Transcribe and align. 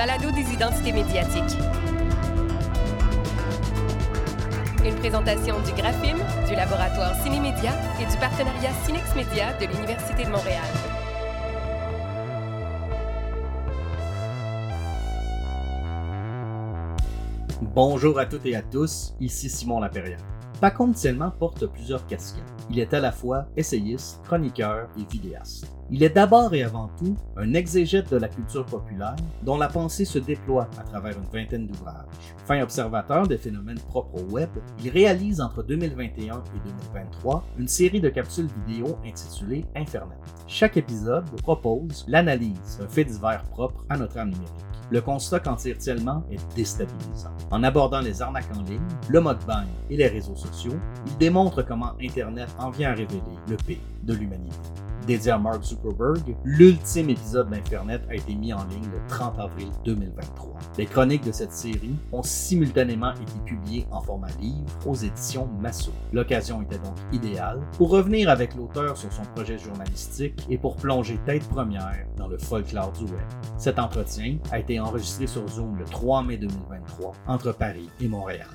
balado 0.00 0.30
des 0.30 0.50
identités 0.54 0.92
médiatiques. 0.92 1.58
Une 4.82 4.94
présentation 4.94 5.56
du 5.60 5.72
Graphim, 5.72 6.16
du 6.48 6.54
laboratoire 6.54 7.14
Cinémédia 7.22 7.70
et 8.00 8.10
du 8.10 8.16
partenariat 8.16 8.72
Cinex 8.86 9.14
Média 9.14 9.52
de 9.60 9.66
l'Université 9.66 10.24
de 10.24 10.30
Montréal. 10.30 10.64
Bonjour 17.60 18.18
à 18.18 18.24
toutes 18.24 18.46
et 18.46 18.56
à 18.56 18.62
tous, 18.62 19.12
ici 19.20 19.50
Simon 19.50 19.80
Lapérière. 19.80 20.24
Paconde 20.62 20.94
Tellement 20.94 21.30
porte 21.30 21.66
plusieurs 21.66 22.06
casquettes. 22.06 22.42
Il 22.70 22.78
est 22.78 22.94
à 22.94 23.00
la 23.00 23.12
fois 23.12 23.48
essayiste, 23.54 24.22
chroniqueur 24.24 24.88
et 24.96 25.04
vidéaste. 25.12 25.66
Il 25.92 26.04
est 26.04 26.10
d'abord 26.10 26.54
et 26.54 26.62
avant 26.62 26.88
tout 26.98 27.16
un 27.36 27.52
exégète 27.52 28.12
de 28.12 28.16
la 28.16 28.28
culture 28.28 28.64
populaire 28.64 29.16
dont 29.42 29.58
la 29.58 29.66
pensée 29.66 30.04
se 30.04 30.20
déploie 30.20 30.68
à 30.78 30.84
travers 30.84 31.16
une 31.18 31.28
vingtaine 31.32 31.66
d'ouvrages. 31.66 32.06
Fin 32.46 32.62
observateur 32.62 33.26
des 33.26 33.38
phénomènes 33.38 33.80
propres 33.80 34.22
au 34.22 34.30
web, 34.30 34.50
il 34.84 34.90
réalise 34.90 35.40
entre 35.40 35.64
2021 35.64 36.36
et 36.36 36.68
2023 36.94 37.44
une 37.58 37.66
série 37.66 38.00
de 38.00 38.08
capsules 38.08 38.48
vidéo 38.68 38.98
intitulées 39.04 39.64
Infernet. 39.74 40.14
Chaque 40.46 40.76
épisode 40.76 41.24
propose 41.42 42.04
l'analyse 42.06 42.78
d'un 42.78 42.86
fait 42.86 43.04
divers 43.04 43.42
propre 43.50 43.84
à 43.88 43.98
notre 43.98 44.16
âme 44.18 44.30
numérique. 44.30 44.50
Le 44.92 45.00
constat 45.00 45.40
qu'en 45.40 45.56
tire 45.56 45.78
tellement 45.78 46.22
est 46.30 46.54
déstabilisant. 46.54 47.30
En 47.50 47.64
abordant 47.64 48.00
les 48.00 48.22
arnaques 48.22 48.56
en 48.56 48.62
ligne, 48.62 48.80
le 49.08 49.20
mode 49.20 49.44
bagne 49.44 49.68
et 49.88 49.96
les 49.96 50.06
réseaux 50.06 50.36
sociaux, 50.36 50.78
il 51.06 51.16
démontre 51.18 51.62
comment 51.62 51.94
Internet 52.00 52.48
en 52.60 52.70
vient 52.70 52.90
à 52.90 52.94
révéler 52.94 53.20
le 53.48 53.56
pire 53.56 53.78
de 54.04 54.14
l'humanité. 54.14 54.56
Dédié 55.06 55.32
à 55.32 55.38
Mark 55.38 55.62
Zuckerberg, 55.64 56.36
l'ultime 56.44 57.10
épisode 57.10 57.48
d'Internet 57.48 58.02
a 58.10 58.14
été 58.14 58.34
mis 58.34 58.52
en 58.52 58.64
ligne 58.64 58.84
le 58.92 59.00
30 59.08 59.38
avril 59.38 59.68
2023. 59.84 60.58
Les 60.76 60.86
chroniques 60.86 61.24
de 61.24 61.32
cette 61.32 61.52
série 61.52 61.96
ont 62.12 62.22
simultanément 62.22 63.12
été 63.14 63.32
publiées 63.46 63.86
en 63.90 64.02
format 64.02 64.28
livre 64.40 64.66
aux 64.86 64.94
éditions 64.94 65.48
Massot. 65.60 65.92
L'occasion 66.12 66.60
était 66.62 66.78
donc 66.78 66.96
idéale 67.12 67.60
pour 67.78 67.90
revenir 67.90 68.28
avec 68.28 68.54
l'auteur 68.54 68.96
sur 68.96 69.10
son 69.12 69.22
projet 69.34 69.58
journalistique 69.58 70.46
et 70.50 70.58
pour 70.58 70.76
plonger 70.76 71.18
tête 71.24 71.48
première 71.48 72.06
dans 72.16 72.28
le 72.28 72.36
folklore 72.36 72.92
du 72.92 73.04
web. 73.04 73.20
Cet 73.56 73.78
entretien 73.78 74.36
a 74.52 74.58
été 74.58 74.78
enregistré 74.78 75.26
sur 75.26 75.48
Zoom 75.48 75.76
le 75.76 75.84
3 75.86 76.22
mai 76.24 76.36
2023 76.36 77.12
entre 77.26 77.52
Paris 77.52 77.88
et 78.00 78.08
Montréal. 78.08 78.46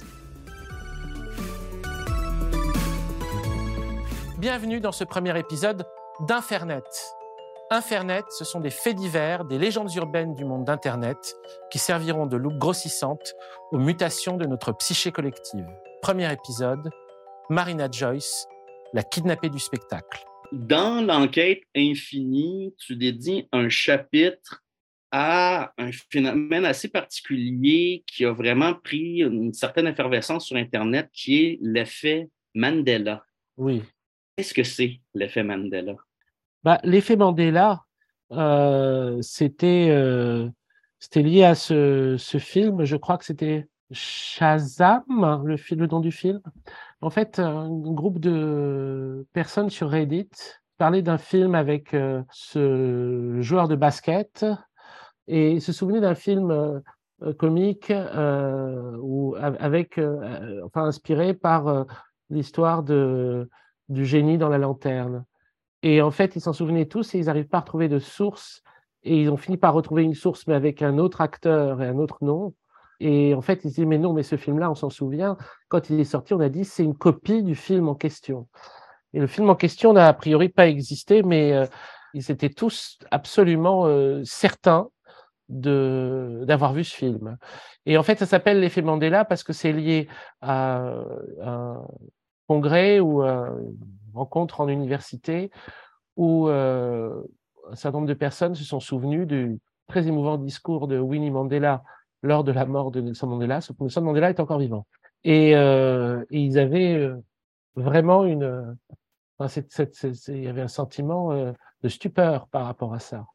Bienvenue 4.38 4.80
dans 4.80 4.92
ce 4.92 5.04
premier 5.04 5.38
épisode 5.40 5.86
d'Infernet. 6.22 6.84
Infernet, 7.72 8.24
ce 8.30 8.46
sont 8.46 8.60
des 8.60 8.70
faits 8.70 8.96
divers, 8.96 9.44
des 9.44 9.58
légendes 9.58 9.94
urbaines 9.96 10.36
du 10.36 10.46
monde 10.46 10.66
d'Internet 10.66 11.36
qui 11.72 11.80
serviront 11.80 12.26
de 12.26 12.38
loupe 12.38 12.58
grossissante 12.58 13.34
aux 13.72 13.80
mutations 13.80 14.38
de 14.38 14.46
notre 14.46 14.72
psyché 14.74 15.12
collective. 15.12 15.68
Premier 16.02 16.32
épisode, 16.32 16.90
Marina 17.50 17.90
Joyce, 17.92 18.48
la 18.94 19.04
kidnappée 19.04 19.50
du 19.50 19.60
spectacle. 19.60 20.24
Dans 20.52 21.02
l'enquête 21.06 21.64
infinie, 21.76 22.74
tu 22.78 22.96
dédies 22.96 23.50
un 23.52 23.68
chapitre 23.68 24.64
à 25.12 25.74
un 25.78 25.92
phénomène 25.92 26.66
assez 26.66 26.88
particulier 26.88 28.04
qui 28.08 28.26
a 28.26 28.32
vraiment 28.32 28.74
pris 28.74 29.22
une 29.22 29.54
certaine 29.54 29.88
effervescence 29.88 30.46
sur 30.46 30.56
Internet, 30.56 31.10
qui 31.12 31.44
est 31.44 31.60
l'effet 31.62 32.30
Mandela. 32.54 33.24
Oui. 33.58 33.82
Qu'est-ce 34.36 34.54
que 34.54 34.64
c'est 34.64 35.00
l'effet 35.14 35.44
Mandela? 35.44 35.96
Bah, 36.64 36.80
L'effet 36.84 37.16
Mandela, 37.16 37.86
euh, 38.34 39.22
c'était 39.22 39.88
euh, 39.92 40.50
c'était 41.00 41.22
lié 41.22 41.46
à 41.46 41.56
ce, 41.56 42.18
film, 42.38 42.84
je 42.84 42.98
crois 42.98 43.18
que 43.18 43.24
c'était 43.24 43.70
Shazam, 43.92 45.04
le, 45.46 45.56
le 45.56 45.88
nom 45.88 46.02
du 46.02 46.12
film. 46.12 46.42
En 47.00 47.10
fait, 47.10 47.40
un 47.40 47.70
groupe 47.70 48.20
de 48.20 49.26
personnes 49.32 49.70
sur 49.70 49.90
Reddit 49.90 50.30
parlaient 50.78 51.02
d'un 51.02 51.18
film 51.18 51.56
avec 51.56 51.94
euh, 51.94 52.22
ce 52.30 53.38
joueur 53.40 53.70
de 53.70 53.76
basket 53.76 54.46
et 55.28 55.62
se 55.62 55.72
souvenaient 55.72 56.02
d'un 56.02 56.16
film 56.16 56.82
comique 57.38 57.94
ou 59.02 59.36
avec, 59.40 60.00
enfin 60.64 60.84
inspiré 60.84 61.34
par 61.34 61.86
l'histoire 62.30 62.84
de 62.84 63.50
du 63.90 64.06
génie 64.06 64.38
dans 64.38 64.50
la 64.50 64.58
lanterne. 64.58 65.26
Et 65.84 66.02
en 66.02 66.12
fait, 66.12 66.36
ils 66.36 66.42
s'en 66.42 66.54
souvenaient 66.54 66.88
tous 66.88 67.14
et 67.14 67.20
ils 67.20 67.26
n'arrivent 67.26 67.48
pas 67.48 67.58
à 67.58 67.62
retrouver 67.62 67.88
de 67.88 68.00
source. 68.00 68.64
Et 69.04 69.22
ils 69.22 69.30
ont 69.30 69.38
fini 69.38 69.58
par 69.58 69.74
retrouver 69.74 70.04
une 70.04 70.16
source, 70.16 70.48
mais 70.48 70.56
avec 70.56 70.82
un 70.82 70.98
autre 70.98 71.22
acteur 71.22 71.82
et 71.82 71.88
un 71.88 71.98
autre 71.98 72.18
nom. 72.22 72.54
Et 73.00 73.36
en 73.36 73.42
fait, 73.42 73.64
ils 73.64 73.70
se 73.70 73.76
disent, 73.76 73.86
mais 73.86 73.98
non, 73.98 74.14
mais 74.14 74.24
ce 74.24 74.36
film-là, 74.36 74.72
on 74.72 74.76
s'en 74.76 74.90
souvient. 74.90 75.38
Quand 75.68 75.90
il 75.90 76.00
est 76.00 76.06
sorti, 76.06 76.34
on 76.34 76.40
a 76.40 76.50
dit, 76.50 76.66
c'est 76.66 76.84
une 76.84 76.98
copie 76.98 77.44
du 77.44 77.54
film 77.56 77.88
en 77.88 77.96
question. 77.96 78.48
Et 79.14 79.20
le 79.20 79.28
film 79.28 79.50
en 79.50 79.56
question 79.56 79.94
n'a 79.94 80.08
a 80.08 80.14
priori 80.14 80.50
pas 80.50 80.68
existé, 80.68 81.22
mais 81.22 81.54
euh, 81.54 81.66
ils 82.14 82.32
étaient 82.32 82.50
tous 82.50 82.98
absolument 83.12 83.86
euh, 83.86 84.22
certains 84.24 84.90
d'avoir 85.48 86.74
vu 86.74 86.84
ce 86.84 86.96
film. 86.96 87.38
Et 87.86 87.98
en 87.98 88.04
fait, 88.04 88.18
ça 88.18 88.26
s'appelle 88.26 88.60
l'effet 88.60 88.82
Mandela 88.82 89.26
parce 89.26 89.44
que 89.44 89.54
c'est 89.54 89.72
lié 89.72 90.08
à, 90.42 90.92
à 91.44 91.78
congrès 92.48 93.00
ou 93.00 93.24
euh, 93.24 93.50
rencontre 94.14 94.62
en 94.62 94.68
université 94.68 95.52
où 96.16 96.48
euh, 96.48 97.22
un 97.72 97.76
certain 97.76 97.98
nombre 97.98 98.08
de 98.08 98.14
personnes 98.14 98.56
se 98.56 98.64
sont 98.64 98.80
souvenues 98.80 99.26
du 99.26 99.60
très 99.88 100.08
émouvant 100.08 100.38
discours 100.38 100.88
de 100.88 101.00
Winnie 101.00 101.32
Mandela 101.32 101.84
lors 102.24 102.44
de 102.44 102.52
la 102.52 102.66
mort 102.66 102.92
de 102.92 103.02
Nelson 103.02 103.28
Mandela, 103.28 103.62
sauf 103.62 103.78
que 103.78 103.84
Nelson 103.84 104.02
Mandela 104.02 104.30
est 104.30 104.40
encore 104.40 104.60
vivant. 104.60 104.88
Et, 105.24 105.56
euh, 105.56 106.24
ils 106.30 106.58
avaient 106.58 107.10
vraiment 107.76 108.26
une... 108.26 108.78
Enfin, 109.38 109.62
il 110.30 110.44
y 110.44 110.48
avait 110.48 110.62
un 110.62 110.68
sentiment 110.68 111.34
de 111.34 111.90
stupeur 111.90 112.48
par 112.48 112.66
rapport 112.66 112.94
à 112.94 113.00
ça. 113.00 113.26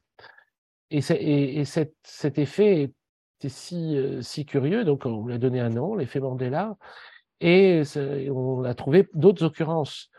Et, 0.90 1.00
et, 1.12 1.60
et 1.60 1.64
cet, 1.64 2.38
effet 2.38 2.90
était 3.38 3.48
si, 3.48 3.98
si 4.22 4.46
curieux, 4.46 4.84
donc 4.84 5.04
on 5.04 5.26
lui 5.26 5.34
a 5.34 5.38
donné 5.38 5.60
un 5.60 5.68
nom, 5.68 5.94
l'effet 5.94 6.20
Mandela, 6.20 6.76
et 7.40 7.82
on 8.30 8.64
a 8.64 8.74
trouvé 8.74 9.08
d'autres 9.14 9.44
occurrences, 9.44 10.10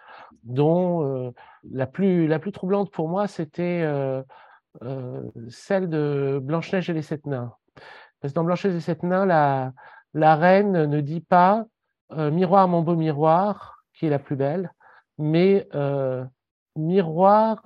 dont 0.44 1.06
euh, 1.06 1.32
la, 1.70 1.86
plus, 1.86 2.28
la 2.28 2.40
plus 2.40 2.52
troublante 2.52 2.92
pour 2.92 3.08
moi, 3.08 3.28
c'était 3.28 3.82
euh, 3.84 4.24
euh, 4.82 5.22
celle 5.50 5.90
de 5.90 6.40
Blanche-Neige 6.42 6.90
et 6.90 6.94
les 6.94 7.02
Sept 7.02 7.26
Nains. 7.28 7.54
Parce 8.20 8.34
que 8.34 8.36
dans 8.36 8.44
Blanche-Neige 8.44 8.74
et 8.74 8.78
les 8.78 8.82
Sept 8.82 9.04
Nains, 9.04 9.26
la, 9.26 9.72
la 10.14 10.36
reine 10.36 10.86
ne 10.86 11.02
dit 11.02 11.22
pas 11.22 11.66
Miroir, 12.14 12.68
mon 12.68 12.82
beau 12.82 12.98
miroir, 12.98 13.86
qui 13.94 14.06
est 14.06 14.10
la 14.10 14.20
plus 14.20 14.36
belle, 14.36 14.74
mais 15.18 15.66
miroir, 16.76 17.64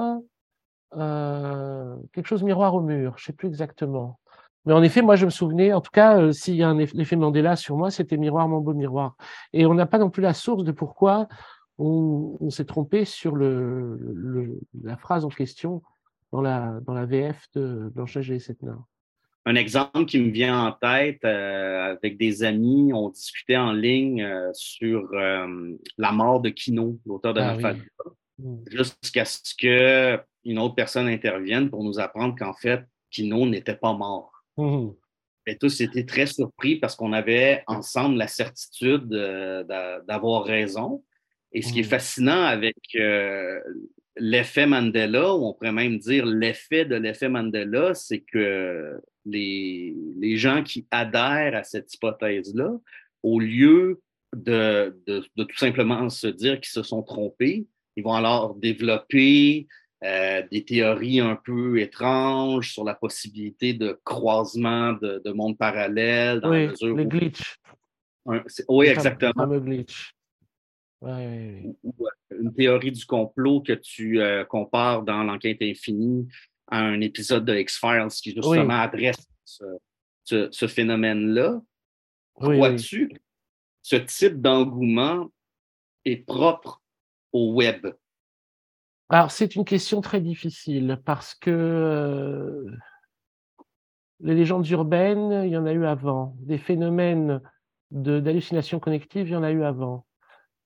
quelque 0.92 2.28
chose 2.28 2.44
miroir 2.44 2.76
au 2.76 2.82
mur, 2.82 3.18
je 3.18 3.24
ne 3.24 3.26
sais 3.26 3.34
plus 3.34 3.48
exactement. 3.48 4.20
Mais 4.66 4.74
en 4.74 4.82
effet, 4.82 5.02
moi, 5.02 5.16
je 5.16 5.26
me 5.26 5.30
souvenais, 5.30 5.74
en 5.74 5.82
tout 5.82 5.92
cas, 5.92 6.20
euh, 6.20 6.32
s'il 6.32 6.56
y 6.56 6.64
a 6.64 6.70
un 6.70 6.80
effet 6.80 7.16
Mandela 7.16 7.56
sur 7.56 7.78
moi, 7.78 7.92
c'était 7.92 8.18
miroir, 8.18 8.48
mon 8.48 8.62
beau 8.62 8.74
miroir. 8.74 9.16
Et 9.54 9.66
on 9.66 9.74
n'a 9.76 9.86
pas 9.86 10.00
non 10.00 10.10
plus 10.10 10.24
la 10.24 10.34
source 10.34 10.64
de 10.64 10.72
pourquoi 10.72 11.28
on, 11.78 12.38
on 12.40 12.50
s'est 12.50 12.66
trompé 12.66 13.06
sur 13.06 13.36
le, 13.36 13.98
le, 14.00 14.60
la 14.84 14.98
phrase 14.98 15.24
en 15.24 15.30
question 15.30 15.84
dans 16.32 16.42
la, 16.42 16.80
dans 16.86 16.94
la 16.94 17.06
VF 17.06 17.48
de 17.54 17.92
Blanche-Neige 17.94 18.32
et. 18.32 18.40
Un 19.48 19.56
exemple 19.56 20.06
qui 20.06 20.20
me 20.20 20.32
vient 20.32 20.60
en 20.66 20.72
tête, 20.72 21.24
euh, 21.24 21.92
avec 21.92 22.18
des 22.18 22.44
amis, 22.44 22.92
on 22.92 23.10
discutait 23.10 23.58
en 23.58 23.72
ligne 23.72 24.24
euh, 24.24 24.50
sur 24.54 25.08
la 25.12 26.12
mort 26.12 26.42
de 26.42 26.50
Kino, 26.50 26.98
l'auteur 27.06 27.36
de 27.36 27.42
Ah 27.42 27.52
l'alphabet, 27.54 27.82
oui. 28.40 28.58
jusqu'à 28.66 29.26
ce 29.26 29.54
qu'une 29.56 30.58
autre 30.58 30.74
personne 30.74 31.08
intervienne 31.08 31.70
pour 31.70 31.84
nous 31.84 32.00
apprendre 32.00 32.36
qu'en 32.36 32.54
fait, 32.54 32.84
Kino 33.12 33.46
n'était 33.46 33.76
pas 33.76 33.94
mort. 33.94 34.35
Mmh. 34.58 34.90
Et 35.48 35.58
tous 35.58 35.82
étaient 35.82 36.06
très 36.06 36.26
surpris 36.26 36.78
parce 36.78 36.96
qu'on 36.96 37.14
avait 37.14 37.64
ensemble 37.68 38.18
la 38.18 38.28
certitude 38.28 39.14
euh, 39.14 39.64
d'avoir 40.08 40.44
raison. 40.44 41.04
Et 41.52 41.62
ce 41.62 41.72
qui 41.72 41.80
est 41.80 41.84
Mmh. 41.84 41.86
fascinant 41.86 42.44
avec 42.44 42.78
euh, 42.96 43.60
l'effet 44.18 44.66
Mandela, 44.66 45.36
ou 45.36 45.46
on 45.46 45.54
pourrait 45.54 45.72
même 45.72 46.00
dire 46.00 46.26
l'effet 46.26 46.86
de 46.86 46.96
l'effet 46.96 47.30
Mandela, 47.30 47.94
c'est 47.94 48.22
que 48.22 49.00
les, 49.26 49.96
les 50.20 50.38
gens 50.38 50.64
qui 50.64 50.88
adhèrent 50.92 51.56
à 51.56 51.64
cette 51.64 51.94
hypothèse-là, 51.94 52.72
au 53.24 53.40
lieu 53.40 54.02
de, 54.36 55.00
de, 55.08 55.24
de 55.36 55.44
tout 55.44 55.58
simplement 55.58 56.10
se 56.10 56.28
dire 56.28 56.60
qu'ils 56.60 56.72
se 56.72 56.84
sont 56.84 57.04
trompés, 57.04 57.68
ils 57.96 58.04
vont 58.04 58.14
alors 58.14 58.56
développer 58.56 59.68
euh, 60.06 60.44
des 60.52 60.64
théories 60.64 61.20
un 61.20 61.36
peu 61.36 61.80
étranges 61.80 62.72
sur 62.74 62.84
la 62.84 62.94
possibilité 62.94 63.74
de 63.74 64.00
croisement 64.04 64.94
de, 64.94 65.22
de 65.26 65.32
mondes 65.32 65.58
parallèles. 65.58 66.42
Dans 66.42 66.50
la 66.50 66.58
Oui, 66.60 66.68
mesure 66.68 66.96
les 66.96 67.32
un- 68.28 68.44
oui, 68.70 68.88
exactement. 68.88 69.34
fameux 69.36 69.60
glitch. 69.60 70.14
Ouais, 71.02 71.12
ouais, 71.12 71.18
ouais. 71.18 71.62
Ou- 71.66 71.78
ou, 71.84 72.08
euh, 72.08 72.38
Une 72.42 72.54
théorie 72.54 72.92
du 72.92 73.06
complot 73.06 73.62
que 73.62 73.74
tu 73.74 74.20
euh, 74.22 74.44
compares 74.46 75.04
dans 75.04 75.24
l'enquête 75.24 75.62
infinie 75.62 76.28
à 76.68 76.80
un 76.80 77.02
épisode 77.02 77.46
de 77.46 77.56
X-Files 77.56 78.08
qui 78.22 78.34
justement 78.34 78.80
adresse 78.80 79.28
ce, 79.44 79.64
ce, 80.24 80.68
phénomène-là, 80.68 81.62
Oui, 82.38 82.56
crois-tu 82.58 83.10
que 83.10 83.18
ce 83.82 83.96
type 83.98 84.42
d'engouement 84.42 85.32
est 86.06 86.18
propre 86.26 86.82
au 87.32 87.54
web? 87.54 87.88
Alors, 89.10 89.32
c'est 89.32 89.56
une 89.56 89.66
question 89.66 90.02
très 90.02 90.22
difficile 90.22 91.00
parce 91.06 91.34
que 91.36 91.50
euh, 91.52 92.66
les 94.22 94.36
légendes 94.36 94.68
urbaines, 94.70 95.44
il 95.46 95.52
y 95.52 95.58
en 95.58 95.66
a 95.66 95.74
eu 95.74 95.86
avant. 95.86 96.36
Des 96.40 96.58
phénomènes 96.58 97.42
de- 97.92 98.20
d'hallucination 98.20 98.80
connective, 98.80 99.28
il 99.28 99.34
y 99.34 99.36
en 99.36 99.44
a 99.44 99.52
eu 99.52 99.64
avant. 99.64 100.06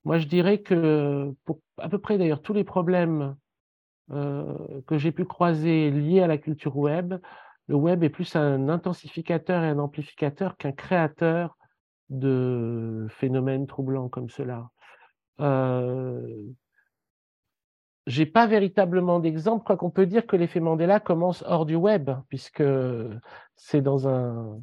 Moi, 0.04 0.18
je 0.18 0.26
dirais 0.26 0.60
que 0.60 1.32
pour 1.44 1.60
à 1.78 1.88
peu 1.88 1.98
près 1.98 2.18
d'ailleurs 2.18 2.42
tous 2.42 2.54
les 2.54 2.64
problèmes 2.64 3.36
euh, 4.12 4.82
que 4.86 4.98
j'ai 4.98 5.12
pu 5.12 5.24
croiser 5.26 5.90
liés 5.90 6.22
à 6.22 6.28
la 6.28 6.38
culture 6.38 6.76
web, 6.76 7.14
le 7.68 7.76
web 7.76 8.04
est 8.04 8.10
plus 8.10 8.36
un 8.36 8.68
intensificateur 8.68 9.64
et 9.64 9.68
un 9.68 9.78
amplificateur 9.78 10.56
qu'un 10.56 10.72
créateur 10.72 11.56
de 12.10 13.06
phénomènes 13.10 13.66
troublants 13.66 14.08
comme 14.08 14.30
cela. 14.30 14.70
Euh, 15.40 16.22
j'ai 18.06 18.26
pas 18.26 18.46
véritablement 18.46 19.20
d'exemple, 19.20 19.64
quoi 19.64 19.76
qu'on 19.76 19.90
peut 19.90 20.06
dire 20.06 20.26
que 20.26 20.36
l'effet 20.36 20.60
Mandela 20.60 21.00
commence 21.00 21.44
hors 21.46 21.66
du 21.66 21.76
web, 21.76 22.10
puisque 22.28 22.62
c'est 23.56 23.82
dans 23.82 24.08
un, 24.08 24.60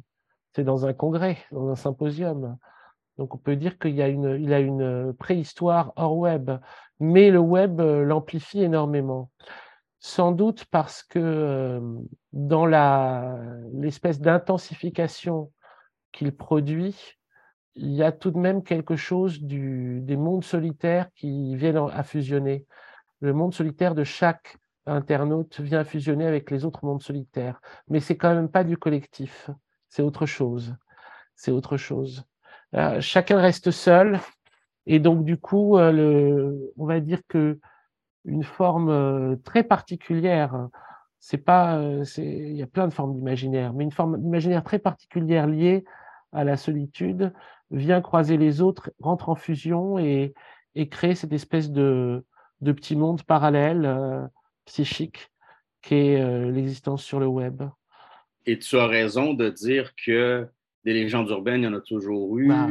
c'est 0.54 0.64
dans 0.64 0.86
un 0.86 0.92
congrès, 0.92 1.38
dans 1.52 1.68
un 1.68 1.76
symposium. 1.76 2.58
Donc 3.16 3.34
on 3.34 3.38
peut 3.38 3.56
dire 3.56 3.78
qu'il 3.78 4.00
a 4.00 4.08
une, 4.08 5.12
préhistoire 5.18 5.92
hors 5.96 6.16
web, 6.16 6.50
mais 7.00 7.30
le 7.30 7.40
web 7.40 7.80
euh, 7.80 8.04
l'amplifie 8.04 8.62
énormément. 8.62 9.30
Sans 10.00 10.30
doute 10.30 10.64
parce 10.66 11.02
que 11.02 11.18
euh, 11.18 11.80
dans 12.32 12.66
la, 12.66 13.38
l'espèce 13.72 14.20
d'intensification 14.20 15.50
qu'il 16.12 16.34
produit, 16.34 17.16
il 17.74 17.92
y 17.92 18.02
a 18.02 18.12
tout 18.12 18.30
de 18.30 18.38
même 18.38 18.62
quelque 18.62 18.96
chose 18.96 19.40
des 19.42 20.16
mondes 20.16 20.44
solitaires 20.44 21.08
qui 21.14 21.56
viennent 21.56 21.78
en- 21.78 21.88
à 21.88 22.02
fusionner. 22.02 22.66
Le 23.20 23.32
monde 23.32 23.52
solitaire 23.54 23.94
de 23.94 24.04
chaque 24.04 24.58
internaute 24.86 25.60
vient 25.60 25.84
fusionner 25.84 26.26
avec 26.26 26.50
les 26.50 26.64
autres 26.64 26.84
mondes 26.84 27.02
solitaires. 27.02 27.60
Mais 27.88 28.00
c'est 28.00 28.16
quand 28.16 28.34
même 28.34 28.48
pas 28.48 28.64
du 28.64 28.76
collectif. 28.76 29.50
C'est 29.88 30.02
autre 30.02 30.26
chose. 30.26 30.74
C'est 31.34 31.50
autre 31.50 31.76
chose. 31.76 32.24
Euh, 32.74 33.00
chacun 33.00 33.40
reste 33.40 33.70
seul. 33.70 34.20
Et 34.86 34.98
donc, 34.98 35.24
du 35.24 35.36
coup, 35.36 35.78
euh, 35.78 36.54
on 36.76 36.86
va 36.86 37.00
dire 37.00 37.20
que 37.28 37.58
une 38.24 38.42
forme 38.42 38.90
euh, 38.90 39.36
très 39.44 39.62
particulière, 39.62 40.68
c'est 41.20 41.38
pas, 41.38 41.80
il 42.16 42.56
y 42.56 42.62
a 42.62 42.66
plein 42.66 42.86
de 42.86 42.92
formes 42.92 43.14
d'imaginaire, 43.14 43.72
mais 43.72 43.84
une 43.84 43.92
forme 43.92 44.20
d'imaginaire 44.20 44.62
très 44.62 44.78
particulière 44.78 45.46
liée 45.46 45.84
à 46.32 46.44
la 46.44 46.56
solitude 46.56 47.32
vient 47.70 48.00
croiser 48.00 48.36
les 48.36 48.60
autres, 48.60 48.90
rentre 49.00 49.28
en 49.28 49.34
fusion 49.34 49.98
et, 49.98 50.34
et 50.74 50.88
crée 50.88 51.14
cette 51.14 51.32
espèce 51.32 51.70
de, 51.70 52.24
de 52.60 52.72
petit 52.72 52.96
monde 52.96 53.22
parallèle 53.22 53.84
euh, 53.84 54.26
psychique 54.64 55.30
qu'est 55.82 56.20
euh, 56.20 56.50
l'existence 56.50 57.04
sur 57.04 57.20
le 57.20 57.26
web. 57.26 57.62
Et 58.46 58.58
tu 58.58 58.76
as 58.78 58.86
raison 58.86 59.34
de 59.34 59.48
dire 59.50 59.92
que 59.94 60.46
des 60.84 60.92
légendes 60.92 61.28
urbaines, 61.30 61.62
il 61.62 61.64
y 61.64 61.68
en 61.68 61.74
a 61.74 61.80
toujours 61.80 62.38
eu. 62.38 62.48
Bah, 62.48 62.68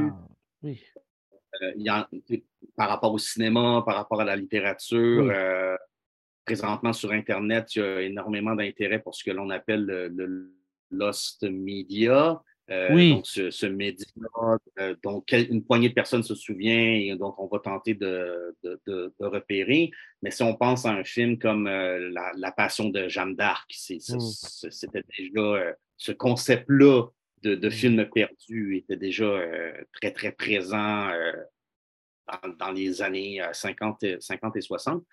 oui. 0.64 0.84
Euh, 1.62 1.72
il 1.76 1.84
y 1.84 1.92
en- 1.92 2.06
par 2.76 2.90
rapport 2.90 3.14
au 3.14 3.18
cinéma, 3.18 3.84
par 3.86 3.96
rapport 3.96 4.22
à 4.22 4.26
la 4.26 4.36
littérature. 4.36 5.24
Oui. 5.24 5.32
euh, 5.34 5.76
présentement 6.46 6.94
sur 6.94 7.12
Internet, 7.12 7.76
il 7.76 7.80
y 7.80 7.84
a 7.84 8.02
énormément 8.02 8.56
d'intérêt 8.56 9.00
pour 9.00 9.14
ce 9.14 9.24
que 9.24 9.32
l'on 9.32 9.50
appelle 9.50 9.86
le, 9.86 10.08
le 10.08 10.54
Lost 10.92 11.44
Media. 11.44 12.42
Euh, 12.70 12.90
Oui. 12.94 13.12
Donc, 13.14 13.26
ce, 13.28 13.50
ce 13.50 13.66
média 13.66 14.06
euh, 14.80 14.96
dont 15.04 15.24
une 15.32 15.64
poignée 15.64 15.88
de 15.90 15.94
personnes 15.94 16.24
se 16.24 16.36
souvient 16.36 16.94
et 16.96 17.16
donc 17.18 17.40
on 17.40 17.48
va 17.48 17.60
tenter 17.60 17.94
de, 17.94 18.56
de, 18.64 18.80
de- 18.86 19.14
de 19.20 19.26
repérer. 19.26 19.90
Mais 20.22 20.32
si 20.32 20.44
on 20.44 20.54
pense 20.56 20.86
à 20.86 20.92
un 20.92 21.04
film 21.06 21.40
comme 21.40 21.68
euh, 21.68 22.10
la, 22.12 22.32
La 22.36 22.52
Passion 22.52 22.90
de 22.90 23.08
Jeanne 23.08 23.36
d'Arc, 23.36 23.70
Mm. 23.72 24.20
c'est- 24.20 24.70
c'était 24.72 25.04
déjà 25.18 25.40
euh, 25.42 25.74
ce 25.96 26.12
concept-là 26.12 27.06
de, 27.44 27.56
de 27.56 27.68
Mm. 27.68 27.72
film 27.72 28.10
perdu 28.14 28.76
était 28.78 28.98
déjà 28.98 29.32
très, 29.94 30.12
très 30.12 30.32
présent 30.34 31.10
dans, 32.28 32.50
dans 32.60 32.72
les 32.72 33.02
années 33.02 33.42
euh, 33.42 33.54
50, 33.54 34.04
et- 34.04 34.18
50 34.20 34.58
et 34.58 34.62
60. 34.62 35.04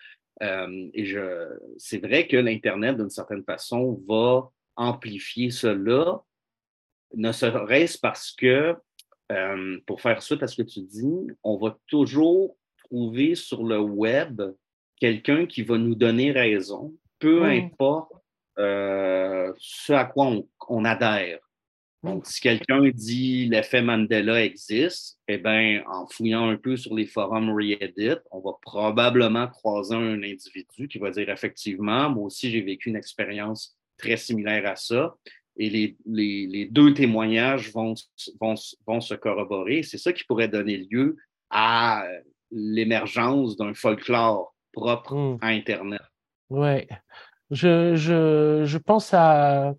Euh, 0.43 0.89
et 0.93 1.05
je, 1.05 1.47
c'est 1.77 1.99
vrai 2.05 2.27
que 2.27 2.35
l'Internet, 2.35 2.97
d'une 2.97 3.09
certaine 3.09 3.43
façon, 3.45 4.03
va 4.07 4.49
amplifier 4.75 5.49
cela, 5.51 6.21
ne 7.15 7.31
serait-ce 7.31 7.97
parce 7.99 8.31
que, 8.31 8.75
euh, 9.31 9.77
pour 9.85 10.01
faire 10.01 10.21
suite 10.21 10.43
à 10.43 10.47
ce 10.47 10.61
que 10.61 10.67
tu 10.67 10.81
dis, 10.81 11.27
on 11.43 11.57
va 11.57 11.77
toujours 11.87 12.57
trouver 12.85 13.35
sur 13.35 13.63
le 13.63 13.79
web 13.79 14.41
quelqu'un 14.99 15.45
qui 15.45 15.63
va 15.63 15.77
nous 15.77 15.95
donner 15.95 16.31
raison, 16.31 16.93
peu 17.19 17.43
importe 17.43 18.11
euh, 18.59 19.51
ce 19.57 19.93
à 19.93 20.05
quoi 20.05 20.27
on, 20.27 20.47
on 20.69 20.85
adhère. 20.85 21.39
Donc, 22.05 22.27
si 22.27 22.39
quelqu'un 22.39 22.87
dit 22.93 23.47
l'effet 23.47 23.81
Mandela 23.81 24.45
existe, 24.45 25.17
eh 25.27 25.39
bien, 25.39 25.83
en 25.87 26.05
fouillant 26.05 26.49
un 26.49 26.55
peu 26.55 26.77
sur 26.77 26.93
les 26.93 27.07
forums 27.07 27.49
Reddit, 27.49 28.19
on 28.29 28.41
va 28.41 28.51
probablement 28.61 29.47
croiser 29.47 29.95
un 29.95 30.21
individu 30.21 30.87
qui 30.87 30.99
va 30.99 31.09
dire 31.09 31.29
effectivement, 31.29 32.11
moi 32.11 32.25
aussi, 32.25 32.51
j'ai 32.51 32.61
vécu 32.61 32.89
une 32.89 32.95
expérience 32.95 33.75
très 33.97 34.17
similaire 34.17 34.67
à 34.67 34.75
ça. 34.75 35.15
Et 35.57 35.69
les, 35.69 35.97
les, 36.05 36.47
les 36.47 36.65
deux 36.65 36.93
témoignages 36.93 37.71
vont, 37.73 37.95
se 37.95 39.13
corroborer. 39.15 39.83
C'est 39.83 39.97
ça 39.97 40.11
qui 40.13 40.23
pourrait 40.25 40.47
donner 40.49 40.77
lieu 40.89 41.15
à 41.49 42.05
l'émergence 42.51 43.57
d'un 43.57 43.73
folklore 43.73 44.53
propre 44.73 45.13
Mm. 45.15 45.37
à 45.41 45.47
Internet. 45.47 46.01
Ouais. 46.49 46.87
Je, 47.51 47.95
je, 47.95 48.63
je 48.65 48.77
pense 48.79 49.13
à 49.13 49.73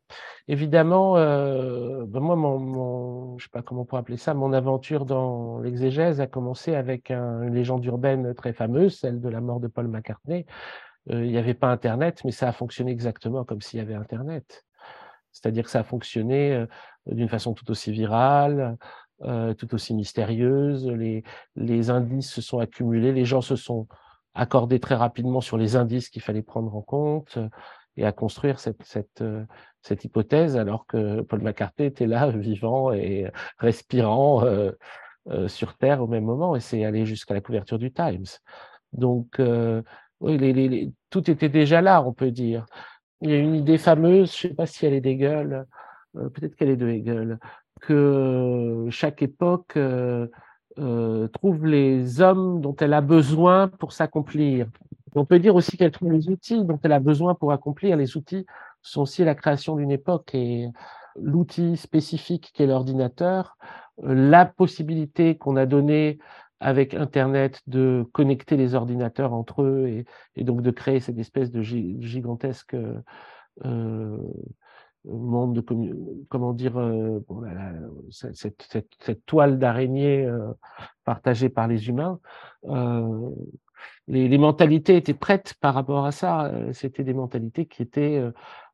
évidemment 0.47 1.17
euh, 1.17 2.05
ben 2.07 2.21
moi 2.21 2.37
mon, 2.37 2.59
mon 2.61 3.39
je 3.39 3.45
sais 3.45 3.51
pas 3.53 3.63
comment 3.63 3.83
on 3.83 3.85
pourrait 3.85 4.01
appeler 4.03 4.17
ça 4.17 4.35
mon 4.35 4.53
aventure 4.53 5.05
dans 5.05 5.59
l'exégèse 5.59 6.21
a 6.21 6.29
commencé 6.29 6.77
avec 6.77 7.11
un- 7.11 7.43
une 7.43 7.55
légende 7.55 7.85
urbaine 7.85 8.33
très 8.35 8.53
fameuse 8.53 9.01
celle 9.01 9.21
de 9.21 9.29
la 9.29 9.41
mort 9.41 9.59
de 9.59 9.67
Paul 9.67 9.89
McCartney 9.89 10.47
Euh, 11.11 11.25
il 11.25 11.31
n'y 11.33 11.39
avait 11.39 11.55
pas 11.55 11.69
internet 11.69 12.23
mais 12.25 12.31
ça 12.31 12.49
a 12.49 12.53
fonctionné 12.53 12.93
exactement 12.93 13.45
comme 13.45 13.61
s'il 13.61 13.79
y 13.81 13.83
avait 13.83 13.95
internet 13.95 14.65
c'est-à-dire 15.37 15.65
que 15.65 15.71
ça 15.71 15.81
a 15.81 15.85
fonctionné 15.85 16.53
euh, 16.53 16.67
d'une 17.07 17.29
façon 17.29 17.53
tout 17.53 17.71
aussi 17.71 17.93
virale 17.93 18.79
euh, 19.23 19.55
tout 19.55 19.75
aussi 19.75 19.95
mystérieuse 19.95 20.91
les 21.57 21.91
indices 21.91 22.31
se 22.31 22.41
sont 22.41 22.59
accumulés 22.59 23.13
les 23.13 23.25
gens 23.25 23.43
se 23.43 23.57
sont 23.57 23.87
accordés 24.35 24.81
très 24.81 24.95
rapidement 24.95 25.41
sur 25.41 25.59
les 25.59 25.77
indices 25.77 26.09
qu'il 26.09 26.23
fallait 26.23 26.43
prendre 26.43 26.75
en 26.75 26.83
compte 26.83 27.37
euh, 27.37 27.49
et 27.99 28.05
à 28.05 28.13
construire 28.13 28.59
cette, 28.61 29.25
hypothèse 30.05 30.57
alors 30.57 30.87
que 30.87 31.23
Paul 31.23 31.41
McCartney 31.41 31.87
était 31.87 32.07
là, 32.07 32.29
vivant 32.31 32.93
et 32.93 33.31
respirant 33.57 34.45
sur 35.47 35.79
Terre 35.79 36.03
au 36.03 36.07
même 36.07 36.25
moment, 36.25 36.57
et 36.57 36.61
c'est 36.61 36.85
allé 36.85 37.07
jusqu'à 37.07 37.33
la 37.33 37.41
couverture 37.41 37.79
du 37.79 37.91
Times. 37.91 38.27
Donc, 38.93 39.41
oui, 40.21 40.93
tout 41.09 41.31
était 41.31 41.49
déjà 41.49 41.81
là, 41.81 42.03
on 42.03 42.13
peut 42.13 42.31
dire. 42.31 42.67
Il 43.23 43.31
y 43.31 43.33
a 43.33 43.39
une 43.39 43.55
idée 43.55 43.79
fameuse, 43.79 44.37
je 44.37 44.47
ne 44.47 44.51
sais 44.51 44.55
pas 44.55 44.67
si 44.67 44.85
elle 44.87 44.95
est 44.95 45.01
d'Hegel, 45.01 45.67
euh, 46.17 46.29
peut-être 46.29 46.57
qu'elle 46.57 46.71
est 46.71 46.77
de 46.77 46.89
Hegel, 46.89 47.39
que 47.81 48.87
chaque 48.91 49.23
époque 49.23 49.77
euh, 49.77 50.27
euh, 50.79 51.29
trouve 51.29 51.67
les 51.67 52.21
hommes 52.21 52.61
dont 52.61 52.77
elle 52.77 52.93
a 52.93 53.01
besoin 53.01 53.69
pour 53.69 53.93
s'accomplir. 53.93 54.67
On 55.15 55.25
peut 55.25 55.39
dire 55.39 55.55
aussi 55.55 55.77
qu'elle 55.77 55.93
trouve 55.93 56.13
les 56.13 56.29
outils 56.29 56.65
dont 56.65 56.79
elle 56.83 56.93
a 56.93 57.01
besoin 57.01 57.35
pour 57.35 57.53
accomplir. 57.53 57.97
Les 57.97 58.17
outils 58.17 58.45
sont 58.83 59.03
aussi 59.03 59.25
la 59.25 59.35
création 59.35 59.77
d'une 59.77 59.91
époque 59.91 60.35
et 60.35 60.69
l'outil 61.19 61.77
spécifique 61.79 62.53
qu'est 62.55 62.67
l'ordinateur, 62.67 63.57
la 64.03 64.45
possibilité 64.45 65.39
qu'on 65.39 65.57
a 65.57 65.65
donnée 65.65 66.19
avec 66.61 66.95
Internet 66.95 67.61
de 67.67 68.05
connecter 68.13 68.57
les 68.57 68.75
ordinateurs 68.75 69.33
entre 69.33 69.63
eux 69.63 70.05
et, 70.37 70.45
donc 70.45 70.63
de 70.63 70.71
créer 70.71 71.01
cette 71.01 71.19
espèce 71.19 71.51
de 71.51 71.63
gi- 71.63 71.97
gigantesque 72.01 72.75
euh, 72.75 72.99
euh, 73.65 74.19
monde 75.05 75.55
de 75.55 76.25
comment 76.29 76.53
dire 76.53 76.79
euh, 76.79 77.21
cette, 78.11 79.25
toile 79.27 79.59
d'araignée 79.59 80.29
partagée 81.05 81.49
par 81.49 81.69
les 81.69 81.89
humains 81.89 82.19
les, 84.09 84.39
mentalités 84.39 84.97
étaient 84.97 85.15
prêtes 85.15 85.55
par 85.61 85.75
rapport 85.75 86.07
à 86.07 86.13
ça. 86.13 86.51
C'était 86.73 87.05
des 87.05 87.15
mentalités 87.15 87.67
qui 87.67 87.83
étaient 87.83 88.21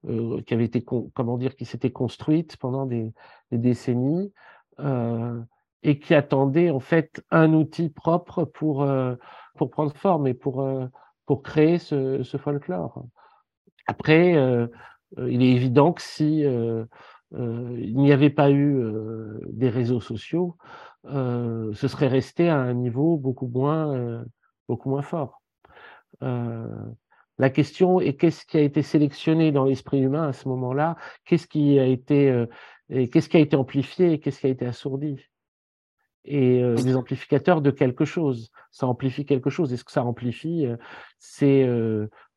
qui 0.07 0.55
avaient 0.55 0.65
été 0.65 0.83
comment 0.83 1.37
dire 1.37 1.55
qui 1.55 1.67
s'étaient 1.67 1.91
construites 1.91 2.57
pendant 2.57 2.87
des, 2.87 3.12
décennies 3.51 4.33
et 5.83 5.99
qui 5.99 6.15
attendaient 6.15 6.71
en 6.71 6.81
fait 6.81 7.25
un 7.31 7.53
outil 7.53 7.91
propre 7.91 8.45
pour 8.45 8.83
euh, 8.83 9.15
pour 9.57 9.71
prendre 9.71 9.95
forme 9.97 10.27
et 10.27 10.35
pour 10.35 10.62
euh, 10.62 10.87
pour 11.27 11.43
créer 11.43 11.79
ce, 11.79 12.23
folklore. 12.39 13.05
Après 13.87 14.35
euh, 14.37 14.67
il 15.29 15.43
est 15.43 15.53
évident 15.53 15.93
que 15.93 16.03
si 16.03 16.45
il 17.35 17.97
n'y 17.97 18.12
avait 18.12 18.31
pas 18.31 18.51
eu 18.51 18.83
des 19.51 19.69
réseaux 19.69 20.01
sociaux, 20.01 20.57
ce 21.05 21.89
serait 21.89 22.09
resté 22.09 22.49
à 22.49 22.59
un 22.59 22.75
niveau 22.75 23.19
beaucoup 23.19 23.47
moins, 23.47 24.25
beaucoup 24.69 24.89
moins 24.89 25.03
fort. 25.03 25.43
la 26.21 27.51
question 27.51 28.01
est 28.01 28.15
qu'est-ce 28.15 28.47
qui 28.47 28.57
a 28.57 28.62
été 28.62 28.81
sélectionné 28.83 29.53
dans 29.53 29.65
l'esprit 29.67 30.01
humain 30.01 30.29
à 30.29 30.33
ce 30.33 30.49
moment-là? 30.49 30.97
Qu'est-ce 31.27 31.47
qui 31.47 31.79
a 31.79 31.85
été 31.85 32.47
qu'est-ce 32.89 33.29
qui 33.29 33.37
a 33.37 33.41
été 33.41 33.57
amplifié 33.57 34.12
et 34.12 34.21
qu'est-ce 34.21 34.41
qui 34.41 34.47
a 34.47 34.51
été 34.51 34.65
assourdi? 34.65 35.32
Et 36.25 36.62
des 36.76 36.97
amplificateurs 36.97 37.61
de 37.62 37.71
quelque 37.71 38.05
chose. 38.05 38.50
Ça 38.71 38.87
amplifie 38.87 39.25
quelque 39.25 39.50
chose. 39.50 39.73
Et 39.73 39.76
ce 39.76 39.85
que 39.85 39.93
ça 39.93 40.05
amplifie, 40.05 40.67
c'est 41.19 41.69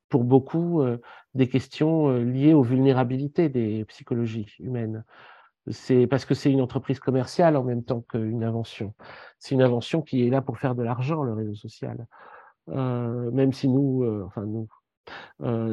pour 0.10 0.24
beaucoup 0.24 0.84
des 1.34 1.48
questions 1.48 2.10
liées 2.18 2.54
aux 2.54 2.64
vulnérabilités 2.64 3.50
des 3.50 3.86
psychologies 3.86 4.48
humaines. 4.60 5.04
C'est 5.70 6.08
parce 6.08 6.26
que 6.26 6.36
c'est 6.36 6.52
une 6.52 6.62
entreprise 6.62 7.00
commerciale 7.00 7.58
en 7.58 7.64
même 7.64 7.84
temps 7.84 8.02
qu'une 8.02 8.44
invention. 8.44 8.94
C'est 9.40 9.56
une 9.56 9.64
invention 9.64 10.02
qui 10.02 10.26
est 10.26 10.30
là 10.30 10.42
pour 10.42 10.58
faire 10.58 10.76
de 10.76 10.84
l'argent, 10.84 11.24
le 11.24 11.34
réseau 11.34 11.56
social. 11.56 12.08
même 12.68 13.54
si 13.54 13.68
nous, 13.68 14.06
enfin 14.26 14.46
nous, 14.46 14.68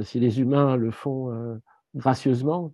si 0.04 0.20
les 0.20 0.40
humains 0.40 0.76
le 0.76 0.90
font 0.90 1.60
gracieusement, 1.94 2.72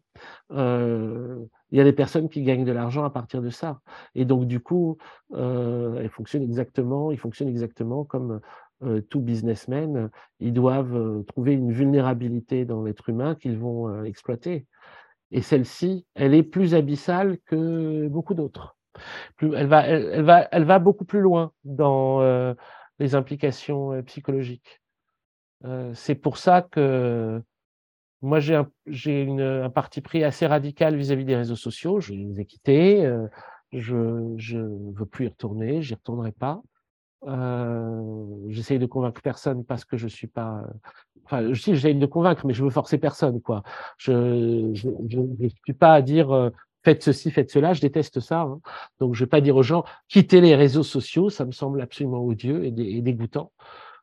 il 1.70 1.78
y 1.78 1.80
a 1.80 1.84
des 1.84 1.92
personnes 1.92 2.28
qui 2.28 2.42
gagnent 2.42 2.64
de 2.64 2.72
l'argent 2.72 3.04
à 3.04 3.10
partir 3.10 3.42
de 3.42 3.50
ça. 3.50 3.80
Et 4.14 4.24
donc, 4.24 4.46
du 4.46 4.60
coup, 4.60 4.96
euh, 5.34 6.00
elles 6.00 6.08
fonctionnent 6.08 6.42
exactement, 6.42 7.10
ils 7.10 7.18
fonctionnent 7.18 7.48
exactement 7.48 8.04
comme 8.04 8.40
euh, 8.82 9.00
tout 9.02 9.20
businessman. 9.20 10.10
Ils 10.40 10.52
doivent 10.52 10.96
euh, 10.96 11.22
trouver 11.24 11.52
une 11.52 11.72
vulnérabilité 11.72 12.64
dans 12.64 12.82
l'être 12.82 13.08
humain 13.08 13.34
qu'ils 13.34 13.58
vont 13.58 13.88
euh, 13.88 14.04
exploiter. 14.04 14.66
Et 15.30 15.42
celle-ci, 15.42 16.06
elle 16.14 16.32
est 16.32 16.42
plus 16.42 16.74
abyssale 16.74 17.38
que 17.44 18.08
beaucoup 18.08 18.34
d'autres. 18.34 18.76
Elle 19.40 19.66
va, 19.66 20.78
beaucoup 20.78 21.04
plus 21.04 21.20
loin 21.20 21.52
dans 21.64 22.22
euh, 22.22 22.54
les 22.98 23.14
implications 23.14 24.02
psychologiques. 24.04 24.80
C'est 25.92 26.14
pour 26.14 26.38
ça 26.38 26.62
que 26.62 27.42
moi, 28.22 28.40
j'ai 28.40 28.56
un, 28.56 29.70
parti 29.70 30.00
pris 30.00 30.24
assez 30.24 30.46
radical 30.46 30.96
vis-à-vis 30.96 31.24
des 31.24 31.36
réseaux 31.36 31.56
sociaux. 31.56 32.00
Je 32.00 32.14
les 32.14 32.40
ai 32.40 32.44
quittés. 32.44 33.04
Euh, 33.04 33.26
je 33.72 33.96
ne 33.96 34.98
veux 34.98 35.06
plus 35.06 35.26
y 35.26 35.28
retourner. 35.28 35.82
J'y 35.82 35.94
retournerai 35.94 36.32
pas. 36.32 36.60
Euh, 37.26 38.26
j'essaye 38.48 38.78
de 38.78 38.86
convaincre 38.86 39.22
personne 39.22 39.64
parce 39.64 39.84
que 39.84 39.96
je 39.96 40.08
suis 40.08 40.26
pas. 40.26 40.62
Enfin, 41.24 41.54
si 41.54 41.74
j'essaye 41.74 41.94
de 41.94 42.06
convaincre, 42.06 42.46
mais 42.46 42.54
je 42.54 42.64
veux 42.64 42.70
forcer 42.70 42.98
personne, 42.98 43.40
quoi. 43.40 43.62
Je 43.98 44.12
ne 44.12 44.74
suis 44.74 45.74
pas 45.74 45.94
à 45.94 46.02
dire 46.02 46.32
euh, 46.32 46.50
faites 46.84 47.02
ceci, 47.02 47.30
faites 47.30 47.50
cela. 47.50 47.72
Je 47.72 47.80
déteste 47.80 48.20
ça. 48.20 48.42
Hein. 48.42 48.60
Donc, 48.98 49.14
je 49.14 49.24
vais 49.24 49.28
pas 49.28 49.40
dire 49.40 49.56
aux 49.56 49.62
gens 49.62 49.84
quittez 50.08 50.40
les 50.40 50.56
réseaux 50.56 50.82
sociaux. 50.82 51.30
Ça 51.30 51.44
me 51.44 51.52
semble 51.52 51.80
absolument 51.80 52.24
odieux 52.24 52.64
et 52.64 52.70
dégoûtant. 52.70 53.52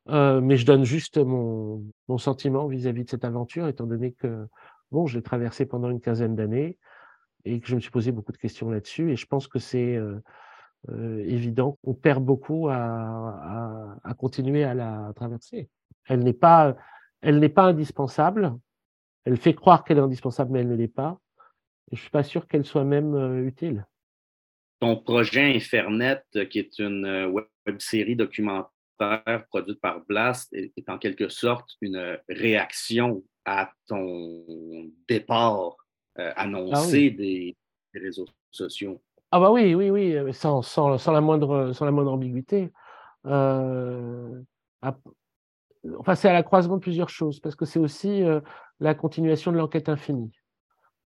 Euh, 0.10 0.40
mais 0.40 0.58
je 0.58 0.66
donne 0.66 0.84
juste 0.84 1.18
mon, 1.18 1.84
sentiment 2.18 2.68
vis-à-vis 2.68 3.06
de 3.06 3.10
cette 3.10 3.26
aventure, 3.26 3.68
étant 3.68 3.86
donné 3.86 4.12
que 4.12 4.48
bon, 4.92 5.08
je 5.08 5.18
l'ai 5.18 5.24
traversée 5.24 5.66
pendant 5.66 5.90
une 5.90 6.00
quinzaine 6.00 6.36
d'années 6.36 6.78
et 7.44 7.60
que 7.60 7.68
je 7.68 7.76
me 7.76 7.80
suis 7.80 7.92
posé 7.92 8.12
beaucoup 8.12 8.32
de 8.32 8.38
questions 8.38 8.70
là-dessus. 8.70 9.12
Et 9.12 9.16
je 9.16 9.26
pense 9.26 9.48
que 9.48 9.60
c'est 9.60 9.96
euh, 9.96 10.20
euh, 10.90 11.24
évident 11.26 11.78
qu'on 11.84 11.96
perd 11.96 12.24
beaucoup 12.24 12.70
à, 12.70 13.98
continuer 14.18 14.64
à 14.64 14.74
la 14.74 15.12
traverser. 15.16 15.70
Elle 16.08 16.24
n'est 16.24 16.34
pas, 16.34 16.76
elle 17.22 17.40
n'est 17.40 17.50
pas 17.50 17.64
indispensable. 17.64 18.54
Elle 19.26 19.38
fait 19.38 19.56
croire 19.56 19.84
qu'elle 19.84 19.98
est 19.98 20.02
indispensable, 20.02 20.52
mais 20.52 20.60
elle 20.60 20.70
ne 20.70 20.76
l'est 20.76 20.88
pas. 20.88 21.20
Et 21.92 21.96
je 21.96 22.02
suis 22.02 22.12
pas 22.12 22.24
sûr 22.24 22.48
qu'elle 22.48 22.66
soit 22.66 22.84
même 22.84 23.46
utile. 23.46 23.86
Ton 24.80 24.98
projet 24.98 25.56
Infernet, 25.56 26.22
qui 26.50 26.60
est 26.60 26.78
une 26.78 27.26
web 27.26 27.80
série 27.80 28.16
documentaire 28.16 28.70
produite 29.50 29.80
par 29.82 30.02
Blast 30.06 30.54
est, 30.54 30.90
en 30.90 30.98
quelque 30.98 31.30
sorte 31.30 31.72
une 31.82 32.18
réaction 32.30 33.24
à 33.46 33.72
ton 33.88 34.44
départ 35.08 35.76
euh, 36.20 36.32
annoncé 36.36 37.12
ah 37.14 37.18
des, 37.18 37.58
réseaux 37.94 38.26
sociaux. 38.52 39.02
Ah 39.32 39.40
bah 39.40 39.52
oui, 39.52 39.76
oui, 39.76 39.90
oui, 39.90 40.16
euh, 40.16 40.32
sans, 40.32 40.62
sans, 40.62 40.98
sans 40.98 41.12
la, 41.12 41.22
moindre, 41.22 41.72
sans 41.74 41.86
la 41.86 41.92
moindre 41.92 42.14
ambiguïté. 42.14 42.72
Euh, 43.26 44.42
enfin, 44.82 46.16
c'est 46.16 46.30
à 46.30 46.34
la 46.34 46.44
croisement 46.44 46.76
de 46.76 46.82
plusieurs 46.82 47.10
choses, 47.10 47.40
parce 47.40 47.56
que 47.56 47.66
c'est 47.66 47.80
aussi 47.80 48.24
euh, 48.24 48.40
la 48.80 48.96
continuation 48.96 49.52
de 49.52 49.58
l'enquête 49.58 49.90
infinie. 49.90 50.32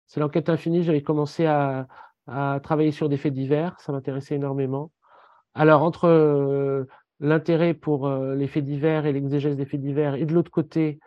C'est 0.07 0.21
l'enquête 0.21 0.49
infinie, 0.49 0.83
j'avais 0.83 1.03
commencé 1.03 1.47
à, 1.47 1.87
à, 2.27 2.61
travailler 2.63 2.93
sur 2.93 3.09
des 3.09 3.17
faits 3.17 3.33
divers, 3.33 3.79
ça 3.81 3.93
m'intéressait 3.93 4.35
énormément. 4.35 4.91
Alors, 5.55 5.83
entre 5.83 6.87
l'intérêt 7.21 7.75
pour 7.75 8.07
euh, 8.07 8.35
les 8.35 8.47
faits 8.47 8.65
divers 8.65 9.07
et 9.07 9.13
l'exégèse 9.13 9.57
des 9.57 9.67
faits 9.67 9.81
divers, 9.81 10.15
et 10.15 10.25
de 10.25 10.33
l'autre 10.33 10.51
côté, 10.51 11.01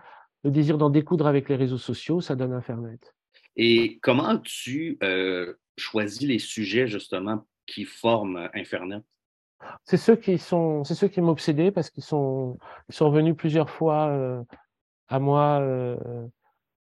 le 0.43 0.51
désir 0.51 0.77
d'en 0.77 0.89
découdre 0.89 1.27
avec 1.27 1.49
les 1.49 1.55
réseaux 1.55 1.77
sociaux, 1.77 2.21
ça 2.21 2.35
donne 2.35 2.53
Internet. 2.53 3.13
Et 3.55 3.99
comment 4.01 4.37
tu 4.37 4.97
euh, 5.03 5.53
choisis 5.77 6.27
les 6.27 6.39
sujets 6.39 6.87
justement 6.87 7.45
qui 7.65 7.85
forment 7.85 8.49
Internet? 8.53 9.03
C'est 9.85 9.97
ceux 9.97 10.15
qui 10.15 10.37
sont, 10.37 10.83
c'est 10.83 10.95
ceux 10.95 11.07
qui 11.07 11.21
m'obsédaient 11.21 11.71
parce 11.71 11.89
qu'ils 11.89 12.03
sont, 12.03 12.57
ils 12.89 12.95
sont 12.95 13.09
revenus 13.09 13.35
plusieurs 13.35 13.69
fois 13.69 14.07
euh, 14.07 14.41
à 15.07 15.19
moi, 15.19 15.59
euh, 15.61 15.97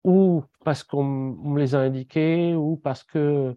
ou 0.04 0.42
parce 0.64 0.82
qu'on 0.82 1.04
me 1.04 1.58
les 1.60 1.75
a 1.75 1.80
indiqués, 1.80 2.54
ou 2.54 2.76
parce 2.76 3.04
que 3.04 3.54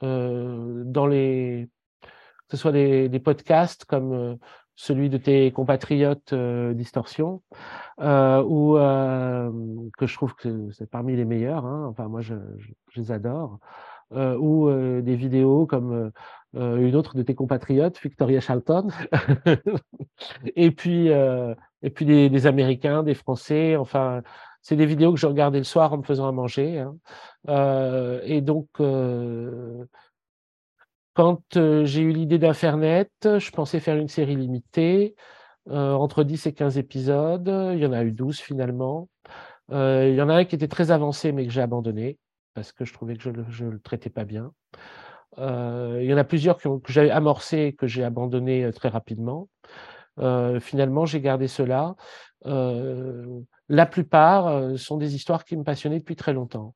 dans 0.00 1.06
les, 1.06 1.68
que 2.02 2.08
ce 2.52 2.56
soit 2.56 2.72
des, 2.72 3.10
des 3.10 3.20
podcasts 3.20 3.84
comme 3.84 4.38
celui 4.80 5.10
de 5.10 5.18
tes 5.18 5.52
compatriotes 5.52 6.32
euh, 6.32 6.74
euh, 8.00 8.42
ou 8.42 8.78
euh, 8.78 9.50
que 9.98 10.06
je 10.06 10.14
trouve 10.14 10.34
que 10.34 10.70
c'est 10.70 10.88
parmi 10.88 11.16
les 11.16 11.26
meilleurs. 11.26 11.66
Hein, 11.66 11.86
enfin, 11.90 12.08
moi, 12.08 12.22
je, 12.22 12.34
les 12.96 13.12
adore. 13.12 13.58
Euh, 14.12 14.36
ou 14.38 14.70
des 15.02 15.14
vidéos 15.16 15.66
comme 15.66 16.10
une 16.54 16.96
autre 16.96 17.14
de 17.14 17.22
tes 17.22 17.34
compatriotes, 17.34 18.00
Victoria 18.02 18.40
Charlton. 18.40 18.88
et 20.56 20.70
puis, 20.70 21.08
et 21.08 21.90
puis 21.90 22.06
des, 22.06 22.30
des, 22.30 22.46
Américains, 22.46 23.02
des 23.02 23.14
Français. 23.14 23.76
Enfin, 23.76 24.22
c'est 24.62 24.76
des 24.76 24.86
vidéos 24.86 25.12
que 25.12 25.20
je 25.20 25.26
regardais 25.26 25.58
le 25.58 25.64
soir 25.64 25.92
en 25.92 25.98
me 25.98 26.02
faisant 26.04 26.26
à 26.26 26.32
manger. 26.32 26.78
Hein. 26.78 26.96
et 28.24 28.40
donc 28.40 28.68
quand 31.14 31.42
j'ai 31.84 32.00
eu 32.00 32.12
l'idée 32.12 32.38
d'Infernet, 32.38 33.10
je 33.24 33.50
pensais 33.50 33.80
faire 33.80 33.96
une 33.96 34.08
série 34.08 34.36
limitée, 34.36 35.14
euh, 35.68 35.92
entre 35.92 36.24
10 36.24 36.46
et 36.46 36.52
15 36.52 36.78
épisodes. 36.78 37.48
Il 37.74 37.78
y 37.78 37.86
en 37.86 37.92
a 37.92 38.02
eu 38.02 38.12
12 38.12 38.40
finalement. 38.40 39.08
Euh, 39.70 40.08
il 40.08 40.16
y 40.16 40.22
en 40.22 40.28
a 40.28 40.34
un 40.34 40.44
qui 40.44 40.54
était 40.54 40.68
très 40.68 40.90
avancé, 40.90 41.32
mais 41.32 41.46
que 41.46 41.52
j'ai 41.52 41.60
abandonné, 41.60 42.18
parce 42.54 42.72
que 42.72 42.84
je 42.84 42.92
trouvais 42.92 43.16
que 43.16 43.22
je 43.22 43.64
ne 43.64 43.70
le, 43.70 43.80
traitais 43.80 44.10
pas 44.10 44.24
bien. 44.24 44.52
Euh, 45.38 46.00
il 46.02 46.08
y 46.08 46.14
en 46.14 46.16
a 46.16 46.24
plusieurs 46.24 46.58
que 46.58 46.68
j'avais 46.88 47.10
amorcé 47.10 47.58
et 47.58 47.72
que 47.74 47.86
j'ai 47.86 48.04
abandonné 48.04 48.70
très 48.72 48.88
rapidement. 48.88 49.48
finalement, 50.60 51.06
j'ai 51.06 51.20
gardé 51.20 51.46
cela. 51.46 51.94
La 53.72 53.86
plupart 53.86 54.48
euh, 54.48 54.76
sont 54.76 54.96
des 54.96 55.14
histoires 55.14 55.44
qui 55.44 55.56
me 55.56 55.62
passionnaient 55.62 56.00
depuis 56.00 56.16
très 56.16 56.32
longtemps. 56.32 56.74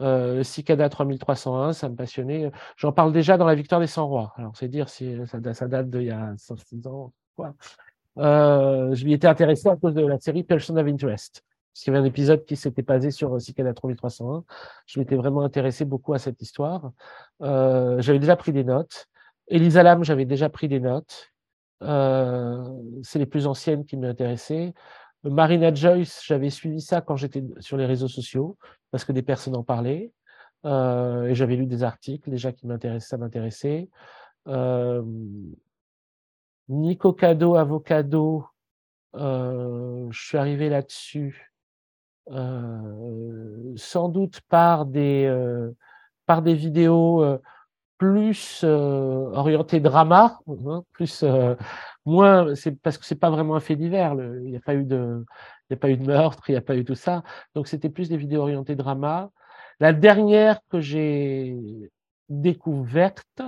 Euh, 0.00 0.42
Cicada 0.42 0.90
3301, 0.90 1.72
ça 1.72 1.88
me 1.88 1.96
passionnait. 1.96 2.52
J'en 2.76 2.92
parle 2.92 3.14
déjà 3.14 3.38
dans 3.38 3.46
La 3.46 3.54
Victoire 3.54 3.80
des 3.80 3.86
100 3.86 4.06
Rois. 4.06 4.34
Alors, 4.36 4.54
c'est 4.54 4.68
dire 4.68 4.90
si 4.90 5.16
ça, 5.26 5.38
ça 5.54 5.68
date 5.68 5.88
d'il 5.88 6.02
y 6.02 6.10
a 6.10 6.34
106 6.36 6.86
ans. 6.86 7.14
Euh, 8.18 8.94
je 8.94 9.06
m'y 9.06 9.14
étais 9.14 9.26
intéressé 9.26 9.70
à 9.70 9.76
cause 9.76 9.94
de 9.94 10.04
la 10.06 10.18
série 10.18 10.44
Person 10.44 10.76
of 10.76 10.86
Interest. 10.86 11.42
Parce 11.72 11.82
qu'il 11.82 11.94
y 11.94 11.96
avait 11.96 12.04
un 12.04 12.08
épisode 12.08 12.44
qui 12.44 12.56
s'était 12.56 12.82
basé 12.82 13.10
sur 13.10 13.40
Cicada 13.40 13.72
3301. 13.72 14.44
Je 14.84 15.00
m'étais 15.00 15.16
vraiment 15.16 15.40
intéressé 15.40 15.86
beaucoup 15.86 16.12
à 16.12 16.18
cette 16.18 16.42
histoire. 16.42 16.92
Euh, 17.40 18.02
j'avais 18.02 18.18
déjà 18.18 18.36
pris 18.36 18.52
des 18.52 18.64
notes. 18.64 19.06
Elisa 19.48 19.82
Lam, 19.82 20.04
j'avais 20.04 20.26
déjà 20.26 20.50
pris 20.50 20.68
des 20.68 20.80
notes. 20.80 21.32
Euh, 21.82 22.62
c'est 23.02 23.18
les 23.18 23.26
plus 23.26 23.46
anciennes 23.46 23.84
qui 23.86 23.96
m'intéressaient. 23.96 24.74
Marina 25.24 25.72
Joyce, 25.72 26.22
j'avais 26.24 26.50
suivi 26.50 26.80
ça 26.80 27.00
quand 27.00 27.16
j'étais 27.16 27.42
sur 27.60 27.76
les 27.76 27.86
réseaux 27.86 28.08
sociaux, 28.08 28.58
parce 28.90 29.04
que 29.04 29.12
des 29.12 29.22
personnes 29.22 29.56
en 29.56 29.62
parlaient. 29.62 30.12
Euh, 30.66 31.26
et 31.26 31.34
j'avais 31.34 31.56
lu 31.56 31.66
des 31.66 31.82
articles 31.82 32.30
déjà 32.30 32.52
qui 32.52 32.66
m'intéressaient, 32.66 33.08
ça 33.08 33.18
m'intéressait. 33.18 33.88
Euh, 34.48 35.02
Nico 36.68 37.12
Cado, 37.12 37.56
Avocado, 37.56 38.46
euh, 39.14 40.06
je 40.10 40.26
suis 40.26 40.38
arrivé 40.38 40.68
là-dessus 40.68 41.50
sans 42.26 44.08
doute 44.08 44.40
par 44.48 44.86
des, 44.86 45.30
par 46.24 46.40
des 46.40 46.54
vidéos 46.54 47.38
euh, 48.04 48.30
plus 48.30 48.64
orientées 48.64 49.80
drama, 49.80 50.38
hein, 50.66 50.84
plus 50.92 51.24
moins, 52.04 52.54
c'est 52.54 52.72
parce 52.72 52.98
que 52.98 53.04
c'est 53.04 53.14
pas 53.14 53.30
vraiment 53.30 53.56
un 53.56 53.60
fait 53.60 53.76
divers. 53.76 54.14
Il 54.14 54.50
n'y 54.50 54.56
a 54.56 54.60
pas 54.60 54.74
eu 54.74 54.84
de, 54.84 55.24
il 55.70 55.74
a 55.74 55.76
pas 55.76 55.90
eu 55.90 55.96
meurtre, 55.96 56.42
il 56.48 56.52
n'y 56.52 56.58
a 56.58 56.62
pas 56.62 56.76
eu 56.76 56.84
tout 56.84 56.94
ça. 56.94 57.22
Donc 57.54 57.68
c'était 57.68 57.90
plus 57.90 58.08
des 58.08 58.16
vidéos 58.16 58.42
orientées 58.42 58.76
drama. 58.76 59.30
La 59.80 59.92
dernière 59.92 60.60
que 60.70 60.80
j'ai 60.80 61.56
découverte. 62.28 63.42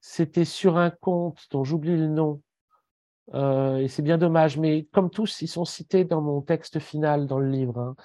C'était 0.00 0.44
sur 0.44 0.76
un 0.76 0.90
compte 0.90 1.40
dont 1.50 1.64
j'oublie 1.64 1.96
le 1.96 2.06
nom, 2.06 2.40
euh, 3.34 3.76
et 3.78 3.88
c'est 3.88 4.02
bien 4.02 4.18
dommage, 4.18 4.56
mais 4.56 4.84
comme 4.92 5.10
tous, 5.10 5.42
ils 5.42 5.48
sont 5.48 5.64
cités 5.64 6.04
dans 6.04 6.20
mon 6.20 6.40
texte 6.40 6.78
final 6.78 7.26
dans 7.26 7.38
le 7.38 7.50
livre. 7.50 7.78
Hein. 7.78 7.96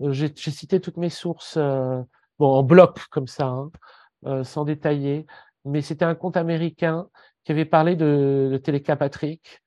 Euh, 0.00 0.12
j'ai 0.12 0.32
cité 0.34 0.80
toutes 0.80 0.96
mes 0.96 1.10
sources, 1.10 1.56
euh, 1.56 2.00
bon, 2.38 2.48
en 2.48 2.62
bloc 2.62 3.06
comme 3.10 3.26
ça, 3.28 3.46
hein, 3.46 3.70
euh, 3.70 3.78
sans 4.44 4.64
détailler, 4.64 5.26
mais 5.64 5.82
c'était 5.82 6.04
un 6.04 6.14
compte 6.14 6.36
américain 6.36 7.06
qui 7.44 7.52
avait 7.52 7.64
parlé 7.64 7.96
de, 7.96 8.60
de 8.64 8.94
Patrick, 8.94 9.60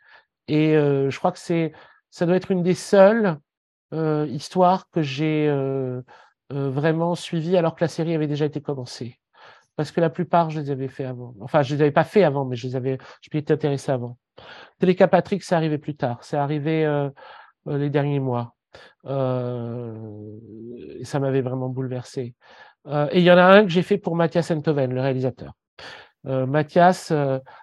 et 0.47 0.75
euh, 0.75 1.09
je 1.09 1.17
crois 1.19 1.31
que 1.31 1.39
c'est, 1.39 1.73
ça 2.09 2.25
doit 2.25 2.35
être 2.35 2.51
une 2.51 2.63
des 2.63 2.75
seules 2.75 3.39
histoires 4.27 4.89
que 4.89 5.01
j'ai 5.01 5.49
vraiment 6.49 7.15
suivies 7.15 7.55
alors 7.55 7.75
que 7.75 7.83
la 7.83 7.87
série 7.87 8.13
avait 8.13 8.27
déjà 8.27 8.45
été 8.45 8.59
commencée 8.59 9.19
parce 9.75 9.91
que 9.91 10.01
la 10.01 10.09
plupart, 10.09 10.49
je 10.49 10.59
les 10.59 10.71
avais 10.71 10.87
fait 10.87 11.05
avant. 11.05 11.35
Enfin, 11.41 11.61
je 11.61 11.75
les 11.75 11.81
avais 11.81 11.91
pas 11.91 12.03
fait 12.03 12.23
avant, 12.23 12.45
mais 12.45 12.55
je 12.55 12.67
les 12.67 12.75
avais, 12.75 12.97
je 13.21 13.29
m'y 13.33 13.39
étais 13.39 13.53
intéressé 13.53 13.91
avant. 13.91 14.17
Téléka 14.79 15.07
Patrick, 15.07 15.43
c'est 15.43 15.55
arrivé 15.55 15.77
plus 15.77 15.95
tard. 15.95 16.23
C'est 16.23 16.37
arrivé 16.37 16.85
euh, 16.85 17.09
euh, 17.67 17.77
les 17.77 17.89
derniers 17.89 18.19
mois. 18.19 18.55
Euh, 19.05 19.93
et 20.99 21.05
ça 21.05 21.19
m'avait 21.19 21.41
vraiment 21.41 21.69
bouleversé. 21.69 22.35
Euh, 22.87 23.07
et 23.11 23.19
il 23.19 23.23
y 23.23 23.31
en 23.31 23.37
a 23.37 23.43
un 23.43 23.63
que 23.63 23.69
j'ai 23.69 23.81
fait 23.81 23.97
pour 23.97 24.15
Mathias 24.15 24.51
Enthoven, 24.51 24.93
le 24.93 25.01
réalisateur. 25.01 25.53
Euh, 26.27 26.45
Mathias, 26.45 27.13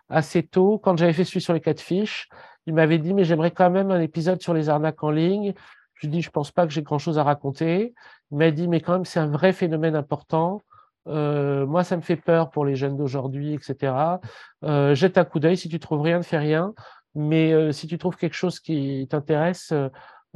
assez 0.08 0.42
tôt, 0.42 0.78
quand 0.78 0.96
j'avais 0.96 1.12
fait 1.12 1.24
celui 1.24 1.40
sur 1.40 1.52
les 1.52 1.60
quatre 1.60 1.80
fiches, 1.80 2.28
il 2.66 2.74
m'avait 2.74 2.98
dit, 2.98 3.12
mais 3.12 3.24
j'aimerais 3.24 3.50
quand 3.50 3.70
même 3.70 3.90
un 3.90 4.00
épisode 4.00 4.40
sur 4.40 4.54
les 4.54 4.68
arnaques 4.68 5.02
en 5.02 5.10
ligne. 5.10 5.52
Je 5.94 6.06
lui 6.06 6.14
ai 6.14 6.16
dit, 6.16 6.22
je 6.22 6.30
pense 6.30 6.50
pas 6.50 6.66
que 6.66 6.72
j'ai 6.72 6.82
grand 6.82 6.98
chose 6.98 7.18
à 7.18 7.24
raconter. 7.24 7.94
Il 8.30 8.38
m'a 8.38 8.50
dit, 8.50 8.68
mais 8.68 8.80
quand 8.80 8.92
même, 8.92 9.04
c'est 9.04 9.20
un 9.20 9.28
vrai 9.28 9.52
phénomène 9.52 9.96
important. 9.96 10.62
Euh, 11.08 11.66
moi, 11.66 11.84
ça 11.84 11.96
me 11.96 12.02
fait 12.02 12.16
peur 12.16 12.50
pour 12.50 12.64
les 12.64 12.76
jeunes 12.76 12.96
d'aujourd'hui, 12.96 13.54
etc. 13.54 14.20
Euh, 14.64 14.94
jette 14.94 15.18
un 15.18 15.24
coup 15.24 15.40
d'œil. 15.40 15.56
Si 15.56 15.68
tu 15.68 15.78
trouves 15.78 16.02
rien, 16.02 16.18
ne 16.18 16.22
fais 16.22 16.38
rien. 16.38 16.74
Mais 17.14 17.52
euh, 17.52 17.72
si 17.72 17.86
tu 17.86 17.98
trouves 17.98 18.16
quelque 18.16 18.34
chose 18.34 18.60
qui 18.60 19.06
t'intéresse, 19.10 19.72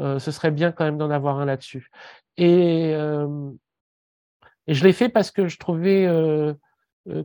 euh, 0.00 0.19
ce 0.19 0.31
serait 0.31 0.50
bien 0.50 0.73
quand 0.73 0.85
même 0.85 0.99
d'en 0.99 1.11
avoir 1.11 1.38
un 1.38 1.47
là-dessus. 1.47 1.90
Et, 2.37 2.95
et 4.67 4.75
je 4.75 4.85
l'ai 4.85 4.93
fait 4.93 5.09
parce 5.09 5.31
que 5.31 5.49
je 5.49 5.59
trouvais, 5.59 6.09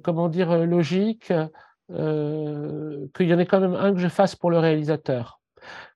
comment 0.04 0.30
dire, 0.30 0.66
logique 0.66 1.34
qu'il 1.90 3.28
y 3.28 3.34
en 3.34 3.40
ait 3.40 3.46
quand 3.46 3.60
même 3.60 3.76
un 3.76 3.94
que 3.94 4.00
je 4.00 4.08
fasse 4.08 4.36
pour 4.36 4.52
le 4.52 4.60
réalisateur. 4.60 5.40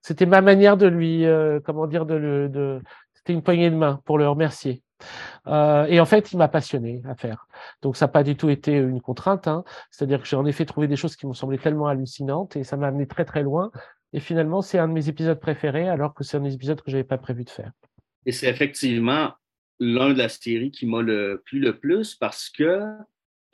C'était 0.01 0.25
ma 0.25 0.41
manière 0.41 0.77
de 0.77 0.87
lui, 0.87 1.25
comment 1.65 1.87
dire, 1.87 2.05
de 2.05 2.15
le, 2.15 2.81
c'était 3.13 3.33
une 3.33 3.41
poignée 3.41 3.69
de 3.69 3.75
main 3.75 4.01
pour 4.05 4.17
le 4.17 4.27
remercier. 4.27 4.83
Euh, 5.47 5.85
et 5.85 5.99
en 5.99 6.05
fait, 6.05 6.31
il 6.31 6.37
m'a 6.37 6.47
passionné 6.47 7.01
à 7.07 7.15
faire. 7.15 7.47
Donc, 7.81 7.97
ça 7.97 8.05
n'a 8.05 8.11
pas 8.11 8.23
du 8.23 8.35
tout 8.35 8.49
été 8.49 8.73
une 8.73 9.01
contrainte. 9.01 9.47
Hein. 9.47 9.63
C'est-à-dire 9.91 10.21
que 10.21 10.27
j'ai 10.27 10.35
en 10.35 10.45
effet 10.45 10.65
trouvé 10.65 10.87
des 10.87 10.95
choses 10.95 11.15
qui 11.15 11.25
m'ont 11.25 11.33
semblé 11.33 11.57
tellement 11.57 11.87
hallucinantes 11.87 12.55
et 12.55 12.63
ça 12.63 12.77
m'a 12.77 12.87
amené 12.87 13.07
très 13.07 13.25
très 13.25 13.43
loin. 13.43 13.71
Et 14.13 14.19
finalement, 14.19 14.61
c'est 14.61 14.77
un 14.77 14.87
de 14.87 14.93
mes 14.93 15.09
épisodes 15.09 15.39
préférés, 15.39 15.89
alors 15.89 16.13
que 16.13 16.23
c'est 16.23 16.37
un 16.37 16.41
des 16.41 16.53
épisodes 16.53 16.81
que 16.81 16.89
j'avais 16.89 17.03
pas 17.03 17.17
prévu 17.17 17.43
de 17.43 17.49
faire. 17.49 17.71
Et 18.25 18.31
c'est 18.31 18.47
effectivement 18.47 19.31
l'un 19.79 20.13
de 20.13 20.17
la 20.17 20.29
série 20.29 20.71
qui 20.71 20.85
m'a 20.85 21.01
le 21.01 21.41
plu 21.45 21.59
le 21.59 21.77
plus 21.77 22.15
parce 22.15 22.49
que, 22.49 22.81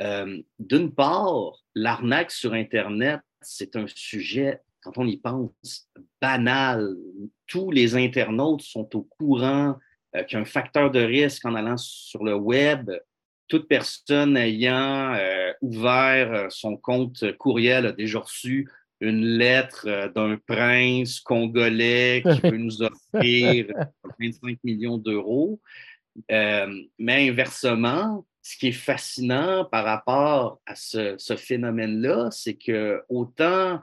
euh, 0.02 0.42
d'une 0.60 0.94
part, 0.94 1.54
l'arnaque 1.76 2.32
sur 2.32 2.54
Internet, 2.54 3.22
c'est 3.42 3.76
un 3.76 3.86
sujet, 3.88 4.62
quand 4.82 4.98
on 4.98 5.08
y 5.08 5.18
pense, 5.18 5.90
banal. 6.22 6.96
Tous 7.48 7.72
les 7.72 7.96
internautes 7.96 8.62
sont 8.62 8.96
au 8.96 9.02
courant 9.04 9.78
euh, 10.16 10.24
qui 10.24 10.36
a 10.36 10.40
un 10.40 10.46
facteur 10.46 10.92
de 10.92 11.00
risque 11.00 11.46
en 11.46 11.56
allant 11.56 11.78
sur 11.78 12.24
le 12.24 12.36
web. 12.36 12.92
Toute 13.48 13.68
personne 13.68 14.36
ayant 14.36 15.14
euh, 15.14 15.54
ouvert 15.62 16.34
euh, 16.34 16.48
son 16.50 16.76
compte 16.76 17.32
courriel 17.38 17.86
a 17.86 17.92
déjà 17.94 18.20
reçu 18.20 18.70
une 19.00 19.26
lettre 19.26 20.12
d'un 20.14 20.38
prince 20.46 21.22
congolais 21.22 22.24
qui 22.24 22.40
veut 22.44 22.58
nous 22.58 22.84
offrir 22.84 23.68
25 24.20 24.58
millions 24.64 24.98
d'euros. 24.98 25.60
Mais 26.30 27.30
inversement, 27.30 28.26
ce 28.42 28.58
qui 28.58 28.68
est 28.70 28.72
fascinant 28.72 29.66
par 29.66 29.86
rapport 29.86 30.62
à 30.66 30.76
ce, 30.76 31.16
ce 31.18 31.36
phénomène-là, 31.36 32.30
c'est 32.32 32.56
que 32.56 33.04
autant 33.10 33.80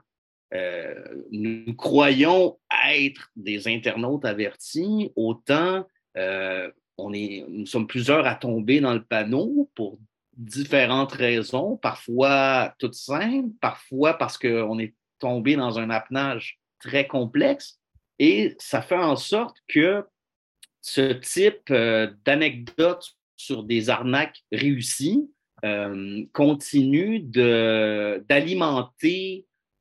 euh, 0.55 0.95
nous 1.31 1.75
croyons 1.75 2.59
être 2.89 3.31
des 3.37 3.69
internautes 3.69 4.25
avertis, 4.25 5.13
autant 5.15 5.87
euh, 6.17 6.71
on 6.97 7.13
est, 7.13 7.45
nous 7.49 7.67
sommes 7.67 7.87
plusieurs 7.87 8.27
à 8.27 8.35
tomber 8.35 8.81
dans 8.81 8.95
le 8.95 9.05
panneau 9.05 9.71
pour 9.75 9.99
différentes 10.37 11.13
raisons, 11.13 11.77
parfois 11.77 12.75
toutes 12.79 12.95
simples, 12.95 13.51
parfois 13.61 14.15
parce 14.15 14.39
qu'on 14.39 14.79
est 14.79 14.95
tombé 15.19 15.57
dans 15.57 15.79
un 15.79 15.91
apnage 15.91 16.59
très 16.81 17.07
complexe. 17.07 17.79
Et 18.19 18.57
ça 18.59 18.83
fait 18.83 18.97
en 18.97 19.17
sorte 19.17 19.57
que 19.69 20.05
ce 20.89 21.13
type 21.13 21.71
euh, 21.71 22.11
d'anecdotes 22.25 23.15
sur 23.37 23.63
des 23.63 23.91
arnaques 23.91 24.43
réussies 24.51 25.31
euh, 25.65 26.25
continue 26.33 27.21
d'alimenter 27.21 28.27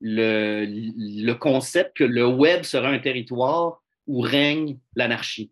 le, 0.01 1.33
concept 1.33 1.97
que 1.97 2.03
le 2.03 2.27
web 2.27 2.63
sera 2.63 2.89
un 2.89 2.99
territoire 2.99 3.81
où 4.05 4.21
règne 4.21 4.77
l'anarchie. 4.95 5.51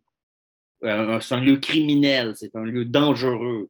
Euh, 0.83 1.19
c'est 1.19 1.35
un 1.35 1.41
lieu 1.41 1.57
criminel, 1.57 2.33
c'est 2.35 2.55
un 2.55 2.63
lieu 2.63 2.85
dangereux. 2.85 3.69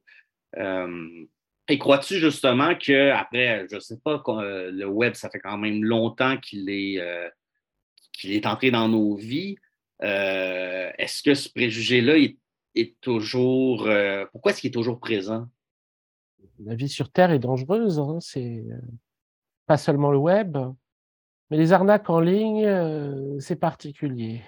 Et 1.67 1.79
crois-tu 1.79 2.19
justement 2.19 2.75
que 2.75 3.09
après, 3.11 3.67
je 3.69 3.75
ne 3.75 3.79
sais 3.81 3.97
pas, 4.03 4.23
le 4.27 4.85
web, 4.85 5.13
ça 5.15 5.29
fait 5.29 5.39
quand 5.39 5.57
même 5.57 5.83
longtemps 5.83 6.37
qu'il 6.37 6.69
est 6.69 7.25
entré 8.45 8.71
dans 8.71 8.87
nos 8.87 9.15
vies. 9.15 9.57
Est-ce 10.01 11.23
que 11.23 11.33
ce 11.33 11.49
préjugé-là 11.49 12.17
est, 12.17 12.37
toujours. 13.01 13.87
pourquoi 14.31 14.51
est-ce 14.51 14.61
qu'il 14.61 14.69
est 14.69 14.73
toujours 14.73 14.99
présent? 14.99 15.47
La 16.63 16.75
vie 16.75 16.89
sur 16.89 17.11
Terre 17.11 17.31
est 17.31 17.39
dangereuse. 17.39 17.99
Hein, 17.99 18.17
c'est 18.19 18.63
pas 19.65 19.77
seulement 19.77 20.11
le 20.11 20.17
web, 20.17 20.57
mais 21.49 21.57
les 21.57 21.73
arnaques 21.73 22.09
en 22.09 22.19
ligne, 22.19 23.39
c'est 23.39 23.55
particulier 23.55 24.41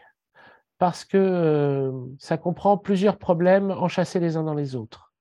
parce 0.78 1.06
que 1.06 1.18
euh, 1.18 1.92
ça 2.20 2.38
comprend 2.38 2.78
plusieurs 2.78 3.18
problèmes 3.18 3.72
enchâssés 3.72 4.20
les 4.20 4.38
uns 4.38 4.44
dans 4.44 4.54
les 4.54 4.76
autres. 4.76 5.12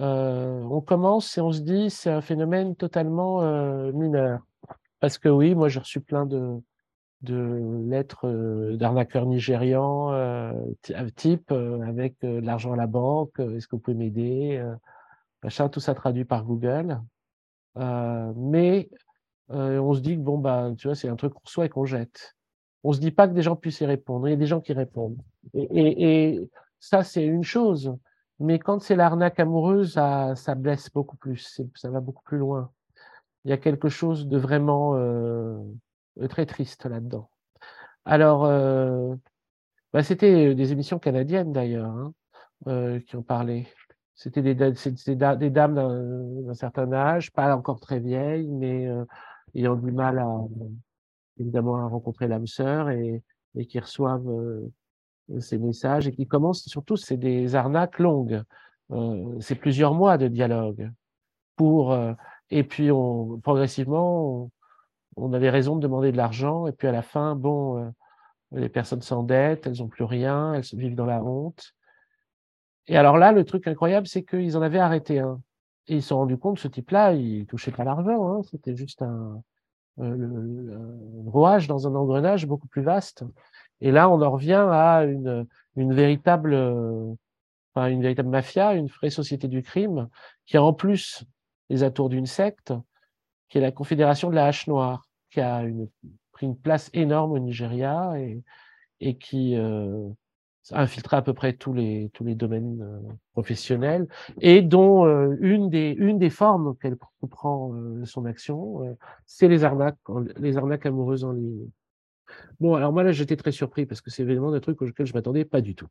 Euh, 0.00 0.62
on 0.62 0.80
commence 0.80 1.36
et 1.36 1.40
on 1.40 1.52
se 1.52 1.60
dit 1.60 1.90
c'est 1.90 2.10
un 2.10 2.22
phénomène 2.22 2.74
totalement 2.74 3.42
euh, 3.42 3.92
mineur. 3.92 4.40
Parce 5.00 5.18
que 5.18 5.28
oui, 5.28 5.54
moi 5.54 5.68
j'ai 5.68 5.80
reçu 5.80 6.00
plein 6.00 6.26
de, 6.26 6.58
de 7.22 7.84
lettres 7.88 8.26
euh, 8.26 8.76
d'arnaqueurs 8.76 9.26
nigérians 9.26 10.12
euh, 10.12 10.52
type 11.16 11.52
avec 11.52 12.20
de 12.22 12.40
l'argent 12.40 12.72
à 12.72 12.76
la 12.76 12.86
banque, 12.86 13.38
est-ce 13.38 13.66
que 13.66 13.76
vous 13.76 13.82
pouvez 13.82 13.96
m'aider 13.96 14.62
Machin, 15.42 15.68
tout 15.68 15.80
ça 15.80 15.94
traduit 15.94 16.24
par 16.24 16.44
Google. 16.44 17.00
mais 17.76 18.90
on 19.48 19.94
se 19.94 20.00
dit 20.00 20.16
que 20.16 20.22
bon 20.22 20.38
bah 20.38 20.70
tu 20.78 20.88
vois 20.88 20.94
c'est 20.94 21.08
un 21.08 21.16
truc 21.16 21.34
qu'on 21.34 21.42
reçoit 21.44 21.66
et 21.66 21.68
qu'on 21.68 21.84
jette 21.84 22.34
on 22.84 22.92
se 22.92 23.00
dit 23.00 23.10
pas 23.10 23.28
que 23.28 23.32
des 23.32 23.42
gens 23.42 23.56
puissent 23.56 23.80
y 23.80 23.86
répondre. 23.86 24.26
Il 24.28 24.32
y 24.32 24.34
a 24.34 24.38
des 24.38 24.46
gens 24.46 24.60
qui 24.60 24.72
répondent. 24.72 25.18
Et, 25.54 26.48
ça, 26.80 27.04
c'est 27.04 27.24
une 27.24 27.44
chose. 27.44 27.96
Mais 28.40 28.58
quand 28.58 28.80
c'est 28.80 28.96
l'arnaque 28.96 29.38
amoureuse, 29.38 29.92
ça, 29.92 30.34
ça, 30.34 30.56
blesse 30.56 30.90
beaucoup 30.90 31.16
plus. 31.16 31.60
Ça 31.76 31.90
va 31.90 32.00
beaucoup 32.00 32.24
plus 32.24 32.38
loin. 32.38 32.70
Il 33.44 33.50
y 33.50 33.54
a 33.54 33.56
quelque 33.56 33.88
chose 33.88 34.26
de 34.26 34.36
vraiment 34.36 34.96
euh, 34.96 35.58
très 36.28 36.46
triste 36.46 36.86
là-dedans. 36.86 37.30
Alors, 38.04 38.44
euh, 38.44 39.14
bah, 39.92 40.02
c'était 40.02 40.54
des 40.54 40.72
émissions 40.72 40.98
canadiennes 40.98 41.52
d'ailleurs 41.52 41.90
hein, 41.90 42.12
euh, 42.68 43.00
qui 43.00 43.16
ont 43.16 43.22
parlé. 43.22 43.68
C'était 44.14 44.42
des, 44.42 44.54
dames 44.54 45.74
d'un 46.44 46.54
certain 46.54 46.92
âge, 46.92 47.32
pas 47.32 47.56
encore 47.56 47.80
très 47.80 47.98
vieilles, 47.98 48.48
mais 48.48 48.88
ayant 49.54 49.74
du 49.74 49.90
mal 49.90 50.18
à, 50.18 50.28
évidemment 51.38 51.76
à 51.76 51.88
rencontrer 51.88 52.28
l'âme 52.28 52.46
sœur 52.46 52.90
et, 52.90 53.22
et 53.56 53.66
qui 53.66 53.80
reçoivent 53.80 54.28
euh, 55.30 55.40
ces 55.40 55.58
messages 55.58 56.08
et 56.08 56.12
qui 56.12 56.26
commencent 56.26 56.66
surtout, 56.66 56.96
c'est 56.96 57.16
des 57.16 57.54
arnaques 57.54 57.98
longues. 57.98 58.42
Euh, 58.90 59.36
c'est 59.40 59.54
plusieurs 59.54 59.94
mois 59.94 60.18
de 60.18 60.28
dialogue 60.28 60.90
pour 61.56 61.92
euh, 61.92 62.12
et 62.50 62.64
puis 62.64 62.90
progressivement 63.42 64.50
on, 65.16 65.32
avait 65.32 65.50
raison 65.50 65.76
de 65.76 65.80
demander 65.80 66.12
de 66.12 66.16
l'argent 66.16 66.66
et 66.66 66.72
puis 66.72 66.88
à 66.88 66.92
la 66.92 67.02
fin 67.02 67.34
bon 67.34 67.78
euh, 67.78 67.90
les 68.52 68.68
personnes 68.68 69.02
s'endettent 69.02 69.66
elles 69.66 69.82
ont 69.82 69.88
plus 69.88 70.04
rien 70.04 70.54
elles 70.54 70.64
vivent 70.78 70.94
dans 70.94 71.06
la 71.06 71.22
honte. 71.22 71.74
Et 72.88 72.96
alors 72.96 73.18
là 73.18 73.32
le 73.32 73.44
truc 73.44 73.66
incroyable 73.66 74.06
c'est 74.06 74.24
qu'ils 74.24 74.56
en 74.56 74.62
avaient 74.62 74.78
arrêté 74.78 75.18
un. 75.18 75.40
Et 75.88 75.96
ils 75.96 76.02
se 76.02 76.08
sont 76.08 76.18
rendus 76.18 76.38
compte 76.38 76.58
ce 76.58 76.68
type-là 76.68 77.12
il 77.12 77.46
touchait 77.46 77.72
pas 77.72 77.84
l'argent 77.84 78.28
hein, 78.28 78.42
c'était 78.50 78.76
juste 78.76 79.02
un 79.02 79.42
euh, 79.98 81.26
rouage 81.26 81.68
dans 81.68 81.86
un 81.86 81.94
engrenage 81.94 82.46
beaucoup 82.46 82.66
plus 82.66 82.82
vaste. 82.82 83.24
Et 83.82 83.90
là, 83.90 84.08
on 84.08 84.22
en 84.22 84.30
revient 84.30 84.66
à 84.70 85.04
une, 85.04 85.46
véritable, 85.76 86.54
enfin, 87.74 87.88
une 87.88 88.00
véritable 88.00 88.28
mafia, 88.28 88.74
une 88.74 88.86
vraie 88.86 89.10
société 89.10 89.48
du 89.48 89.62
crime, 89.62 90.08
qui 90.46 90.56
en 90.56 90.72
plus 90.72 91.24
les 91.68 91.82
atours 91.82 92.08
d'une 92.08 92.26
secte, 92.26 92.72
qui 93.52 93.58
est 93.58 93.60
la 93.60 93.70
Confédération 93.70 94.30
de 94.30 94.34
la 94.34 94.46
Hache 94.46 94.66
Noire, 94.66 95.06
qui 95.30 95.38
a 95.42 95.62
pris 96.32 96.46
une 96.46 96.56
place 96.56 96.88
énorme 96.94 97.32
au 97.32 97.38
Nigeria 97.38 98.14
et, 98.98 99.18
qui 99.18 99.56
euh, 99.56 100.08
a 100.70 100.80
infiltré 100.80 101.18
à 101.18 101.22
peu 101.22 101.34
près 101.34 101.52
tous 101.52 101.74
les, 101.74 102.10
tous 102.14 102.24
les 102.24 102.34
domaines 102.34 102.80
euh, 102.80 103.12
professionnels, 103.34 104.08
et 104.40 104.62
dont 104.62 105.04
euh, 105.04 105.36
une, 105.42 105.68
des, 105.68 105.90
une 105.98 106.18
des 106.18 106.30
formes 106.30 106.68
auxquelles 106.68 106.96
prend 107.28 107.74
son 108.06 108.24
action, 108.24 108.96
c'est 109.26 109.48
les 109.48 109.64
arnaques, 109.64 109.98
les 110.38 110.56
arnaques 110.56 110.86
amoureuses 110.86 111.24
en 111.24 111.32
ligne. 111.32 111.68
Bon, 112.60 112.74
alors 112.74 112.92
moi 112.92 113.02
là, 113.02 113.12
j'étais 113.12 113.36
très 113.36 113.52
surpris 113.52 113.86
parce 113.86 114.00
que 114.00 114.10
c'est 114.10 114.22
évidemment 114.22 114.52
un 114.52 114.60
truc 114.60 114.80
auquel 114.82 115.06
je 115.06 115.12
m'attendais 115.14 115.44
pas 115.44 115.60
du 115.60 115.74
tout. 115.74 115.88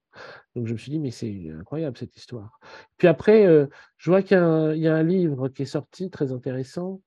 Donc 0.56 0.68
je 0.68 0.74
me 0.74 0.78
suis 0.78 0.92
dit, 0.92 1.00
mais 1.00 1.12
c'est 1.12 1.50
incroyable 1.60 1.98
cette 1.98 2.16
histoire. 2.16 2.60
Puis 2.98 3.08
après, 3.08 3.46
euh, 3.46 3.68
je 3.98 4.10
vois 4.10 4.22
qu'il 4.22 4.38
y, 4.38 4.88
a 4.88 4.96
un 4.96 5.04
livre 5.04 5.50
qui 5.50 5.64
est 5.64 5.66
sorti 5.66 6.10
très 6.10 6.32
intéressant, 6.32 7.02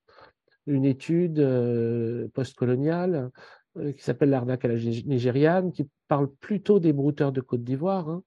une 0.67 0.85
étude 0.85 1.39
euh, 1.39 2.27
postcoloniale 2.33 3.31
euh, 3.77 3.91
qui 3.91 4.03
s'appelle 4.03 4.29
L'arnaque 4.29 4.65
à 4.65 4.69
la 4.69 4.75
nigériane, 4.75 5.71
qui 5.71 5.89
parle 6.07 6.29
plutôt 6.29 6.79
des 6.79 6.93
brouteurs 6.93 7.31
de 7.31 7.41
Côte 7.41 7.63
d'Ivoire. 7.63 8.09
Hein, 8.09 8.23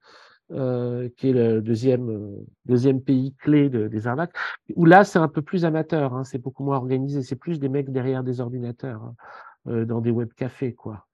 qui 1.18 1.29
est 1.29 1.33
le 1.35 1.61
deuxième, 1.61 2.35
deuxième 2.64 3.03
pays 3.03 3.35
clé 3.35 3.68
des 3.68 4.07
arnaques, 4.07 4.35
où 4.77 4.87
là 4.87 5.05
c'est 5.05 5.18
un 5.18 5.29
peu 5.29 5.42
plus 5.42 5.66
amateur, 5.66 6.14
hein, 6.14 6.24
c'est 6.24 6.38
beaucoup 6.38 6.64
moins 6.64 6.79
organisé, 6.79 7.22
c'est 7.22 7.37
plus 7.37 7.61
des 7.61 7.68
mecs 7.68 7.92
derrière 7.92 8.24
des 8.24 8.40
ordinateurs. 8.40 9.03
Hein. 9.03 9.14
Euh, 9.68 9.85
dans 9.85 10.01
des 10.01 10.11
web 10.11 10.33
cafés, 10.35 10.72
quoi. 10.72 11.07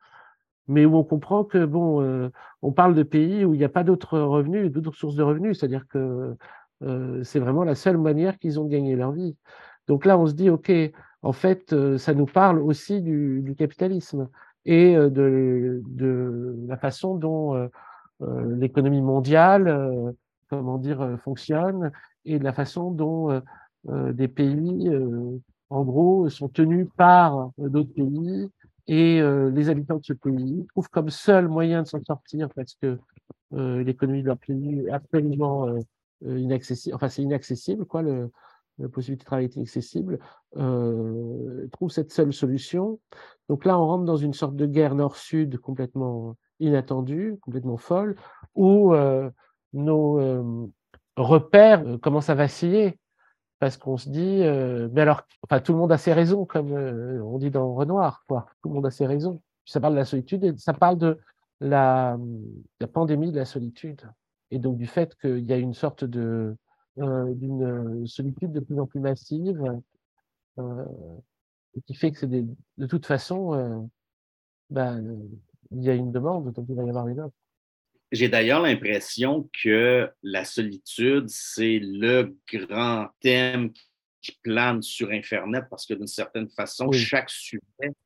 Mais 0.68 0.84
où 0.84 0.96
on 0.96 1.04
comprend 1.04 1.44
que 1.44 1.64
bon, 1.64 2.02
euh, 2.02 2.30
on 2.62 2.72
parle 2.72 2.94
de 2.94 3.02
pays 3.02 3.44
où 3.44 3.54
il 3.54 3.58
n'y 3.58 3.64
a 3.64 3.68
pas 3.68 3.84
d'autres 3.84 4.18
revenus, 4.18 4.70
d'autres 4.70 4.96
sources 4.96 5.16
de 5.16 5.22
revenus, 5.22 5.58
c'est-à-dire 5.58 5.87
que 5.88 6.37
euh, 6.82 7.24
c'est 7.24 7.40
vraiment 7.40 7.64
la 7.64 7.74
seule 7.74 7.98
manière 7.98 8.38
qu'ils 8.38 8.60
ont 8.60 8.64
de 8.64 8.70
gagner 8.70 8.96
leur 8.96 9.12
vie. 9.12 9.37
Donc 9.88 10.04
là, 10.04 10.18
on 10.18 10.26
se 10.26 10.34
dit, 10.34 10.50
ok, 10.50 10.70
en 11.24 11.32
fait, 11.32 11.74
ça 11.98 12.14
nous 12.14 12.26
parle 12.26 12.60
aussi 12.60 13.00
du, 13.00 13.54
capitalisme 13.58 14.28
et 14.64 14.94
de, 14.94 15.82
de, 15.87 16.54
la 16.68 16.76
façon 16.76 17.16
dont 17.16 17.68
l'économie 18.20 19.02
mondiale, 19.02 20.14
comment 20.48 20.78
dire, 20.78 21.18
fonctionne 21.22 21.90
et 22.24 22.38
de 22.38 22.44
la 22.44 22.52
façon 22.52 22.90
dont 22.90 23.40
des 23.84 24.28
pays 24.28 24.90
en 25.74 25.84
gros, 25.84 26.28
sont 26.28 26.48
tenus 26.48 26.88
par 26.96 27.50
euh, 27.58 27.68
d'autres 27.68 27.92
pays 27.92 28.48
et 28.87 29.20
euh, 29.20 29.50
les 29.50 29.68
habitants 29.70 29.96
de 29.96 30.04
ce 30.04 30.12
pays 30.12 30.66
trouvent 30.68 30.90
comme 30.90 31.10
seul 31.10 31.48
moyen 31.48 31.82
de 31.82 31.88
s'en 31.88 32.02
sortir 32.04 32.48
parce 32.54 32.74
que 32.80 32.98
euh, 33.54 33.82
l'économie 33.82 34.22
de 34.22 34.26
leur 34.26 34.38
pays 34.38 34.80
est 34.87 34.90
absolument 34.90 35.66
inaccessible, 36.24 36.94
enfin 36.94 37.08
c'est 37.08 37.22
inaccessible, 37.22 37.84
quoi, 37.84 38.02
le, 38.02 38.30
la 38.78 38.88
possibilité 38.88 39.22
de 39.22 39.26
travailler 39.26 39.48
est 39.48 39.56
inaccessible, 39.56 40.18
euh, 40.56 41.66
trouvent 41.72 41.90
cette 41.90 42.12
seule 42.12 42.32
solution. 42.32 42.98
Donc 43.48 43.64
là, 43.64 43.78
on 43.78 43.87
rentre 43.87 44.04
dans 44.04 44.16
une 44.16 44.32
sorte 44.32 44.56
de 44.56 44.66
guerre 44.66 44.94
nord-sud 44.94 45.58
complètement 45.58 46.37
inattendue, 46.60 47.37
complètement 47.40 47.76
folle, 47.76 48.16
où 48.54 48.94
nos 49.72 50.70
repères 51.16 51.84
commencent 52.00 52.30
à 52.30 52.34
vaciller 52.34 52.98
parce 53.64 53.78
qu'on 53.78 53.96
se 53.96 54.10
dit, 54.10 54.42
euh, 54.42 54.88
mais 54.92 55.00
alors, 55.00 55.22
enfin, 55.42 55.58
tout 55.58 55.72
le 55.72 55.78
monde 55.78 55.90
a 55.90 55.96
ses 55.96 56.12
raisons, 56.12 56.44
comme 56.44 56.72
euh, 56.72 57.22
on 57.24 57.38
dit 57.38 57.50
dans 57.50 57.74
Renoir, 57.74 58.22
quoi. 58.28 58.46
Tout 58.62 58.68
le 58.68 58.74
monde 58.74 58.84
a 58.84 58.90
ses 58.90 59.06
raisons. 59.06 59.40
Ça 59.64 59.80
parle 59.80 59.94
de 59.94 59.98
la 59.98 60.04
solitude 60.04 60.44
et 60.44 60.54
ça 60.58 60.74
parle 60.74 60.98
de 60.98 61.18
la, 61.60 62.18
la 62.78 62.87
pandémie 62.87 63.32
de 63.32 63.38
la 63.38 63.46
solitude. 63.46 64.02
Et 64.50 64.58
donc 64.58 64.76
du 64.76 64.87
fait 64.87 65.14
qu'il 65.16 65.46
y 65.46 65.52
a 65.54 65.56
une 65.56 65.72
sorte 65.72 66.04
de 66.04 66.20
euh, 66.20 66.56
d'une 66.96 68.07
solitude 68.07 68.52
de 68.52 68.61
plus 68.61 68.78
en 68.78 68.87
plus 68.87 69.00
massive, 69.00 69.62
et 70.59 71.80
qui 71.87 71.94
fait 71.94 72.12
que 72.12 72.18
c'est 72.18 72.28
de 72.28 72.87
toute 72.87 73.07
façon, 73.07 73.88
ben, 74.70 75.18
il 75.70 75.83
y 75.83 75.90
a 75.90 75.94
une 75.94 76.12
demande, 76.12 76.52
donc 76.52 76.66
il 76.68 76.74
va 76.74 76.85
y 76.85 76.88
avoir 76.88 77.09
une 77.09 77.20
offre. 77.20 77.35
J'ai 78.12 78.28
d'ailleurs 78.28 78.62
l'impression 78.62 79.48
que 79.62 80.09
la 80.22 80.44
solitude, 80.44 81.24
c'est 81.28 81.80
le 81.83 82.37
grand 82.52 83.09
thème 83.20 83.72
qui 84.22 84.38
plane 84.42 84.83
sur 84.83 85.11
Internet 85.11 85.64
parce 85.68 85.85
que 85.85 85.94
d'une 85.94 86.07
certaine 86.07 86.48
façon, 86.48 86.92
chaque 86.92 87.28
sujet 87.28 87.61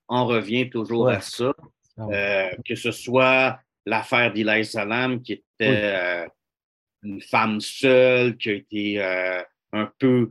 en 0.08 0.26
revient 0.26 0.70
toujours 0.70 1.08
à 1.08 1.20
ça. 1.20 1.52
Ah 1.98 2.06
euh, 2.10 2.50
que 2.64 2.74
ce 2.74 2.92
soit 2.92 3.60
l'affaire 3.84 4.32
d'Eli 4.32 4.64
Salam, 4.64 5.20
qui 5.20 5.32
était 5.32 5.44
euh, 5.60 6.26
une 7.02 7.20
femme 7.20 7.60
seule, 7.60 8.36
qui 8.36 8.50
a 8.50 8.52
été 8.54 9.02
euh, 9.02 9.42
un 9.72 9.90
peu, 9.98 10.30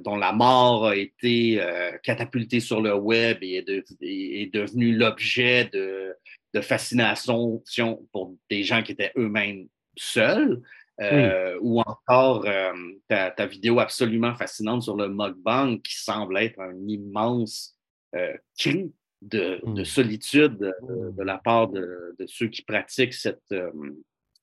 dont 0.00 0.16
la 0.16 0.32
mort 0.32 0.86
a 0.86 0.96
été 0.96 1.62
catapultée 2.02 2.60
sur 2.60 2.80
le 2.80 2.94
web 2.94 3.38
et 3.42 3.56
est, 3.56 3.68
est 4.00 4.54
devenue 4.54 4.96
l'objet 4.96 5.68
de, 5.70 6.16
de 6.54 6.60
fascination 6.62 7.62
pour 8.10 8.34
des 8.48 8.62
gens 8.62 8.82
qui 8.82 8.92
étaient 8.92 9.12
eux-mêmes 9.18 9.68
seuls. 9.96 10.62
Euh, 11.00 11.58
ou 11.60 11.80
encore 11.80 12.46
euh, 12.46 12.72
ta, 13.08 13.46
vidéo 13.46 13.80
absolument 13.80 14.32
fascinante 14.36 14.84
sur 14.84 14.96
le 14.96 15.08
mukbang 15.08 15.82
qui 15.82 15.96
semble 15.96 16.38
être 16.38 16.60
un 16.60 16.76
immense 16.86 17.76
euh, 18.14 18.32
cri 18.56 18.92
de, 19.20 19.58
hmm. 19.64 19.84
solitude 19.84 20.56
de, 20.56 21.22
la 21.24 21.38
part 21.38 21.66
de, 21.66 22.14
ceux 22.28 22.46
qui 22.46 22.62
pratiquent 22.62 23.12
cette, 23.12 23.42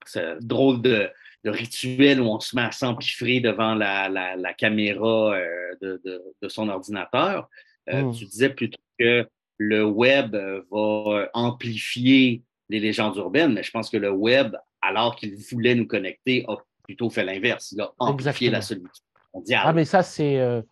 ce 0.05 0.43
drôle 0.43 0.81
de, 0.81 1.09
rituel 1.49 2.21
où 2.21 2.25
on 2.25 2.39
se 2.39 2.55
met 2.55 2.61
à 2.61 2.71
s'empiffrer 2.71 3.39
devant 3.39 3.73
la, 3.73 4.53
caméra 4.57 5.35
de, 5.81 6.47
son 6.47 6.69
ordinateur. 6.69 7.49
Hmm. 7.91 8.11
Tu 8.11 8.25
disais 8.25 8.49
plutôt 8.49 8.79
que 8.99 9.27
le 9.61 9.85
web 9.85 10.33
euh, 10.33 10.63
va 10.71 11.29
amplifier 11.33 12.41
les 12.69 12.79
légendes 12.79 13.15
urbaines, 13.17 13.53
mais 13.53 13.61
je 13.61 13.69
pense 13.69 13.91
que 13.91 13.97
le 13.97 14.09
web, 14.09 14.55
alors 14.81 15.15
qu'il 15.15 15.35
voulait 15.51 15.75
nous 15.75 15.85
connecter, 15.85 16.45
a 16.47 16.55
plutôt 16.83 17.11
fait 17.11 17.23
l'inverse. 17.23 17.71
Il 17.71 17.81
a 17.81 17.91
amplifié 17.99 18.49
la 18.49 18.61
solitude 18.61 18.89
mondiale. 19.33 19.61
Ah, 19.65 19.73
mais 19.73 19.85
ça, 19.85 20.01
c'est. 20.01 20.39
Euh, 20.39 20.63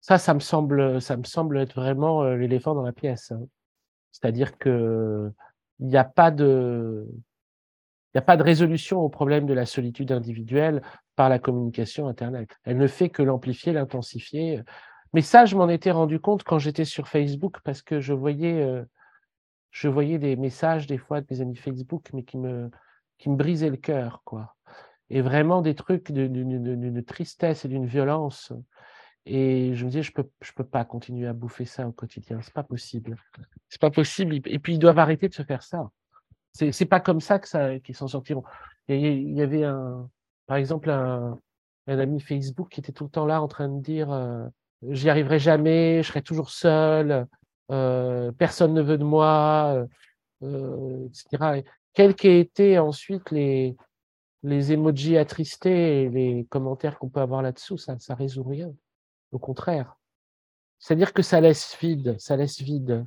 ça, 0.00 0.18
ça 0.18 0.34
me, 0.34 0.40
semble, 0.40 1.00
ça 1.00 1.16
me 1.16 1.24
semble 1.24 1.58
être 1.58 1.74
vraiment 1.74 2.22
euh, 2.22 2.36
l'éléphant 2.36 2.74
dans 2.74 2.82
la 2.82 2.92
pièce. 2.92 3.32
Hein. 3.32 3.42
C'est-à-dire 4.12 4.56
que 4.56 5.30
il 5.80 5.88
n'y 5.88 5.96
a 5.96 6.04
pas 6.04 6.30
de. 6.30 7.08
Il 8.12 8.18
n'y 8.18 8.20
a 8.20 8.26
pas 8.26 8.36
de 8.36 8.42
résolution 8.42 9.00
au 9.00 9.08
problème 9.08 9.46
de 9.46 9.54
la 9.54 9.64
solitude 9.64 10.12
individuelle 10.12 10.82
par 11.16 11.30
la 11.30 11.38
communication 11.38 12.08
Internet. 12.08 12.50
Elle 12.64 12.76
ne 12.76 12.86
fait 12.86 13.08
que 13.08 13.22
l'amplifier, 13.22 13.72
l'intensifier. 13.72 14.60
Mais 15.14 15.22
ça, 15.22 15.46
je 15.46 15.56
m'en 15.56 15.68
étais 15.68 15.90
rendu 15.90 16.20
compte 16.20 16.44
quand 16.44 16.58
j'étais 16.58 16.84
sur 16.84 17.08
Facebook 17.08 17.58
parce 17.64 17.80
que 17.80 18.00
je 18.00 18.12
voyais, 18.12 18.62
euh, 18.62 18.84
je 19.70 19.88
voyais 19.88 20.18
des 20.18 20.36
messages 20.36 20.86
des 20.86 20.98
fois 20.98 21.22
de 21.22 21.26
mes 21.30 21.40
amis 21.40 21.56
Facebook, 21.56 22.10
mais 22.12 22.22
qui 22.22 22.36
me, 22.36 22.70
qui 23.16 23.30
me 23.30 23.36
brisaient 23.36 23.70
le 23.70 23.78
cœur, 23.78 24.20
quoi. 24.24 24.56
Et 25.08 25.22
vraiment 25.22 25.62
des 25.62 25.74
trucs 25.74 26.12
d'une 26.12 27.04
tristesse 27.04 27.64
et 27.64 27.68
d'une 27.68 27.86
violence. 27.86 28.52
Et 29.24 29.74
je 29.74 29.84
me 29.84 29.90
disais, 29.90 30.02
je 30.02 30.12
peux, 30.12 30.28
je 30.42 30.52
peux 30.52 30.64
pas 30.64 30.84
continuer 30.84 31.28
à 31.28 31.32
bouffer 31.32 31.64
ça 31.64 31.86
au 31.86 31.92
quotidien. 31.92 32.40
C'est 32.42 32.52
pas 32.52 32.62
possible. 32.62 33.16
C'est 33.68 33.80
pas 33.80 33.90
possible. 33.90 34.40
Et 34.46 34.58
puis 34.58 34.74
ils 34.74 34.78
doivent 34.78 34.98
arrêter 34.98 35.28
de 35.28 35.34
se 35.34 35.42
faire 35.42 35.62
ça. 35.62 35.90
C'est, 36.52 36.84
pas 36.84 37.00
comme 37.00 37.20
ça 37.20 37.38
que 37.38 37.48
ça, 37.48 37.78
qu'ils 37.78 37.96
s'en 37.96 38.08
sortiront. 38.08 38.44
Il 38.88 39.32
y 39.32 39.42
avait 39.42 39.64
un, 39.64 40.08
par 40.46 40.56
exemple, 40.56 40.90
un, 40.90 41.38
ami 41.86 42.20
Facebook 42.20 42.68
qui 42.70 42.80
était 42.80 42.92
tout 42.92 43.04
le 43.04 43.10
temps 43.10 43.26
là 43.26 43.42
en 43.42 43.48
train 43.48 43.68
de 43.68 43.80
dire. 43.80 44.12
Euh, 44.12 44.46
j'y 44.90 45.08
arriverai 45.08 45.38
jamais, 45.38 46.02
je 46.02 46.08
serai 46.08 46.22
toujours 46.22 46.50
seul, 46.50 47.26
euh, 47.70 48.32
personne 48.32 48.74
ne 48.74 48.82
veut 48.82 48.98
de 48.98 49.04
moi, 49.04 49.86
euh, 50.42 51.06
etc. 51.06 51.62
Quels 51.94 52.14
qu'aient 52.14 52.40
été 52.40 52.78
ensuite 52.78 53.30
les, 53.30 53.76
les 54.42 54.72
emojis 54.72 55.16
attristés 55.16 56.02
et 56.02 56.08
les 56.08 56.46
commentaires 56.50 56.98
qu'on 56.98 57.08
peut 57.08 57.20
avoir 57.20 57.42
là-dessous, 57.42 57.78
ça 57.78 57.94
ne 57.94 58.14
résout 58.14 58.44
rien. 58.44 58.72
Au 59.30 59.38
contraire. 59.38 59.96
C'est-à-dire 60.78 61.12
que 61.12 61.22
ça 61.22 61.40
laisse 61.40 61.76
vide, 61.80 62.16
ça 62.18 62.36
laisse 62.36 62.60
vide. 62.60 63.06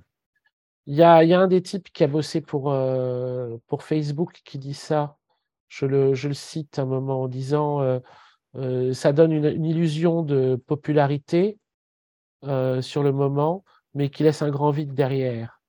Il 0.87 0.95
y 0.95 1.03
a, 1.03 1.17
un 1.17 1.47
des 1.47 1.61
types 1.61 1.91
qui 1.91 2.03
a 2.03 2.07
bossé 2.07 2.41
pour, 2.41 2.71
euh, 2.71 3.57
Facebook 3.79 4.41
qui 4.45 4.59
dit 4.59 4.73
ça. 4.73 5.17
Je 5.67 5.85
le, 5.85 6.13
cite 6.33 6.77
un 6.79 6.85
moment 6.85 7.23
en 7.23 7.27
disant 7.27 7.81
euh, 7.81 7.99
euh, 8.55 8.93
ça 8.93 9.11
donne 9.11 9.31
une, 9.31 9.65
illusion 9.65 10.21
de 10.21 10.61
popularité 10.67 11.57
sur 12.43 13.01
le 13.01 13.11
moment, 13.11 13.63
mais 13.95 14.09
qui 14.09 14.21
laisse 14.21 14.43
un 14.43 14.51
grand 14.51 14.69
vide 14.69 14.93
derrière. 14.93 15.59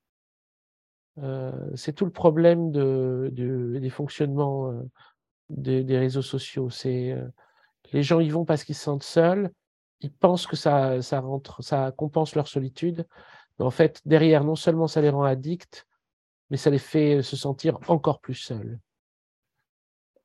C'est 1.74 1.94
tout 1.94 2.04
le 2.04 2.10
problème 2.10 2.70
de, 2.70 3.30
des 3.32 3.88
fonctionnements 3.88 4.70
des, 5.48 5.98
réseaux 5.98 6.20
sociaux. 6.20 6.68
Les 6.84 8.02
gens 8.02 8.20
y 8.20 8.28
vont 8.28 8.44
parce 8.44 8.64
qu'ils 8.64 8.74
se 8.74 8.84
sentent 8.84 9.02
seuls, 9.02 9.50
ils 10.00 10.12
pensent 10.12 10.46
que 10.46 10.56
ça, 10.56 11.00
rentre, 11.12 11.62
ça 11.62 11.92
compense 11.96 12.34
leur 12.34 12.48
solitude, 12.48 13.06
en 13.58 13.70
fait 13.70 14.00
derrière, 14.04 14.44
non 14.44 14.56
seulement 14.56 14.86
ça 14.86 15.00
les 15.00 15.08
rend 15.08 15.24
addicts, 15.24 15.86
mais 16.50 16.56
ça 16.56 16.70
les 16.70 16.78
fait 16.78 17.22
se 17.22 17.36
sentir 17.36 17.78
encore 17.88 18.20
plus 18.20 18.34
seuls. 18.34 18.78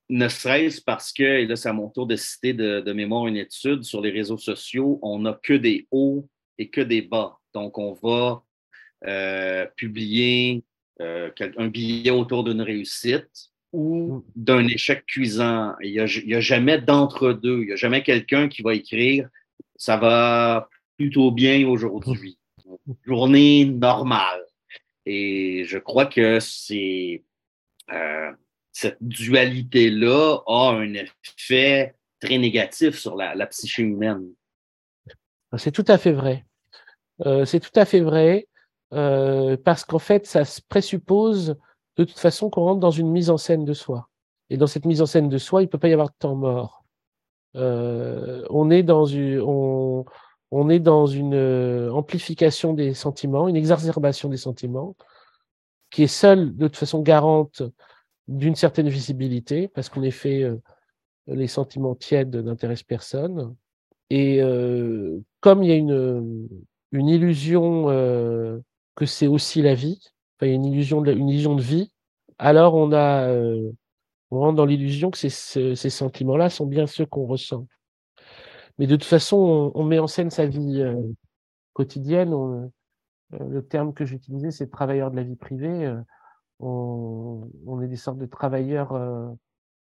ne 0.10 0.28
serait-ce 0.28 0.82
parce 0.82 1.14
que, 1.14 1.24
et 1.24 1.46
là, 1.46 1.56
c'est 1.56 1.70
à 1.70 1.74
mon 1.74 1.90
tour 1.90 2.06
de 2.06 2.16
citer 2.16 2.54
de, 2.54 2.94
mémoire 2.94 3.28
une 3.28 3.38
étude 3.38 3.84
sur 3.84 4.02
les 4.02 4.12
réseaux 4.12 4.38
sociaux, 4.38 5.00
on 5.02 5.20
n'a 5.20 5.40
que 5.42 5.54
des 5.54 5.88
hauts 5.92 6.28
et 6.58 6.70
que 6.70 6.82
des 6.82 7.02
bas. 7.02 7.40
Donc, 7.54 7.78
on 7.78 7.94
va 7.94 8.44
euh, 9.08 9.66
publier 9.78 10.64
euh, 11.02 11.32
un 11.58 11.68
billet 11.68 12.12
autour 12.12 12.44
d'une 12.44 12.62
réussite 12.62 13.52
ou 13.72 14.16
mm. 14.16 14.24
d'un 14.36 14.68
échec 14.68 15.06
cuisant. 15.06 15.76
Il 15.82 15.92
n'y 15.94 16.00
a, 16.00 16.38
a, 16.38 16.42
jamais 16.42 16.80
d'entre-deux. 16.80 17.62
Il 17.62 17.68
n'y 17.68 17.74
a 17.74 17.78
jamais 17.78 18.04
quelqu'un 18.04 18.48
qui 18.50 18.62
va 18.62 18.74
écrire 18.76 19.30
ça 19.82 19.98
va 19.98 20.70
plutôt 20.96 21.32
bien 21.32 21.68
aujourd'hui. 21.68 22.38
Journée 23.06 23.66
normale. 23.66 24.46
Et 25.06 25.64
je 25.66 25.78
crois 25.78 26.06
que 26.06 26.40
c'est 26.40 27.24
euh, 27.92 28.32
cette 28.72 28.98
dualité-là 29.02 30.40
a 30.48 30.72
un 30.72 30.94
effet 30.94 31.96
très 32.20 32.38
négatif 32.38 32.98
sur 32.98 33.16
la, 33.16 33.48
psyché 33.48 33.84
humaine. 33.84 34.30
C'est 35.58 35.72
tout 35.72 35.86
à 35.88 35.98
fait 35.98 36.14
vrai. 36.14 36.46
Euh, 37.26 37.46
c'est 37.46 37.60
tout 37.60 37.78
à 37.78 37.86
fait 37.86 38.00
vrai 38.00 38.48
euh, 38.94 39.58
parce 39.58 39.84
qu'en 39.84 40.00
fait, 40.00 40.26
ça 40.26 40.44
présuppose 40.70 41.58
de 41.98 42.04
toute 42.06 42.20
façon 42.20 42.50
qu'on 42.50 42.64
rentre 42.64 42.80
dans 42.80 42.92
une 42.92 43.12
mise 43.12 43.30
en 43.30 43.38
scène 43.38 43.66
de 43.66 43.74
soi. 43.74 44.08
Et 44.50 44.58
dans 44.58 44.68
cette 44.68 44.86
mise 44.86 45.02
en 45.02 45.06
scène 45.06 45.30
de 45.30 45.38
soi, 45.38 45.62
il 45.62 45.66
ne 45.66 45.70
peut 45.70 45.78
pas 45.78 45.90
y 45.90 45.94
avoir 45.94 46.10
de 46.10 46.16
temps 46.18 46.36
mort. 46.36 46.86
on 47.54 48.72
est 48.72 48.84
dans 48.84 49.06
une, 49.06 49.42
on, 49.42 50.06
on 50.52 50.70
est 50.70 50.80
dans 50.80 51.06
une 51.06 51.90
amplification 51.92 52.74
des 52.74 52.94
sentiments, 52.94 53.48
une 53.48 53.56
exacerbation 53.56 54.30
des 54.30 54.38
sentiments, 54.38 54.96
qui 55.92 56.04
est 56.04 56.08
seule 56.08 56.56
de 56.56 56.68
toute 56.68 56.78
façon 56.78 57.02
garante 57.02 57.62
d'une 58.28 58.56
certaine 58.56 58.90
visibilité, 58.90 59.68
parce 59.68 59.90
qu'en 59.90 60.04
effet, 60.04 60.44
euh, 60.44 60.58
les 61.28 61.48
sentiments 61.48 61.96
tièdes 61.96 62.36
n'intéressent 62.36 62.88
personne. 62.88 63.56
Et 64.10 64.42
euh, 64.42 65.20
comme 65.40 65.64
il 65.64 65.70
y 65.70 65.74
a 65.74 65.76
une, 65.76 66.48
illusion 66.94 67.90
euh, 67.90 68.60
que 68.96 69.06
c'est 69.06 69.28
aussi 69.28 69.62
la 69.62 69.74
vie, 69.74 70.00
il 70.42 70.48
y 70.48 70.52
a 70.52 70.54
une 70.54 70.66
illusion 70.66 71.02
de, 71.02 71.62
vie, 71.62 71.92
alors 72.40 72.74
on, 72.76 72.92
a, 72.94 73.32
rentre 74.32 74.56
dans 74.56 74.66
l'illusion 74.66 75.12
que 75.12 75.18
ces 75.18 75.76
sentiments-là 75.76 76.50
sont 76.50 76.66
bien 76.66 76.88
ceux 76.88 77.06
qu'on 77.06 77.26
ressent. 77.26 77.68
Mais 78.78 78.88
de 78.88 78.96
toute 78.96 79.06
façon, 79.06 79.72
on, 79.76 79.84
met 79.84 80.00
en 80.00 80.08
scène 80.08 80.30
sa 80.30 80.46
vie 80.46 80.84
quotidienne. 81.74 82.72
le 83.32 83.62
terme 83.62 83.94
que 83.94 84.06
j'utilisais, 84.06 84.52
c'est 84.52 84.70
travailleur 84.70 85.12
de 85.12 85.16
la 85.16 85.24
vie 85.24 85.36
privée 85.36 85.94
on, 86.62 87.82
est 87.82 87.88
des 87.88 87.96
sortes 87.96 88.18
de 88.18 88.26
travailleurs, 88.26 88.94
euh, 88.94 89.30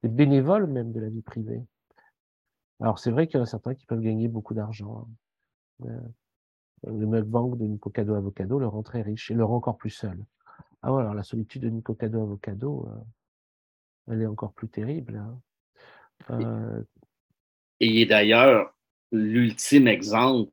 des 0.04 0.10
bénévoles 0.10 0.67
même 0.67 0.91
de 0.91 0.99
la 0.99 1.10
vie 1.10 1.21
privée. 1.21 1.62
Alors 2.80 2.99
c'est 2.99 3.12
vrai 3.12 3.28
qu'il 3.28 3.38
y 3.38 3.39
en 3.39 3.43
a 3.43 3.47
certains 3.47 3.75
qui 3.75 3.86
peuvent 3.86 4.02
gagner 4.02 4.28
beaucoup 4.28 4.54
d'argent. 4.54 5.08
Hein. 5.84 5.88
Euh, 5.88 6.91
le 6.91 7.06
mukbang 7.06 7.58
de 7.58 7.65
Nico 7.65 7.89
Cado 7.89 8.13
Avocado 8.15 8.58
le 8.58 8.67
rend 8.67 8.84
très 8.84 9.02
riche 9.02 9.32
et 9.32 9.34
le 9.34 9.43
rend 9.43 9.58
encore 9.58 9.78
plus 9.78 9.89
seul. 9.89 10.23
Ah 10.82 10.93
ouais, 10.93 11.02
alors 11.02 11.13
la 11.13 11.23
solitude 11.23 11.63
de 11.63 11.69
Nico 11.69 11.93
Cado 11.93 12.21
Avocado, 12.21 12.88
euh, 12.88 14.13
elle 14.13 14.21
est 14.21 14.28
encore 14.28 14.54
plus 14.54 14.69
terrible. 14.69 15.21
Hein. 16.30 16.84
et 17.80 18.06
d'ailleurs 18.06 18.73
l'ultime 19.12 19.88
exemple 19.88 20.52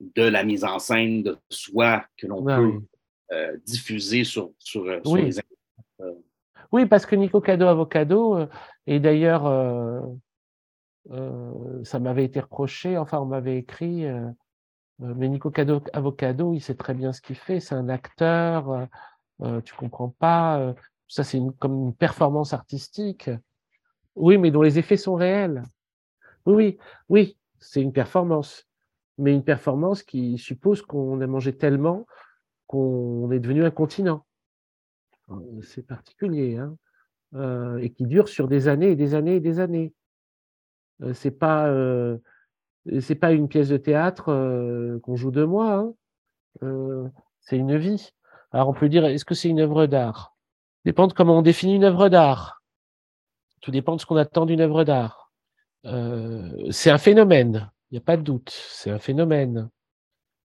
de 0.00 0.22
la 0.22 0.44
mise 0.44 0.64
en 0.64 0.78
scène 0.78 1.22
de 1.22 1.38
soi 1.50 2.04
que 2.16 2.26
l'on 2.26 2.46
ah 2.48 2.56
peut 2.56 2.80
euh, 3.32 3.56
diffusé 3.64 4.24
sur, 4.24 4.50
sur, 4.58 4.84
euh, 4.86 5.00
oui. 5.04 5.22
les 5.22 5.38
euh. 6.00 6.14
Oui, 6.72 6.86
parce 6.86 7.06
que 7.06 7.14
Nico 7.14 7.40
Cado 7.40 7.66
Avocado, 7.66 8.38
et 8.86 9.00
d'ailleurs, 9.00 9.42
ça 11.84 11.98
m'avait 11.98 12.24
été 12.24 12.40
reproché, 12.40 12.96
enfin, 12.96 13.18
on 13.18 13.26
m'avait 13.26 13.58
écrit, 13.58 14.04
mais 15.00 15.28
Nico 15.28 15.50
Cado 15.50 15.82
Avocado, 15.92 16.54
il 16.54 16.60
sait 16.60 16.76
très 16.76 16.94
bien 16.94 17.12
ce 17.12 17.20
qu'il 17.20 17.34
fait, 17.34 17.58
c'est 17.58 17.74
un 17.74 17.88
acteur, 17.88 18.86
tu 19.64 19.74
comprends 19.74 20.10
pas, 20.10 20.74
ça 21.08 21.24
c'est 21.24 21.40
comme 21.58 21.86
une 21.86 21.94
performance 21.94 22.52
artistique. 22.52 23.30
Oui, 24.14 24.38
mais 24.38 24.52
dont 24.52 24.62
les 24.62 24.78
effets 24.78 24.96
sont 24.96 25.16
réels. 25.16 25.64
Oui, 26.46 26.54
oui, 26.54 26.78
oui, 27.08 27.36
c'est 27.60 27.82
une 27.82 27.92
performance, 27.92 28.66
mais 29.18 29.32
une 29.32 29.44
performance 29.44 30.02
qui 30.02 30.38
suppose 30.38 30.82
qu'on 30.82 31.20
a 31.20 31.26
mangé 31.26 31.56
tellement 31.56 32.06
qu'on 32.66 33.30
est 33.32 33.40
devenu 33.40 33.64
un 33.64 33.70
continent. 33.70 34.24
Euh, 35.30 35.60
c'est 35.62 35.86
particulier, 35.86 36.56
hein 36.56 36.76
euh, 37.34 37.78
et 37.78 37.90
qui 37.90 38.06
dure 38.06 38.28
sur 38.28 38.48
des 38.48 38.68
années 38.68 38.90
et 38.90 38.96
des 38.96 39.14
années 39.14 39.36
et 39.36 39.40
des 39.40 39.58
années. 39.60 39.92
Euh, 41.02 41.12
c'est 41.12 41.32
pas 41.32 41.68
c'est 43.00 43.14
pas 43.14 43.32
une 43.32 43.48
pièce 43.48 43.68
de 43.68 43.76
théâtre 43.76 44.98
qu'on 45.02 45.16
joue 45.16 45.30
deux 45.30 45.46
mois. 45.46 45.92
Hein 46.62 47.10
c'est 47.40 47.56
une 47.56 47.76
vie. 47.76 48.12
Alors 48.52 48.68
on 48.68 48.72
peut 48.72 48.88
dire 48.88 49.04
est-ce 49.04 49.24
que 49.24 49.34
c'est 49.34 49.48
une 49.48 49.60
œuvre 49.60 49.86
d'art? 49.86 50.36
Dépend 50.84 51.08
de 51.08 51.12
comment 51.12 51.38
on 51.38 51.42
définit 51.42 51.74
une 51.74 51.84
œuvre 51.84 52.08
d'art. 52.08 52.62
Tout 53.60 53.70
dépend 53.70 53.96
de 53.96 54.00
ce 54.00 54.06
qu'on 54.06 54.16
attend 54.16 54.46
d'une 54.46 54.62
œuvre 54.62 54.84
d'art. 54.84 55.19
C'est 55.84 56.90
un 56.90 56.98
phénomène, 56.98 57.70
il 57.90 57.94
n'y 57.94 57.98
a 57.98 58.02
pas 58.02 58.16
de 58.16 58.22
doute. 58.22 58.50
C'est 58.50 58.90
un 58.90 58.98
phénomène. 58.98 59.68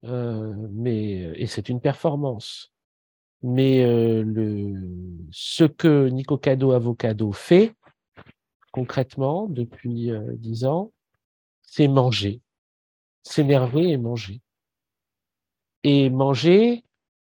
Euh, 0.06 0.54
mais 0.72 1.32
et 1.36 1.48
c'est 1.48 1.70
une 1.70 1.82
performance. 1.82 2.72
Mais 3.42 3.86
euh, 3.86 4.24
le, 4.24 4.74
ce 5.32 5.64
que 5.64 6.10
Nico 6.10 6.38
Cado 6.38 6.72
Avocado 6.72 7.32
fait 7.32 7.74
concrètement 8.72 9.48
depuis 9.48 10.12
euh, 10.12 10.36
dix 10.36 10.66
ans, 10.66 10.92
c'est 11.62 11.88
manger, 11.88 12.42
s'énerver 13.24 13.90
et 13.90 13.98
manger. 13.98 14.42
Et 15.84 16.10
manger 16.10 16.84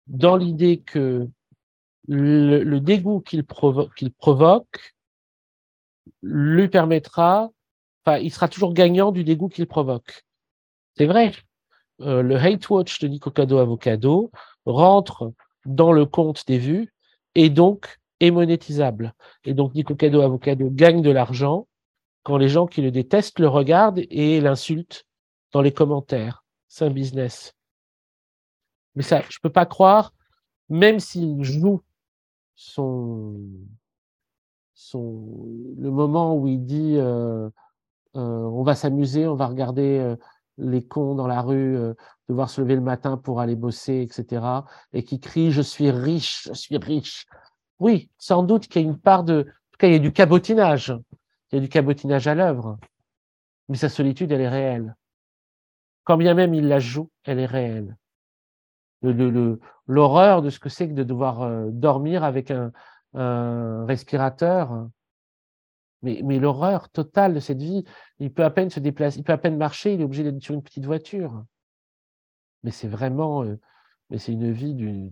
dans 0.07 0.35
l'idée 0.35 0.79
que 0.79 1.29
le, 2.07 2.79
dégoût 2.79 3.21
qu'il 3.21 3.45
qu'il 3.95 4.11
provoque 4.11 4.95
lui 6.23 6.67
permettra, 6.67 7.51
il 8.07 8.31
sera 8.31 8.47
toujours 8.47 8.73
gagnant 8.73 9.11
du 9.11 9.23
dégoût 9.23 9.49
qu'il 9.49 9.67
provoque. 9.67 10.23
C'est 10.97 11.05
vrai. 11.05 11.31
Euh, 12.01 12.21
le 12.21 12.35
hate 12.35 12.69
watch 12.69 12.99
de 12.99 13.07
Nico 13.07 13.29
Cado 13.31 13.57
Avocado 13.59 14.31
rentre 14.65 15.33
dans 15.65 15.91
le 15.91 16.05
compte 16.05 16.45
des 16.47 16.57
vues 16.57 16.93
et 17.35 17.49
donc 17.49 17.99
est 18.19 18.31
monétisable. 18.31 19.13
Et 19.43 19.53
donc 19.53 19.75
Nico 19.75 19.95
Cado 19.95 20.21
Avocado 20.21 20.69
gagne 20.69 21.01
de 21.01 21.11
l'argent 21.11 21.67
quand 22.23 22.37
les 22.37 22.49
gens 22.49 22.67
qui 22.67 22.81
le 22.81 22.91
détestent 22.91 23.39
le 23.39 23.47
regardent 23.47 24.01
et 24.09 24.41
l'insultent 24.41 25.05
dans 25.51 25.61
les 25.61 25.71
commentaires. 25.71 26.43
C'est 26.67 26.85
un 26.85 26.89
business. 26.89 27.53
Mais 28.95 29.03
ça, 29.03 29.21
je 29.29 29.39
peux 29.41 29.49
pas 29.49 29.65
croire, 29.65 30.13
même 30.69 30.99
s'il 30.99 31.43
joue 31.43 31.81
son, 32.55 33.39
son, 34.73 35.25
le 35.77 35.89
moment 35.89 36.35
où 36.35 36.47
il 36.47 36.65
dit 36.65 36.95
euh, 36.97 37.49
on 38.13 38.63
va 38.63 38.75
s'amuser, 38.75 39.27
on 39.27 39.35
va 39.35 39.47
regarder 39.47 40.15
les 40.57 40.83
cons 40.83 41.15
dans 41.15 41.27
la 41.27 41.41
rue, 41.41 41.77
euh, 41.77 41.93
devoir 42.29 42.49
se 42.49 42.61
lever 42.61 42.75
le 42.75 42.81
matin 42.81 43.17
pour 43.17 43.41
aller 43.41 43.55
bosser, 43.55 44.01
etc., 44.01 44.45
et 44.93 45.03
qui 45.03 45.19
crient 45.19 45.51
Je 45.51 45.61
suis 45.61 45.91
riche, 45.91 46.47
je 46.47 46.53
suis 46.53 46.77
riche. 46.77 47.25
Oui, 47.79 48.09
sans 48.17 48.43
doute 48.43 48.67
qu'il 48.67 48.81
y 48.81 48.85
a 48.85 48.87
une 48.87 48.97
part 48.99 49.23
de. 49.23 49.41
En 49.41 49.71
tout 49.71 49.77
cas, 49.79 49.87
il 49.87 49.93
y 49.93 49.95
a 49.95 49.99
du 49.99 50.13
cabotinage. 50.13 50.93
Il 51.51 51.55
y 51.55 51.57
a 51.57 51.61
du 51.61 51.69
cabotinage 51.69 52.27
à 52.27 52.35
l'œuvre. 52.35 52.77
Mais 53.69 53.77
sa 53.77 53.89
solitude, 53.89 54.31
elle 54.31 54.41
est 54.41 54.49
réelle. 54.49 54.95
Quand 56.03 56.17
bien 56.17 56.33
même 56.33 56.53
il 56.53 56.67
la 56.67 56.79
joue, 56.79 57.09
elle 57.23 57.39
est 57.39 57.45
réelle. 57.45 57.97
L'horreur 59.87 60.41
de 60.41 60.49
ce 60.49 60.59
que 60.59 60.69
c'est 60.69 60.87
que 60.87 60.93
de 60.93 61.03
devoir 61.03 61.41
euh, 61.41 61.69
dormir 61.71 62.23
avec 62.23 62.51
un 62.51 62.71
respirateur, 63.13 64.87
mais, 66.03 66.39
l'horreur 66.39 66.89
totale 66.89 67.33
de 67.33 67.39
cette 67.39 67.61
vie, 67.61 67.83
il 68.19 68.33
peut 68.33 68.43
à 68.43 68.49
peine 68.49 68.69
se 68.69 68.79
déplacer, 68.79 69.19
il 69.19 69.23
peut 69.23 69.33
à 69.33 69.37
peine 69.37 69.57
marcher, 69.57 69.93
il 69.93 70.01
est 70.01 70.03
obligé 70.03 70.23
d'être 70.23 70.41
sur 70.41 70.55
une 70.55 70.63
petite 70.63 70.85
voiture. 70.85 71.43
Mais 72.63 72.71
c'est 72.71 72.87
vraiment, 72.87 73.43
euh, 73.43 73.59
mais 74.09 74.17
c'est 74.17 74.31
une 74.31 74.51
vie 74.51 74.73
du, 74.73 75.11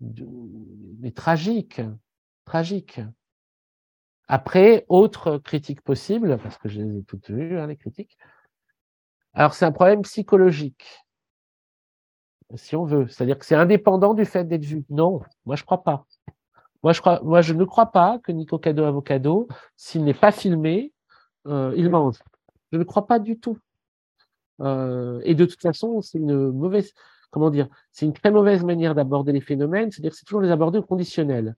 de, 0.00 0.26
mais 1.00 1.10
tragique, 1.12 1.80
tragique. 2.44 3.00
Après, 4.28 4.84
autre 4.88 5.38
critique 5.38 5.82
possible, 5.82 6.38
parce 6.38 6.56
que 6.58 6.68
je 6.68 6.80
les 6.80 6.98
ai 6.98 7.02
toutes 7.02 7.30
vues, 7.30 7.58
hein, 7.58 7.66
les 7.66 7.76
critiques. 7.76 8.16
Alors, 9.32 9.54
c'est 9.54 9.64
un 9.64 9.72
problème 9.72 10.02
psychologique, 10.02 10.86
si 12.54 12.76
on 12.76 12.84
veut. 12.84 13.08
C'est-à-dire 13.08 13.38
que 13.38 13.44
c'est 13.44 13.54
indépendant 13.54 14.14
du 14.14 14.24
fait 14.24 14.44
d'être 14.44 14.64
vu. 14.64 14.84
Non, 14.90 15.20
moi, 15.46 15.56
je 15.56 15.64
crois 15.64 15.82
pas. 15.82 16.06
Moi, 16.82 16.92
je, 16.92 17.52
ne 17.52 17.64
crois 17.64 17.86
pas 17.92 18.18
que 18.22 18.32
Nico 18.32 18.58
Cado 18.58 18.84
Avocado, 18.84 19.48
s'il 19.76 20.04
n'est 20.04 20.14
pas 20.14 20.32
filmé, 20.32 20.92
euh, 21.46 21.74
il 21.76 21.90
mange. 21.90 22.18
Je 22.72 22.78
ne 22.78 22.84
crois 22.84 23.06
pas 23.06 23.18
du 23.18 23.38
tout. 23.38 23.58
Euh, 24.62 25.20
et 25.24 25.34
de 25.34 25.44
toute 25.44 25.60
façon, 25.60 26.00
c'est 26.00 26.18
une 26.18 26.50
mauvaise, 26.52 26.92
comment 27.30 27.50
dire, 27.50 27.68
c'est 27.92 28.06
une 28.06 28.12
très 28.14 28.30
mauvaise 28.30 28.64
manière 28.64 28.94
d'aborder 28.94 29.32
les 29.32 29.40
phénomènes, 29.40 29.90
c'est-à-dire 29.90 30.14
c'est 30.14 30.24
toujours 30.24 30.40
les 30.40 30.50
aborder 30.50 30.78
au 30.78 30.82
conditionnel. 30.82 31.54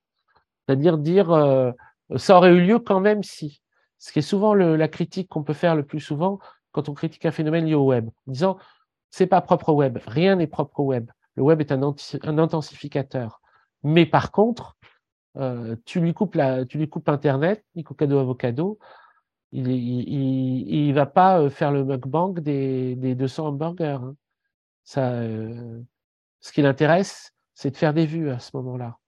C'est-à-dire 0.67 0.99
dire, 0.99 1.31
euh, 1.31 1.71
Ça 2.17 2.37
aurait 2.37 2.53
eu 2.53 2.61
lieu 2.61 2.79
quand 2.79 3.01
même 3.01 3.23
si. 3.23 3.63
Ce 3.99 4.13
qui 4.13 4.19
est 4.19 4.23
souvent 4.23 4.55
la 4.55 4.89
critique 4.89 5.29
qu'on 5.29 5.45
peut 5.45 5.53
faire 5.53 5.77
le 5.77 5.85
plus 5.85 6.01
souvent 6.01 6.41
quand 6.73 6.89
on 6.89 6.95
critique 6.95 7.25
un 7.25 7.31
phénomène 7.31 7.67
lié 7.67 7.75
au 7.75 7.87
web, 7.87 8.09
en 8.27 8.33
disant 8.33 8.59
c'est 9.11 9.29
pas 9.29 9.41
propre 9.43 9.69
au 9.69 9.75
web, 9.75 9.99
rien 10.07 10.37
n'est 10.37 10.49
propre 10.49 10.81
au 10.81 10.85
web. 10.87 11.09
Le 11.37 11.43
web 11.45 11.61
est 11.61 11.71
un 11.71 12.39
intensificateur. 12.39 13.41
Mais 13.85 14.07
par 14.07 14.33
contre, 14.33 14.77
euh, 15.37 15.77
tu, 15.85 16.01
lui 16.01 16.13
coupes 16.13 16.35
la, 16.35 16.65
tu 16.65 16.79
lui 16.79 16.89
coupes 16.89 17.09
Internet, 17.09 17.65
Nico 17.75 17.95
Cado 17.95 18.19
Avocado, 18.19 18.79
il 19.53 19.65
ne 19.65 19.73
il, 19.73 20.69
il, 20.69 20.93
va 20.93 21.07
pas 21.07 21.41
euh, 21.41 21.51
faire 21.51 21.73
le 21.73 21.85
mukbang 21.85 22.35
des, 22.35 22.97
des 22.97 23.15
200 23.15 23.49
hamburgers. 23.49 23.99
Hein. 24.03 24.17
Ça, 24.85 25.13
euh, 25.13 25.81
ce 26.41 26.53
qui 26.53 26.63
l'intéresse, 26.63 27.33
c'est 27.55 27.71
de 27.71 27.77
faire 27.77 27.95
des 27.95 28.07
vues 28.07 28.31
à 28.31 28.39
ce 28.39 28.51
moment-là. 28.55 28.99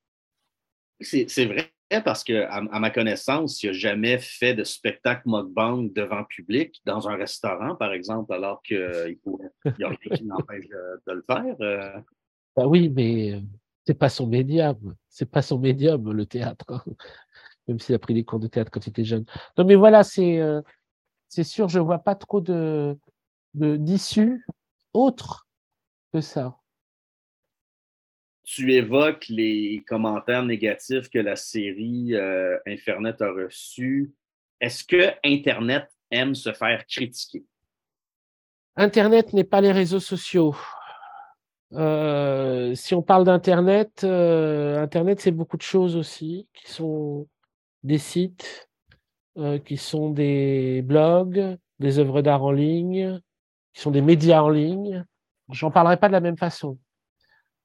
C'est 1.00 1.44
vrai 1.44 1.70
parce 2.04 2.24
que, 2.24 2.46
à, 2.48 2.60
ma 2.60 2.90
connaissance, 2.90 3.62
il 3.62 3.66
n'a 3.66 3.72
jamais 3.72 4.18
fait 4.18 4.54
de 4.54 4.64
spectacle 4.64 5.22
mukbang 5.26 5.92
devant 5.92 6.24
public, 6.24 6.80
dans 6.84 7.08
un 7.08 7.16
restaurant, 7.16 7.76
par 7.76 7.92
exemple, 7.92 8.32
alors 8.32 8.62
qu'il 8.62 9.16
n'y 9.78 9.84
a 9.84 9.88
rien 9.88 10.16
qui 10.16 10.24
l'empêche 10.24 10.66
de, 10.68 11.12
le 11.12 11.24
faire. 11.26 11.56
Ben 12.56 12.66
oui, 12.66 12.88
mais 12.88 13.42
c'est 13.86 13.94
pas 13.94 14.08
son 14.08 14.26
médium. 14.26 14.96
C'est 15.08 15.30
pas 15.30 15.42
son 15.42 15.58
médium, 15.58 16.12
le 16.12 16.26
théâtre. 16.26 16.64
Hein. 16.68 16.82
Même 17.68 17.78
s'il 17.78 17.94
a 17.94 17.98
pris 17.98 18.14
des 18.14 18.24
cours 18.24 18.40
de 18.40 18.46
théâtre 18.46 18.70
quand 18.70 18.86
il 18.86 18.90
était 18.90 19.04
jeune. 19.04 19.24
Non, 19.56 19.64
mais 19.64 19.74
voilà, 19.74 20.02
c'est 20.02 20.38
euh, 20.38 20.60
c'est 21.28 21.44
sûr, 21.44 21.68
je 21.68 21.78
vois 21.78 21.98
pas 21.98 22.14
trop 22.14 22.40
de 22.40 22.98
d'issues 23.54 24.44
autres 24.92 25.48
que 26.12 26.20
ça. 26.20 26.58
Tu 28.42 28.74
évoques 28.74 29.26
les 29.28 29.82
commentaires 29.86 30.44
négatifs 30.44 31.08
que 31.08 31.18
la 31.18 31.36
série 31.36 32.14
euh, 32.14 32.58
Internet 32.66 33.22
a 33.22 33.30
reçus. 33.30 34.12
Est-ce 34.60 34.84
que 34.84 35.12
Internet 35.24 35.88
aime 36.10 36.34
se 36.34 36.52
faire 36.52 36.84
critiquer? 36.86 37.44
Internet 38.76 39.32
n'est 39.32 39.44
pas 39.44 39.60
les 39.60 39.72
réseaux 39.72 40.00
sociaux. 40.00 40.54
Euh, 41.74 42.74
si 42.74 42.94
on 42.94 43.02
parle 43.02 43.24
d'Internet, 43.24 44.02
euh, 44.04 44.82
Internet, 44.82 45.20
c'est 45.20 45.32
beaucoup 45.32 45.56
de 45.56 45.62
choses 45.62 45.96
aussi, 45.96 46.48
qui 46.54 46.70
sont 46.70 47.26
des 47.82 47.98
sites, 47.98 48.68
euh, 49.38 49.58
qui 49.58 49.76
sont 49.76 50.10
des 50.10 50.82
blogs, 50.82 51.58
des 51.80 51.98
œuvres 51.98 52.22
d'art 52.22 52.44
en 52.44 52.52
ligne, 52.52 53.20
qui 53.72 53.80
sont 53.80 53.90
des 53.90 54.02
médias 54.02 54.42
en 54.42 54.50
ligne. 54.50 55.04
J'en 55.50 55.70
parlerai 55.70 55.96
pas 55.96 56.08
de 56.08 56.12
la 56.12 56.20
même 56.20 56.38
façon. 56.38 56.78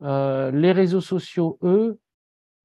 les 0.02 0.72
réseaux 0.72 1.02
sociaux, 1.02 1.60
eux, 1.62 2.00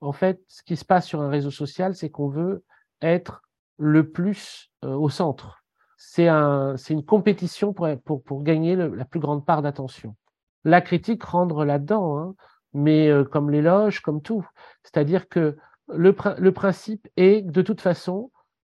en 0.01 0.13
fait, 0.13 0.41
ce 0.49 0.63
qui 0.63 0.77
se 0.77 0.85
passe 0.85 1.07
sur 1.07 1.21
un 1.21 1.29
réseau 1.29 1.51
social, 1.51 1.95
c'est 1.95 2.11
qu'on 2.11 2.29
veut 2.29 2.65
être 3.03 3.43
le 3.77 4.09
plus 4.11 4.71
au 4.83 5.09
centre. 5.09 5.65
C'est 5.97 6.29
un, 6.29 6.77
une 6.77 7.05
compétition 7.05 7.73
pour, 7.73 7.89
pour, 8.05 8.23
pour 8.23 8.43
gagner 8.43 8.77
la 8.77 9.05
plus 9.05 9.21
grande 9.21 9.45
part 9.45 9.63
d'attention 9.63 10.17
la 10.65 10.81
critique 10.81 11.23
rentre 11.23 11.65
là-dedans, 11.65 12.19
hein, 12.19 12.35
mais 12.73 13.09
euh, 13.09 13.25
comme 13.25 13.51
l'éloge, 13.51 14.01
comme 14.01 14.23
tout. 14.23 14.47
C'est-à-dire 14.83 15.29
que 15.29 15.57
le, 15.89 16.13
principe 16.53 17.09
est 17.17 17.43
de 17.43 17.63
toute 17.63 17.81
façon 17.81 18.31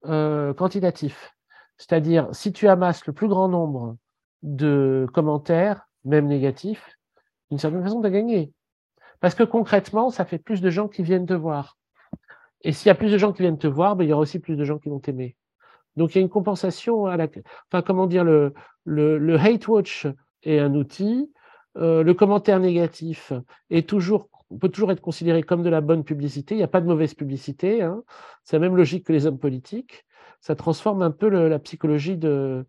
euh, 0.06 0.52
quantitatif. 0.54 1.34
C'est-à-dire, 1.78 2.28
si 2.32 2.52
tu 2.52 2.68
amasses 2.68 3.06
le 3.06 3.12
plus 3.12 3.28
grand 3.28 3.48
nombre 3.48 3.96
de 4.42 5.06
commentaires, 5.12 5.88
même 6.04 6.26
négatifs, 6.26 6.96
d'une 7.50 7.58
certaine 7.58 7.82
façon, 7.82 8.00
tu 8.00 8.06
as 8.06 8.10
gagné. 8.10 8.52
Parce 9.20 9.34
que 9.34 9.42
concrètement, 9.42 10.10
ça 10.10 10.24
fait 10.24 10.38
plus 10.38 10.60
de 10.60 10.70
gens 10.70 10.88
qui 10.88 11.02
viennent 11.02 11.26
te 11.26 11.34
voir. 11.34 11.76
Et 12.62 12.72
s'il 12.72 12.88
y 12.88 12.90
a 12.90 12.94
plus 12.94 13.10
de 13.10 13.18
gens 13.18 13.32
qui 13.32 13.42
viennent 13.42 13.58
te 13.58 13.66
voir, 13.66 13.96
ben, 13.96 14.04
il 14.04 14.10
y 14.10 14.12
aura 14.12 14.22
aussi 14.22 14.38
plus 14.38 14.56
de 14.56 14.64
gens 14.64 14.78
qui 14.78 14.88
vont 14.88 15.00
t'aimer. 15.00 15.36
Donc 15.96 16.14
il 16.14 16.18
y 16.18 16.20
a 16.20 16.22
une 16.22 16.28
compensation. 16.28 17.04
Enfin, 17.04 17.82
comment 17.84 18.06
dire, 18.06 18.24
le, 18.24 18.52
le 18.84 19.36
hate 19.36 19.66
watch 19.68 20.06
est 20.42 20.58
un 20.58 20.74
outil, 20.74 21.30
euh, 21.78 22.02
le 22.02 22.14
commentaire 22.14 22.58
négatif 22.58 23.32
est 23.70 23.88
toujours, 23.88 24.28
peut 24.60 24.68
toujours 24.68 24.90
être 24.90 25.00
considéré 25.00 25.42
comme 25.42 25.62
de 25.62 25.68
la 25.68 25.80
bonne 25.80 26.04
publicité. 26.04 26.54
Il 26.54 26.58
n'y 26.58 26.64
a 26.64 26.68
pas 26.68 26.80
de 26.80 26.86
mauvaise 26.86 27.14
publicité. 27.14 27.82
Hein. 27.82 28.02
C'est 28.42 28.56
la 28.56 28.60
même 28.60 28.76
logique 28.76 29.06
que 29.06 29.12
les 29.12 29.26
hommes 29.26 29.38
politiques. 29.38 30.04
Ça 30.40 30.54
transforme 30.54 31.02
un 31.02 31.10
peu 31.10 31.28
la 31.28 31.58
psychologie 31.58 32.16
de, 32.16 32.64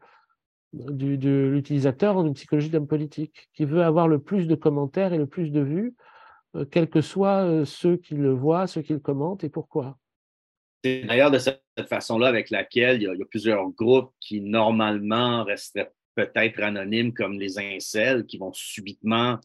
l'utilisateur 0.74 2.18
en 2.18 2.26
une 2.26 2.34
psychologie 2.34 2.70
d'homme 2.70 2.88
politique 2.88 3.50
qui 3.54 3.66
veut 3.66 3.84
avoir 3.84 4.08
le 4.08 4.20
plus 4.20 4.48
de 4.48 4.56
commentaires 4.56 5.14
et 5.14 5.18
le 5.18 5.28
plus 5.28 5.52
de 5.52 5.62
vues, 5.62 5.96
euh, 6.56 6.66
quels 6.66 6.90
que 6.90 7.02
soient 7.02 7.44
euh, 7.44 7.66
ceux 7.66 7.98
qui 7.98 8.16
le 8.16 8.32
voient, 8.32 8.68
ceux 8.68 8.82
qui 8.82 8.94
le 8.94 9.00
commentent 9.00 9.44
et 9.44 9.50
pourquoi. 9.50 9.98
C'est 10.84 11.02
d'ailleurs 11.02 11.32
de 11.32 11.38
cette 11.38 11.62
façon-là 11.88 12.28
avec 12.28 12.50
laquelle 12.50 13.02
il 13.02 13.04
y, 13.04 13.08
a, 13.08 13.14
il 13.14 13.20
y, 13.20 13.24
a, 13.24 13.26
plusieurs 13.26 13.70
groupes 13.72 14.12
qui 14.20 14.42
normalement 14.42 15.44
resteraient 15.44 15.92
peut-être 16.28 16.62
anonymes 16.62 17.14
comme 17.14 17.40
les 17.40 17.58
incels 17.58 18.26
qui 18.26 18.38
vont 18.38 18.54
subitement 18.54 19.40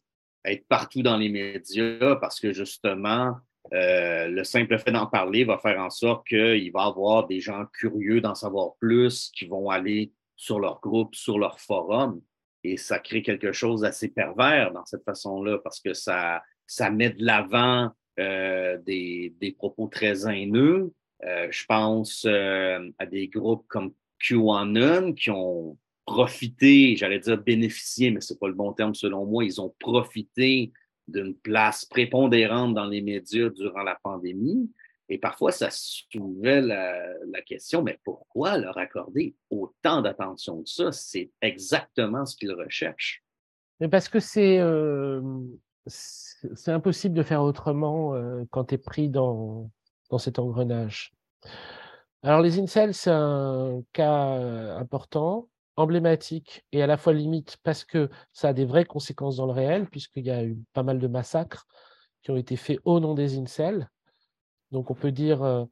être 0.45 0.67
partout 0.69 1.03
dans 1.03 1.17
les 1.17 1.29
médias 1.29 2.17
parce 2.17 2.41
que 2.41 2.53
justement, 2.53 3.37
euh, 3.73 4.29
le 4.29 4.45
simple 4.45 4.79
fait 4.79 4.93
d'en 4.93 5.07
parler 5.07 5.45
va 5.45 5.59
faire 5.59 5.81
en 5.81 5.91
sorte 5.91 6.27
qu'il 6.27 6.73
va 6.73 6.85
y 6.85 6.87
avoir 6.87 7.27
des 7.27 7.41
gens 7.41 7.65
curieux 7.73 8.21
d'en 8.21 8.35
savoir 8.35 8.75
plus 8.79 9.31
qui 9.35 9.47
vont 9.47 9.71
aller 9.71 10.13
sur 10.37 10.61
leur 10.61 10.81
groupe, 10.81 11.15
sur 11.15 11.39
leur 11.39 11.61
forum. 11.61 12.21
Et 12.63 12.77
ça 12.77 12.99
crée 12.99 13.23
quelque 13.23 13.53
chose 13.53 13.83
d'assez 13.83 14.09
pervers 14.09 14.73
dans 14.73 14.85
cette 14.85 15.05
façon-là 15.05 15.59
parce 15.59 15.81
que 15.81 15.95
ça, 15.95 16.43
met 16.93 17.11
de 17.11 17.25
l'avant 17.25 17.91
euh, 18.19 18.79
des, 18.79 19.35
des, 19.41 19.53
propos 19.53 19.87
très 19.87 20.27
haineux. 20.27 20.93
Euh, 21.25 21.49
je 21.51 21.65
pense 21.67 22.27
à 22.27 23.07
des 23.07 23.29
groupes 23.29 23.67
comme 23.69 23.93
QAnon 24.19 25.13
qui 25.13 25.31
ont 25.31 25.79
profité, 26.05 26.97
j'allais 26.97 27.19
dire 27.19 27.38
bénéficier, 27.38 28.11
mais 28.11 28.21
ce 28.21 28.33
n'est 28.33 28.38
pas 28.38 28.49
le 28.49 28.55
bon 28.55 28.73
terme 28.73 28.95
selon 28.95 29.27
moi, 29.27 29.45
ils 29.45 29.61
ont 29.61 29.75
profité 29.79 30.73
d'une 31.09 31.35
place 31.35 31.85
prépondérante 31.85 32.75
dans 32.75 32.87
les 32.87 33.03
médias 33.03 33.51
durant 33.51 33.83
la 33.83 33.99
pandémie. 34.03 34.71
Et 35.11 35.19
parfois, 35.19 35.53
ça 35.53 35.69
soulevait 35.71 36.62
la, 36.62 37.43
question, 37.47 37.83
mais 37.83 38.01
pourquoi 38.05 38.57
leur 38.57 38.79
accorder 38.79 39.35
autant 39.51 40.01
d'attention 40.01 40.62
de 40.62 40.67
ça? 40.67 40.93
C'est 40.93 41.31
exactement 41.43 42.25
ce 42.25 42.37
qu'ils 42.37 42.53
recherchent. 42.53 43.23
Mais 43.81 43.88
parce 43.88 44.09
que 44.09 44.19
c'est 44.19 44.59
euh, 44.59 45.21
c'est 45.87 46.71
impossible 46.71 47.14
de 47.14 47.23
faire 47.23 47.43
autrement 47.43 48.14
euh, 48.14 48.45
quand 48.51 48.67
tu 48.67 48.77
es 48.77 48.79
pris 48.79 49.11
dans, 49.11 49.71
dans 50.11 50.19
cet 50.19 50.38
engrenage. 50.38 51.12
Alors 52.23 52.40
les 52.40 52.59
incels, 52.59 52.95
c'est 52.95 53.11
un 53.11 53.83
cas 53.93 54.38
euh, 54.38 54.79
important 54.79 55.49
emblématique 55.77 56.65
et 56.73 56.83
à 56.83 56.87
la 56.87 56.97
fois 56.97 57.13
limite 57.13 57.59
parce 57.63 57.85
que 57.85 58.09
ça 58.33 58.49
a 58.49 58.53
des 58.53 58.65
vraies 58.65 58.85
conséquences 58.85 59.37
dans 59.37 59.47
le 59.47 59.53
réel, 59.53 59.89
puisqu'il 59.89 60.25
y 60.25 60.31
a 60.31 60.45
eu 60.45 60.59
pas 60.73 60.83
mal 60.83 60.99
de 60.99 61.09
massacres 61.09 61.67
qui 62.23 62.31
ont 62.31 62.37
été 62.37 62.57
faits 62.57 62.81
au 62.85 63.01
nom 63.01 63.15
des 63.15 63.39
incels. 63.39 63.91
Donc 64.71 64.91
on 64.91 64.95
peut 64.95 65.13
dire 65.13 65.43
euh, 65.43 65.65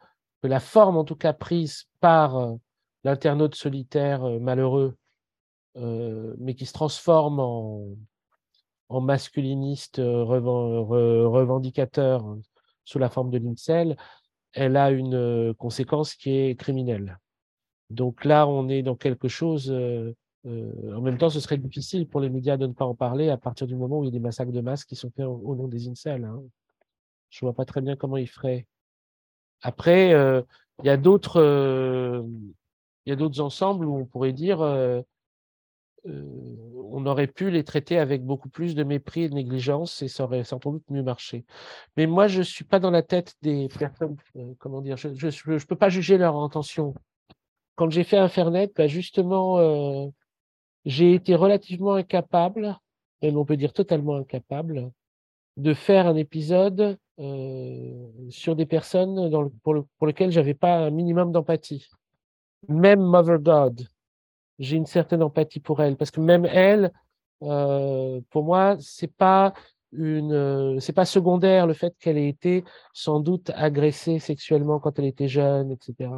que 0.42 0.48
la 0.48 0.60
forme, 0.60 0.96
en 0.96 1.04
tout 1.04 1.16
cas 1.16 1.32
prise 1.32 1.84
par 2.00 2.36
euh, 2.36 2.54
l'internaute 3.04 3.54
solitaire 3.54 4.24
euh, 4.24 4.38
malheureux, 4.38 4.96
mais 5.74 6.54
qui 6.54 6.66
se 6.66 6.74
transforme 6.74 7.40
en, 7.40 7.96
en 8.90 9.00
masculiniste 9.00 9.96
revendicateur 9.96 12.36
sous 12.84 12.98
la 12.98 13.08
forme 13.08 13.30
de 13.30 13.38
l'incel, 13.38 13.96
elle 14.52 14.76
a 14.76 14.90
une 14.90 15.54
conséquence 15.54 16.14
qui 16.14 16.36
est 16.36 16.56
criminelle. 16.56 17.18
Donc 17.92 18.24
là, 18.24 18.46
on 18.46 18.68
est 18.68 18.82
dans 18.82 18.96
quelque 18.96 19.28
chose. 19.28 19.70
Euh, 19.70 20.14
euh, 20.46 20.96
en 20.96 21.00
même 21.00 21.18
temps, 21.18 21.30
ce 21.30 21.40
serait 21.40 21.58
difficile 21.58 22.08
pour 22.08 22.20
les 22.20 22.30
médias 22.30 22.56
de 22.56 22.66
ne 22.66 22.72
pas 22.72 22.84
en 22.84 22.94
parler 22.94 23.28
à 23.28 23.36
partir 23.36 23.66
du 23.66 23.76
moment 23.76 23.98
où 23.98 24.04
il 24.04 24.06
y 24.06 24.08
a 24.08 24.12
des 24.12 24.18
massacres 24.18 24.50
de 24.50 24.60
masse 24.60 24.84
qui 24.84 24.96
sont 24.96 25.10
faits 25.10 25.26
au, 25.26 25.54
nom 25.54 25.68
des 25.68 25.88
incels. 25.88 26.24
Hein. 26.24 26.42
Je 27.30 27.44
ne 27.44 27.48
vois 27.48 27.54
pas 27.54 27.64
très 27.64 27.80
bien 27.80 27.96
comment 27.96 28.16
ils 28.16 28.28
feraient. 28.28 28.66
Après, 29.60 30.12
euh, 30.14 30.42
il 30.82 30.86
y 30.86 30.90
a 30.90 30.96
d'autres, 30.96 31.40
ensembles 33.40 33.84
où 33.84 33.96
on 33.96 34.04
pourrait 34.06 34.32
dire, 34.32 34.60
on 36.04 37.06
aurait 37.06 37.28
pu 37.28 37.50
les 37.50 37.62
traiter 37.62 37.98
avec 37.98 38.24
beaucoup 38.24 38.48
plus 38.48 38.74
de 38.74 38.82
mépris 38.82 39.22
et 39.22 39.28
de 39.28 39.34
négligence 39.34 40.02
et 40.02 40.08
ça 40.08 40.24
aurait 40.24 40.42
sans 40.42 40.58
doute 40.58 40.82
mieux 40.90 41.04
marché. 41.04 41.44
Mais 41.96 42.06
moi, 42.06 42.26
je 42.26 42.38
ne 42.38 42.44
suis 42.44 42.64
pas 42.64 42.80
dans 42.80 42.90
la 42.90 43.02
tête 43.02 43.36
des 43.42 43.68
personnes. 43.68 44.16
comment 44.58 44.80
dire 44.80 44.96
Je 44.96 45.08
ne 45.08 45.64
peux 45.64 45.76
pas 45.76 45.90
juger 45.90 46.18
leur 46.18 46.36
intention 46.36 46.94
quand 47.74 47.90
j'ai 47.90 48.04
fait 48.04 48.18
Infernet, 48.18 48.70
bah 48.76 48.86
justement, 48.86 49.58
euh, 49.58 50.06
j'ai 50.84 51.14
été 51.14 51.34
relativement 51.34 51.94
incapable, 51.94 52.78
même 53.22 53.36
on 53.36 53.44
peut 53.44 53.56
dire 53.56 53.72
totalement 53.72 54.16
incapable, 54.16 54.90
de 55.56 55.74
faire 55.74 56.06
un 56.06 56.16
épisode 56.16 56.98
euh, 57.18 58.08
sur 58.30 58.56
des 58.56 58.66
personnes 58.66 59.30
pour, 59.62 59.74
le, 59.74 59.82
pour 59.98 60.06
lesquelles 60.06 60.32
j'avais 60.32 60.54
pas 60.54 60.76
un 60.76 60.90
minimum 60.90 61.32
d'empathie. 61.32 61.88
Même 62.68 63.00
Mother 63.00 63.38
God, 63.38 63.86
j'ai 64.58 64.76
une 64.76 64.86
certaine 64.86 65.22
empathie 65.22 65.60
pour 65.60 65.82
elle, 65.82 65.96
parce 65.96 66.10
que 66.10 66.20
même 66.20 66.46
elle, 66.46 66.92
euh, 67.42 68.20
pour 68.30 68.44
moi, 68.44 68.76
c'est 68.80 69.12
pas 69.12 69.52
une, 69.92 70.80
c'est 70.80 70.92
pas 70.92 71.04
secondaire 71.04 71.66
le 71.66 71.74
fait 71.74 71.94
qu'elle 71.98 72.16
ait 72.16 72.28
été 72.28 72.64
sans 72.94 73.20
doute 73.20 73.50
agressée 73.54 74.18
sexuellement 74.18 74.78
quand 74.78 74.98
elle 74.98 75.04
était 75.06 75.28
jeune, 75.28 75.72
etc. 75.72 76.10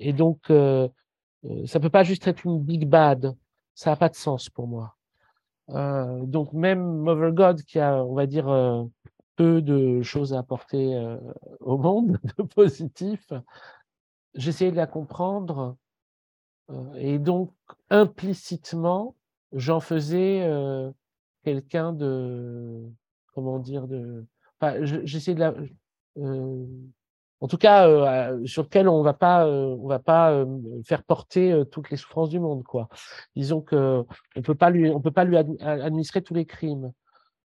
Et 0.00 0.12
donc, 0.12 0.50
euh, 0.50 0.88
ça 1.66 1.80
peut 1.80 1.90
pas 1.90 2.02
juste 2.02 2.26
être 2.26 2.44
une 2.44 2.60
big 2.60 2.88
bad. 2.88 3.36
Ça 3.74 3.90
n'a 3.90 3.96
pas 3.96 4.08
de 4.08 4.16
sens 4.16 4.50
pour 4.50 4.66
moi. 4.66 4.96
Euh, 5.70 6.26
donc 6.26 6.52
même 6.52 6.82
Mother 6.82 7.32
God, 7.32 7.62
qui 7.62 7.78
a, 7.78 8.04
on 8.04 8.14
va 8.14 8.26
dire, 8.26 8.46
peu 9.36 9.62
de 9.62 10.02
choses 10.02 10.34
à 10.34 10.40
apporter 10.40 11.16
au 11.60 11.78
monde, 11.78 12.18
de 12.38 12.42
positif, 12.42 13.32
j'essayais 14.34 14.72
de 14.72 14.76
la 14.76 14.86
comprendre 14.86 15.76
et 16.96 17.18
donc 17.18 17.52
implicitement, 17.88 19.14
j'en 19.52 19.80
faisais 19.80 20.44
quelqu'un 21.44 21.92
de, 21.92 22.90
comment 23.34 23.58
dire, 23.58 23.86
de, 23.86 24.26
enfin, 24.60 24.84
j'essaie 24.84 25.34
de 25.34 25.40
la, 25.40 25.54
euh, 26.18 26.66
en 27.40 27.48
tout 27.48 27.56
cas, 27.56 27.88
euh, 27.88 28.44
sur 28.46 28.64
lequel 28.64 28.88
on 28.88 29.02
va 29.02 29.16
euh, 29.46 29.76
va 29.84 29.98
pas 29.98 30.44
faire 30.84 31.02
porter 31.04 31.62
toutes 31.70 31.90
les 31.90 31.96
souffrances 31.96 32.28
du 32.30 32.40
monde, 32.40 32.64
quoi. 32.64 32.88
Disons 33.36 33.60
que 33.62 34.04
on 34.36 34.42
peut 34.42 34.54
pas 34.54 34.70
lui, 34.70 34.92
peut 35.02 35.10
pas 35.10 35.24
lui 35.24 35.36
administrer 35.36 36.22
tous 36.22 36.34
les 36.34 36.46
crimes. 36.46 36.92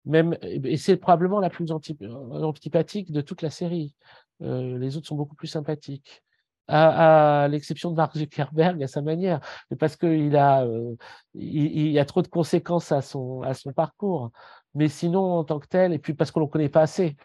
Même, 0.07 0.37
et 0.43 0.76
c'est 0.78 0.97
probablement 0.97 1.41
la 1.41 1.51
plus 1.51 1.70
antipathique 1.72 3.12
de 3.12 3.20
toute 3.20 3.43
la 3.43 3.51
série. 3.51 3.95
les 4.41 4.97
autres 4.97 5.07
sont 5.07 5.16
beaucoup 5.16 5.37
plus 5.37 5.49
sympathiques 5.49 6.22
à, 6.70 7.49
l'exception 7.51 7.91
de 7.91 7.97
Mark 7.97 8.16
Zuckerberg 8.16 8.83
à 8.83 8.87
sa 8.87 9.03
manière, 9.03 9.41
parce 9.78 9.97
qu'il 9.97 10.37
a, 10.37 10.64
euh, 10.64 10.95
il, 11.35 11.89
y 11.89 11.99
a 11.99 12.05
trop 12.05 12.22
de 12.22 12.28
conséquences 12.28 12.93
à 12.93 13.03
son, 13.03 13.43
à 13.43 13.55
son 13.55 13.72
parcours. 13.72 14.31
Mais 14.74 14.89
sinon, 14.89 15.20
en 15.20 15.45
tant 15.45 15.59
que 15.59 15.66
tel, 15.66 15.93
et 15.93 15.99
puis 15.99 16.14
parce 16.14 16.31
qu'on 16.31 16.41
ne 16.41 16.45
le 16.47 16.51
connaît 16.51 16.68
pas 16.68 16.83
assez, 16.83 17.16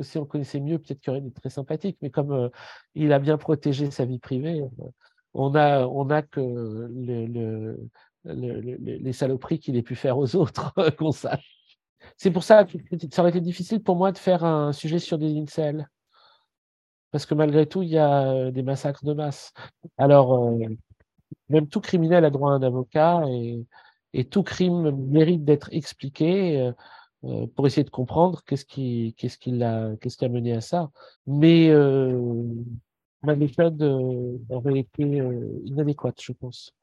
si 0.00 0.18
on 0.18 0.24
connaissait 0.24 0.60
mieux, 0.60 0.78
peut-être 0.78 1.00
qu'il 1.00 1.10
aurait 1.10 1.20
été 1.20 1.30
très 1.30 1.50
sympathique, 1.50 1.98
mais 2.02 2.10
comme 2.10 2.32
euh, 2.32 2.48
il 2.94 3.12
a 3.12 3.18
bien 3.18 3.36
protégé 3.38 3.90
sa 3.90 4.04
vie 4.04 4.18
privée, 4.18 4.60
euh, 4.60 4.86
on 5.34 5.54
a, 5.54 5.86
on 5.86 6.10
a 6.10 6.22
que 6.22 6.40
le, 6.40 7.26
le, 7.26 7.90
les 8.24 9.12
saloperies 9.12 9.58
qu'il 9.58 9.76
ait 9.76 9.82
pu 9.82 9.96
faire 9.96 10.18
aux 10.18 10.36
autres 10.36 10.72
qu'on 10.98 11.12
sache. 11.12 11.76
C'est 12.16 12.30
pour 12.30 12.44
ça 12.44 12.64
que 12.64 12.76
ça 13.10 13.22
aurait 13.22 13.30
été 13.30 13.40
difficile 13.40 13.82
pour 13.82 13.96
moi 13.96 14.12
de 14.12 14.18
faire 14.18 14.44
un 14.44 14.72
sujet 14.72 14.98
sur 14.98 15.18
des 15.18 15.36
incels 15.38 15.88
parce 17.12 17.26
que 17.26 17.34
malgré 17.34 17.66
tout, 17.66 17.82
il 17.82 17.90
y 17.90 17.98
a 17.98 18.50
des 18.50 18.62
massacres 18.62 19.04
de 19.04 19.12
masse. 19.12 19.52
Alors, 19.98 20.50
même 21.50 21.68
tout 21.68 21.80
criminel 21.80 22.24
a 22.24 22.30
droit 22.30 22.52
à 22.52 22.54
un 22.54 22.62
avocat 22.62 23.22
et, 24.14 24.24
tout 24.24 24.42
crime 24.42 24.90
mérite 25.08 25.44
d'être 25.44 25.68
expliqué 25.72 26.72
pour 27.54 27.66
essayer 27.66 27.84
de 27.84 27.90
comprendre 27.90 28.42
qu'est-ce 28.44 28.64
qui, 28.64 29.14
qu'est-ce 29.16 29.38
qui 29.38 29.52
l'a, 29.52 29.96
qu'est-ce 30.00 30.16
qui 30.16 30.24
a 30.24 30.28
mené 30.28 30.52
à 30.52 30.60
ça. 30.60 30.90
Mais 31.26 31.70
ma 33.22 33.36
méthode 33.36 33.82
aurait 34.50 34.80
été 34.80 35.02
inadéquate, 35.64 36.20
je 36.20 36.32
pense. 36.32 36.74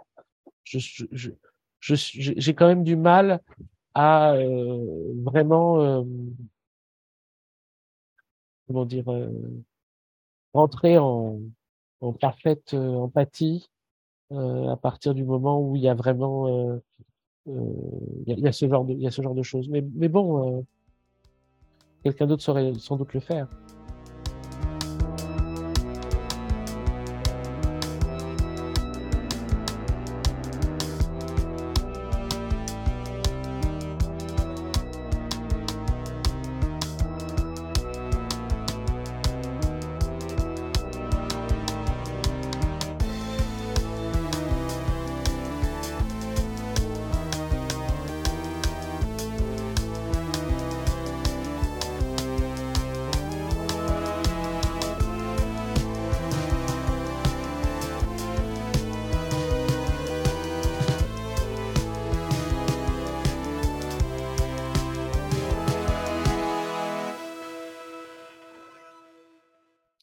Je, 0.63 1.05
j'ai 1.81 2.53
quand 2.53 2.67
même 2.67 2.83
du 2.83 2.95
mal 2.95 3.41
à 3.93 4.35
vraiment, 5.23 6.05
comment 8.67 8.85
dire, 8.85 9.05
rentrer 10.53 10.97
en, 10.97 11.39
en 12.01 12.13
parfaite 12.13 12.73
euh, 12.73 12.95
empathie 12.95 13.69
euh, 14.31 14.69
à 14.69 14.77
partir 14.77 15.13
du 15.13 15.23
moment 15.23 15.61
où 15.61 15.75
il 15.75 15.81
y 15.81 15.89
a 15.89 15.93
vraiment 15.93 16.47
euh, 16.47 16.77
il 17.45 18.23
y, 18.27 18.47
a, 18.47 18.51
ce 18.51 18.67
genre 18.67 18.85
de 18.85 18.93
y 18.93 19.07
a 19.07 19.11
ce 19.11 19.21
genre 19.21 19.35
de 19.35 19.43
choses. 19.43 19.69
Mais, 19.69 19.83
mais 19.95 20.09
bon, 20.09 20.65
quelqu'un 22.03 22.27
d'autre 22.27 22.43
saurait 22.43 22.73
sans 22.75 22.97
doute 22.97 23.13
le 23.13 23.19
faire. 23.19 23.47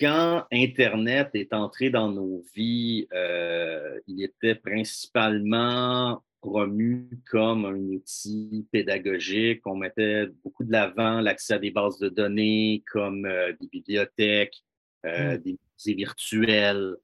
Internet 0.03 1.31
est 1.35 1.53
entré 1.53 1.91
dans 1.91 2.11
nos 2.11 2.45
vies, 2.55 3.09
euh, 3.13 3.99
il 4.07 4.23
était 4.23 4.55
principalement 4.55 6.23
promu 6.41 7.09
comme 7.31 7.65
un 7.65 7.75
outil 7.75 8.67
pédagogique. 8.71 9.63
On 9.67 9.77
mettait 9.77 10.27
beaucoup 10.45 10.65
de 10.65 10.73
l'avant 10.73 11.21
l'accès 11.21 11.55
à 11.55 11.59
des 11.59 11.71
bases 11.71 11.99
de 11.99 12.09
données 12.09 12.85
comme 12.93 13.25
euh, 13.25 13.53
des 13.61 13.69
bibliothèques, 13.69 14.63
euh, 15.07 15.37
hmm. 15.37 15.43
des 15.43 15.59
musées 15.79 15.95
virtuels. 15.95 16.97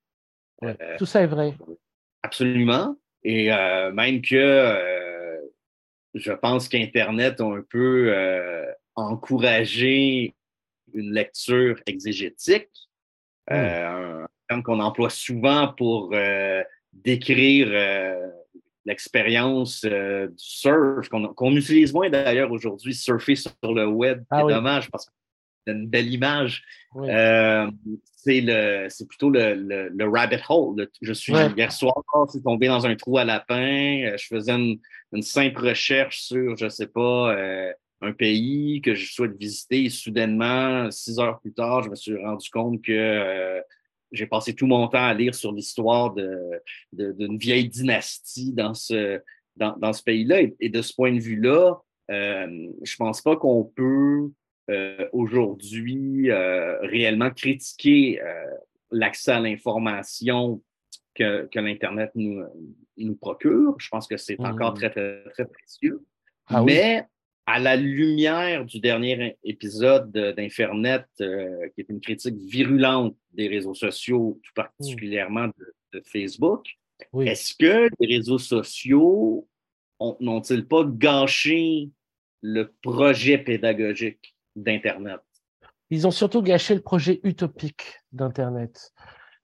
tout 0.98 1.06
ça 1.06 1.22
est 1.22 1.26
vrai. 1.26 1.54
Absolument. 2.22 2.96
Et 3.24 3.50
même 3.92 4.20
que 4.20 4.76
je 6.14 6.32
pense 6.32 6.68
qu'Internet 6.68 7.40
a 7.40 7.44
un 7.44 7.62
peu 7.62 8.12
encouragé 8.96 10.34
une 10.94 11.12
lecture 11.12 11.80
exégétique 11.86 12.70
Hmm. 13.50 13.54
Euh, 13.54 14.22
un 14.22 14.28
terme 14.48 14.62
qu'on 14.62 14.80
emploie 14.80 15.10
souvent 15.10 15.72
pour 15.76 16.10
euh, 16.12 16.62
décrire 16.92 17.68
euh, 17.70 18.28
l'expérience 18.84 19.84
du 19.84 20.28
surf, 20.36 21.08
qu'on 21.08 21.56
utilise 21.56 21.92
moins 21.92 22.08
d'ailleurs 22.08 22.52
aujourd'hui, 22.52 22.94
surfer 22.94 23.34
sur 23.36 23.52
le 23.62 23.86
web. 23.86 24.22
Ah 24.30 24.42
c'est 24.42 24.54
dommage 24.54 24.90
parce 24.90 25.06
que 25.06 25.12
c'est 25.66 25.72
une 25.72 25.88
belle 25.88 26.12
image. 26.12 26.62
c'est 28.16 29.08
plutôt 29.08 29.30
le, 29.30 29.88
le, 29.88 30.08
rabbit 30.08 30.42
hole. 30.48 30.88
Je 31.00 31.12
suis 31.12 31.32
hier 31.56 31.72
soir, 31.72 31.94
je 32.26 32.32
suis 32.32 32.42
tombé 32.42 32.68
dans 32.68 32.86
un 32.86 32.94
trou 32.94 33.18
à 33.18 33.24
lapin. 33.24 34.16
Je 34.16 34.26
faisais 34.26 34.52
une, 34.52 34.78
une 35.12 35.22
simple 35.22 35.66
recherche 35.66 36.20
sur, 36.22 36.56
je 36.56 36.68
sais 36.68 36.88
pas, 36.88 37.34
un 38.02 38.12
pays 38.12 38.80
que 38.82 38.94
je 38.94 39.12
souhaite 39.12 39.36
visiter 39.38 39.84
et 39.84 39.90
soudainement, 39.90 40.90
six 40.90 41.18
heures 41.18 41.40
plus 41.40 41.52
tard, 41.52 41.82
je 41.84 41.90
me 41.90 41.94
suis 41.94 42.16
rendu 42.16 42.50
compte 42.50 42.82
que 42.82 42.92
euh, 42.92 43.60
j'ai 44.10 44.26
passé 44.26 44.54
tout 44.54 44.66
mon 44.66 44.88
temps 44.88 45.04
à 45.04 45.14
lire 45.14 45.34
sur 45.34 45.52
l'histoire 45.52 46.12
d'une 46.14 46.60
de, 46.92 47.38
vieille 47.38 47.68
dynastie 47.68 48.52
dans 48.52 48.74
ce, 48.74 49.20
dans, 49.56 49.76
dans 49.78 49.92
ce 49.92 50.02
pays-là. 50.02 50.42
Et, 50.60 50.68
de 50.68 50.82
ce 50.82 50.94
point 50.94 51.12
de 51.12 51.20
vue-là, 51.20 51.80
euh, 52.10 52.68
je 52.82 52.96
pense 52.96 53.22
pas 53.22 53.36
qu'on 53.36 53.64
peut 53.64 54.30
euh, 54.70 55.08
aujourd'hui 55.12 56.30
euh, 56.30 56.78
réellement 56.82 57.30
critiquer 57.30 58.20
l'accès 58.90 59.32
à 59.32 59.40
l'information 59.40 60.62
que, 61.14 61.46
que 61.46 61.58
l'Internet 61.60 62.10
nous, 62.14 62.42
nous 62.98 63.16
procure. 63.16 63.76
Je 63.78 63.88
pense 63.88 64.06
que 64.06 64.16
c'est 64.16 64.38
encore 64.40 64.72
mmh. 64.72 64.76
très, 64.76 64.90
très, 64.90 65.24
très 65.30 65.46
précieux. 65.46 66.04
Ah 66.48 66.62
Mais 66.62 67.06
à 67.46 67.58
la 67.58 67.76
lumière 67.76 68.64
du 68.64 68.80
dernier 68.80 69.36
épisode 69.44 70.12
d'Infernet, 70.12 71.04
euh, 71.20 71.68
qui 71.74 71.80
est 71.80 71.88
une 71.88 72.00
critique 72.00 72.36
virulente 72.36 73.16
des 73.32 73.48
réseaux 73.48 73.74
sociaux, 73.74 74.40
tout 74.42 74.52
particulièrement 74.54 75.48
de, 75.48 76.02
Facebook, 76.06 76.68
est-ce 77.20 77.54
que 77.54 77.90
les 78.00 78.16
réseaux 78.16 78.38
sociaux 78.38 79.46
n'ont-ils 80.20 80.66
pas 80.66 80.84
gâché 80.86 81.90
le 82.40 82.72
projet 82.80 83.36
pédagogique 83.36 84.34
d'Internet? 84.56 85.20
Ils 85.90 86.06
ont 86.06 86.10
surtout 86.10 86.40
gâché 86.40 86.74
le 86.74 86.80
projet 86.80 87.20
utopique 87.24 87.98
d'Internet. 88.12 88.92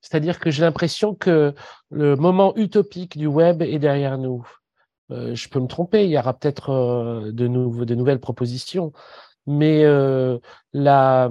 C'est-à-dire 0.01 0.39
que 0.39 0.51
j'ai 0.51 0.63
l'impression 0.63 1.15
que 1.15 1.55
le 1.91 2.17
moment 2.17 2.57
utopique 2.57 3.19
du 3.19 3.27
web 3.27 3.61
est 3.61 3.79
derrière 3.79 4.17
nous. 4.17 4.47
Euh, 5.11 5.35
je 5.35 5.49
peux 5.49 5.61
me 5.61 5.67
tromper, 5.67 6.05
il 6.05 6.11
y 6.11 6.19
aura 6.19 6.35
peut-être 6.35 6.71
euh, 6.71 7.33
de, 7.33 7.47
nouvelles 7.47 8.21
propositions, 8.21 8.93
mais 9.47 9.85
euh, 9.85 10.39
la, 10.73 11.31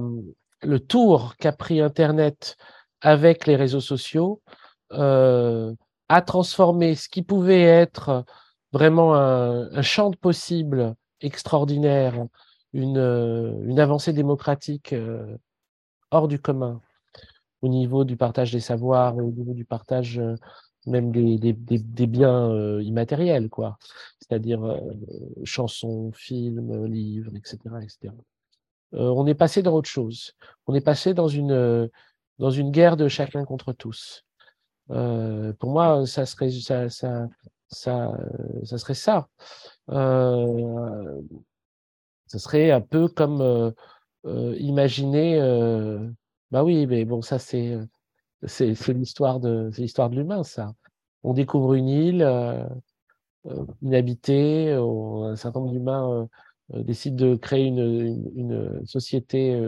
le 0.64 0.80
tour 0.80 1.36
qu'a 1.38 1.52
pris 1.52 1.82
Internet 1.82 2.58
avec 3.02 3.46
les 3.46 3.56
réseaux 3.56 3.82
sociaux 3.82 4.42
a 4.90 6.22
transformé 6.26 6.96
ce 6.96 7.10
qui 7.10 7.22
pouvait 7.22 7.64
être 7.64 8.24
vraiment 8.72 9.16
un, 9.16 9.82
champ 9.82 10.10
de 10.10 10.16
possibles 10.16 10.96
extraordinaire 11.20 12.26
une 12.74 13.80
avancée 13.80 14.14
démocratique 14.14 14.96
hors 16.12 16.28
du 16.30 16.40
commun 16.40 16.82
au 17.62 17.68
niveau 17.68 18.06
du 18.06 18.16
partage 18.16 18.54
des 18.54 18.62
savoirs, 18.62 19.18
au 19.18 19.32
niveau 19.32 19.54
du 19.54 19.66
partage 19.66 20.22
même 20.88 21.12
des, 21.12 22.08
biens 22.08 22.80
immatériels, 22.80 23.50
quoi. 23.50 23.78
C'est-à-dire 24.20 24.80
chansons, 25.44 26.12
films, 26.14 26.86
livres, 26.86 27.36
etc. 27.36 27.58
etc. 27.82 28.14
on 28.94 29.28
est 29.28 29.36
passé 29.36 29.62
dans 29.62 29.74
autre 29.74 29.90
chose. 29.90 30.34
On 30.66 30.76
est 30.76 30.82
passé 30.82 31.14
dans 31.14 31.28
une, 31.28 31.90
dans 32.40 32.52
une 32.52 32.72
guerre 32.72 32.98
de 32.98 33.08
chacun 33.08 33.46
contre 33.46 33.74
tous. 33.74 34.26
pour 34.88 35.70
moi, 35.72 36.06
ça 36.06 36.26
serait 36.26 36.52
ça, 36.52 36.90
ça, 36.90 37.28
ça, 37.70 38.18
ça 38.64 38.78
serait 38.78 38.94
ça. 38.94 39.28
Euh, 39.90 41.22
ça 42.28 42.40
serait 42.40 42.72
un 42.72 42.82
peu 42.82 43.08
comme 43.08 43.42
euh, 43.42 43.72
euh, 44.26 44.56
imaginer. 44.60 45.40
bah 46.52 46.64
oui, 46.64 46.88
mais 46.88 47.06
bon, 47.06 47.22
ça 47.22 47.40
c'est 47.40 47.78
c'est 48.44 48.88
l'histoire 48.90 49.40
de 49.40 49.70
l'histoire 49.78 50.10
de 50.10 50.16
l'humain, 50.16 50.44
ça. 50.44 50.74
On 51.24 51.34
découvre 51.34 51.74
une 51.74 51.90
île 51.90 52.68
inhabitée, 53.82 54.72
un 54.74 55.36
certain 55.36 55.60
nombre 55.60 55.72
d'humains 55.72 56.28
décident 56.70 57.16
de 57.16 57.36
créer 57.36 57.66
une, 57.66 58.32
une, 58.36 58.86
société 58.86 59.60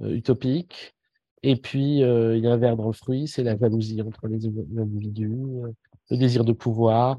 utopique. 0.00 0.94
Et 1.42 1.56
puis, 1.56 1.98
il 1.98 2.38
y 2.38 2.46
a 2.46 2.52
un 2.52 2.56
verre 2.56 2.76
dans 2.76 2.86
le 2.86 2.92
fruit, 2.92 3.28
c'est 3.28 3.42
la 3.42 3.56
jalousie 3.56 4.00
entre 4.02 4.26
les 4.26 4.46
individus, 4.46 5.36
le 6.10 6.16
désir 6.16 6.44
de 6.44 6.52
pouvoir. 6.52 7.18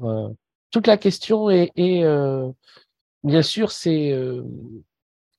Toute 0.70 0.86
la 0.86 0.96
question 0.96 1.48
est, 1.48 1.72
bien 3.24 3.42
sûr, 3.42 3.70
c'est 3.70 4.12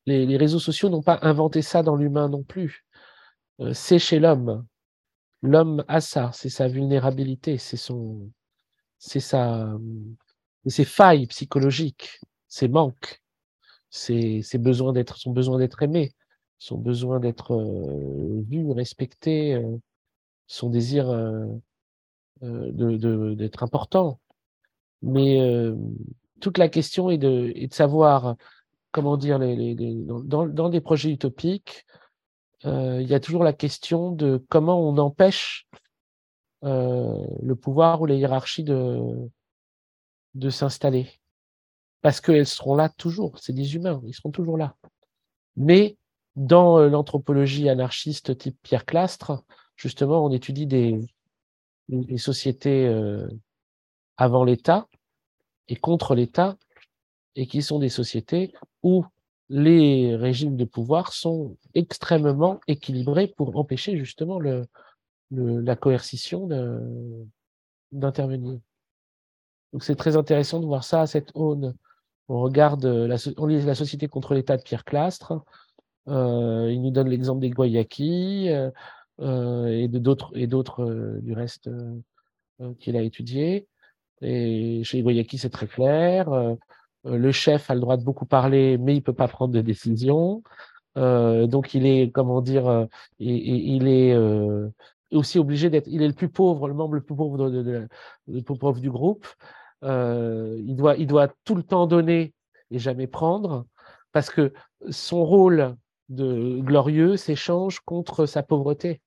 les, 0.05 0.37
réseaux 0.37 0.59
sociaux 0.59 0.89
n'ont 0.89 1.03
pas 1.03 1.19
inventé 1.21 1.61
ça 1.61 1.83
dans 1.83 1.95
l'humain 1.95 2.29
non 2.29 2.43
plus. 2.43 2.85
c'est 3.73 3.99
chez 3.99 4.19
l'homme. 4.19 4.65
L'homme 5.41 5.83
a 5.87 6.01
ça, 6.01 6.31
c'est 6.33 6.49
sa 6.49 6.67
vulnérabilité, 6.67 7.57
c'est 7.57 7.77
son, 7.77 8.31
c'est 8.97 9.19
sa, 9.19 9.77
ses 10.65 10.85
failles 10.85 11.27
psychologiques, 11.27 12.19
ses 12.47 12.67
manques, 12.67 13.21
ses, 13.89 14.41
besoins 14.55 14.93
d'être, 14.93 15.17
son 15.17 15.31
besoin 15.31 15.59
d'être 15.59 15.81
aimé, 15.83 16.11
son 16.57 16.77
besoin 16.77 17.19
d'être 17.19 17.55
vu, 18.49 18.71
respecté, 18.71 19.61
son 20.47 20.69
désir 20.69 21.07
de, 22.41 23.33
d'être 23.35 23.63
important. 23.63 24.19
Mais 25.03 25.39
toute 26.41 26.57
la 26.57 26.69
question 26.69 27.11
est 27.11 27.17
de, 27.17 27.51
est 27.55 27.67
de 27.67 27.73
savoir 27.73 28.35
comment 28.91 29.17
dire, 29.17 29.37
les, 29.37 29.75
dans, 29.75 30.69
des 30.69 30.81
projets 30.81 31.11
utopiques, 31.11 31.85
il 32.63 33.07
y 33.07 33.13
a 33.13 33.19
toujours 33.19 33.43
la 33.43 33.53
question 33.53 34.11
de 34.11 34.43
comment 34.49 34.79
on 34.79 34.97
empêche 34.97 35.67
le 36.63 37.53
pouvoir 37.53 38.01
ou 38.01 38.05
la 38.05 38.15
hiérarchie 38.15 38.63
de, 38.63 39.29
de 40.33 40.49
s'installer. 40.49 41.09
Parce 42.01 42.21
qu'elles 42.21 42.47
seront 42.47 42.75
là 42.75 42.89
toujours, 42.89 43.39
c'est 43.39 43.53
des 43.53 43.75
humains, 43.75 44.01
ils 44.05 44.13
seront 44.13 44.31
toujours 44.31 44.57
là. 44.57 44.75
Mais 45.55 45.97
dans 46.35 46.79
l'anthropologie 46.79 47.69
anarchiste 47.69 48.37
type 48.37 48.57
Pierre 48.61 48.85
Clastre, 48.85 49.43
justement, 49.75 50.23
on 50.25 50.31
étudie 50.31 50.67
des, 50.67 50.99
des 51.89 52.17
sociétés 52.17 52.87
avant 54.17 54.43
l'État 54.43 54.87
et 55.67 55.75
contre 55.75 56.15
l'État, 56.15 56.57
et 57.35 57.45
qui 57.45 57.61
sont 57.61 57.77
des 57.77 57.89
sociétés 57.89 58.53
où 58.81 59.05
les 59.49 60.15
régimes 60.15 60.57
de 60.57 60.65
pouvoir 60.65 61.13
sont 61.13 61.57
extrêmement 61.73 62.59
équilibrés 62.67 63.27
pour 63.27 63.55
empêcher 63.57 63.97
justement 63.97 64.39
la 65.31 65.75
coercition 65.75 66.47
d'intervenir. 67.91 68.59
Donc 69.73 69.83
c'est 69.83 69.95
très 69.95 70.17
intéressant 70.17 70.59
de 70.59 70.65
voir 70.65 70.83
ça 70.83 71.01
à 71.01 71.07
cette 71.07 71.31
aune. 71.33 71.75
On 72.29 72.41
regarde 72.41 72.85
la, 72.85 73.15
lit 73.15 73.61
la 73.61 73.75
société 73.75 74.07
contre 74.07 74.33
l'État 74.33 74.57
de 74.57 74.63
Pierre 74.63 74.83
Clastre. 74.83 75.33
Euh, 76.09 76.69
il 76.71 76.81
nous 76.81 76.91
donne 76.91 77.09
l'exemple 77.09 77.41
des 77.41 77.49
Guayaki 77.49 78.49
euh, 78.49 78.69
euh, 79.19 79.67
et 79.67 79.87
d'autres 79.87 81.19
du 81.21 81.33
reste 81.33 81.69
qu'il 82.79 82.97
a 82.97 83.01
étudié. 83.01 83.67
Et 84.21 84.83
chez 84.83 84.99
Igoyaki, 84.99 85.37
c'est 85.37 85.49
très 85.49 85.67
clair. 85.67 86.27
Euh, 87.05 87.13
euh, 87.13 87.17
le 87.17 87.31
chef 87.31 87.69
a 87.69 87.75
le 87.75 87.81
droit 87.81 87.97
de 87.97 88.03
beaucoup 88.03 88.25
parler, 88.25 88.77
mais 88.77 88.95
il 88.95 89.01
peut 89.03 89.13
pas 89.13 89.27
prendre 89.27 89.53
de 89.53 89.61
décision. 89.61 90.43
Euh, 90.97 91.47
donc 91.47 91.73
il 91.73 91.85
est, 91.85 92.11
comment 92.11 92.41
dire, 92.41 92.87
il, 93.19 93.37
il 93.37 93.87
est 93.87 94.15
aussi 95.11 95.39
obligé 95.39 95.69
d'être. 95.69 95.87
Il 95.87 96.01
est 96.01 96.07
le 96.07 96.13
plus 96.13 96.29
pauvre, 96.29 96.67
le 96.67 96.73
membre 96.73 96.95
le 96.95 97.01
plus 97.01 97.15
pauvre, 97.15 98.79
du 98.79 98.91
groupe. 98.91 99.27
il 99.83 100.75
doit, 100.75 100.95
il 100.97 101.07
doit 101.07 101.29
tout 101.43 101.55
le 101.55 101.63
temps 101.63 101.87
donner 101.87 102.33
et 102.71 102.79
jamais 102.79 103.07
prendre, 103.07 103.65
parce 104.11 104.29
que 104.29 104.53
son 104.89 105.23
rôle 105.23 105.75
de 106.09 106.59
glorieux 106.61 107.17
s'échange 107.17 107.79
contre 107.81 108.25
sa 108.25 108.43
pauvreté. 108.43 109.01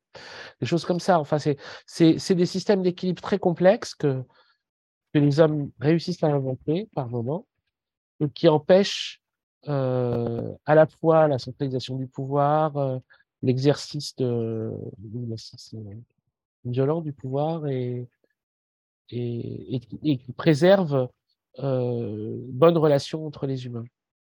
Des 0.60 0.66
choses 0.66 0.84
comme 0.84 1.00
ça. 1.00 1.18
Enfin, 1.18 1.38
c'est 1.38 2.34
des 2.34 2.46
systèmes 2.46 2.82
d'équilibre 2.82 3.22
très 3.22 3.38
complexes 3.38 3.94
que 3.94 4.24
que 5.12 5.18
les 5.18 5.40
hommes 5.40 5.70
réussissent 5.80 6.22
à 6.22 6.28
inventer 6.28 6.88
par 6.94 7.08
moment, 7.08 7.46
qui 8.28 8.48
empêchent 8.48 9.20
euh, 9.68 10.52
à 10.64 10.74
la 10.74 10.86
fois 10.86 11.28
la 11.28 11.38
centralisation 11.38 11.96
du 11.96 12.06
pouvoir, 12.06 12.76
euh, 12.76 12.98
l'exercice 13.42 14.14
euh, 14.20 14.72
violent 16.64 17.00
du 17.00 17.12
pouvoir 17.12 17.66
et, 17.66 18.08
qui 19.08 20.32
préservent 20.36 21.08
euh, 21.58 22.36
bonne 22.48 22.78
relation 22.78 23.26
entre 23.26 23.46
les 23.46 23.66
humains. 23.66 23.84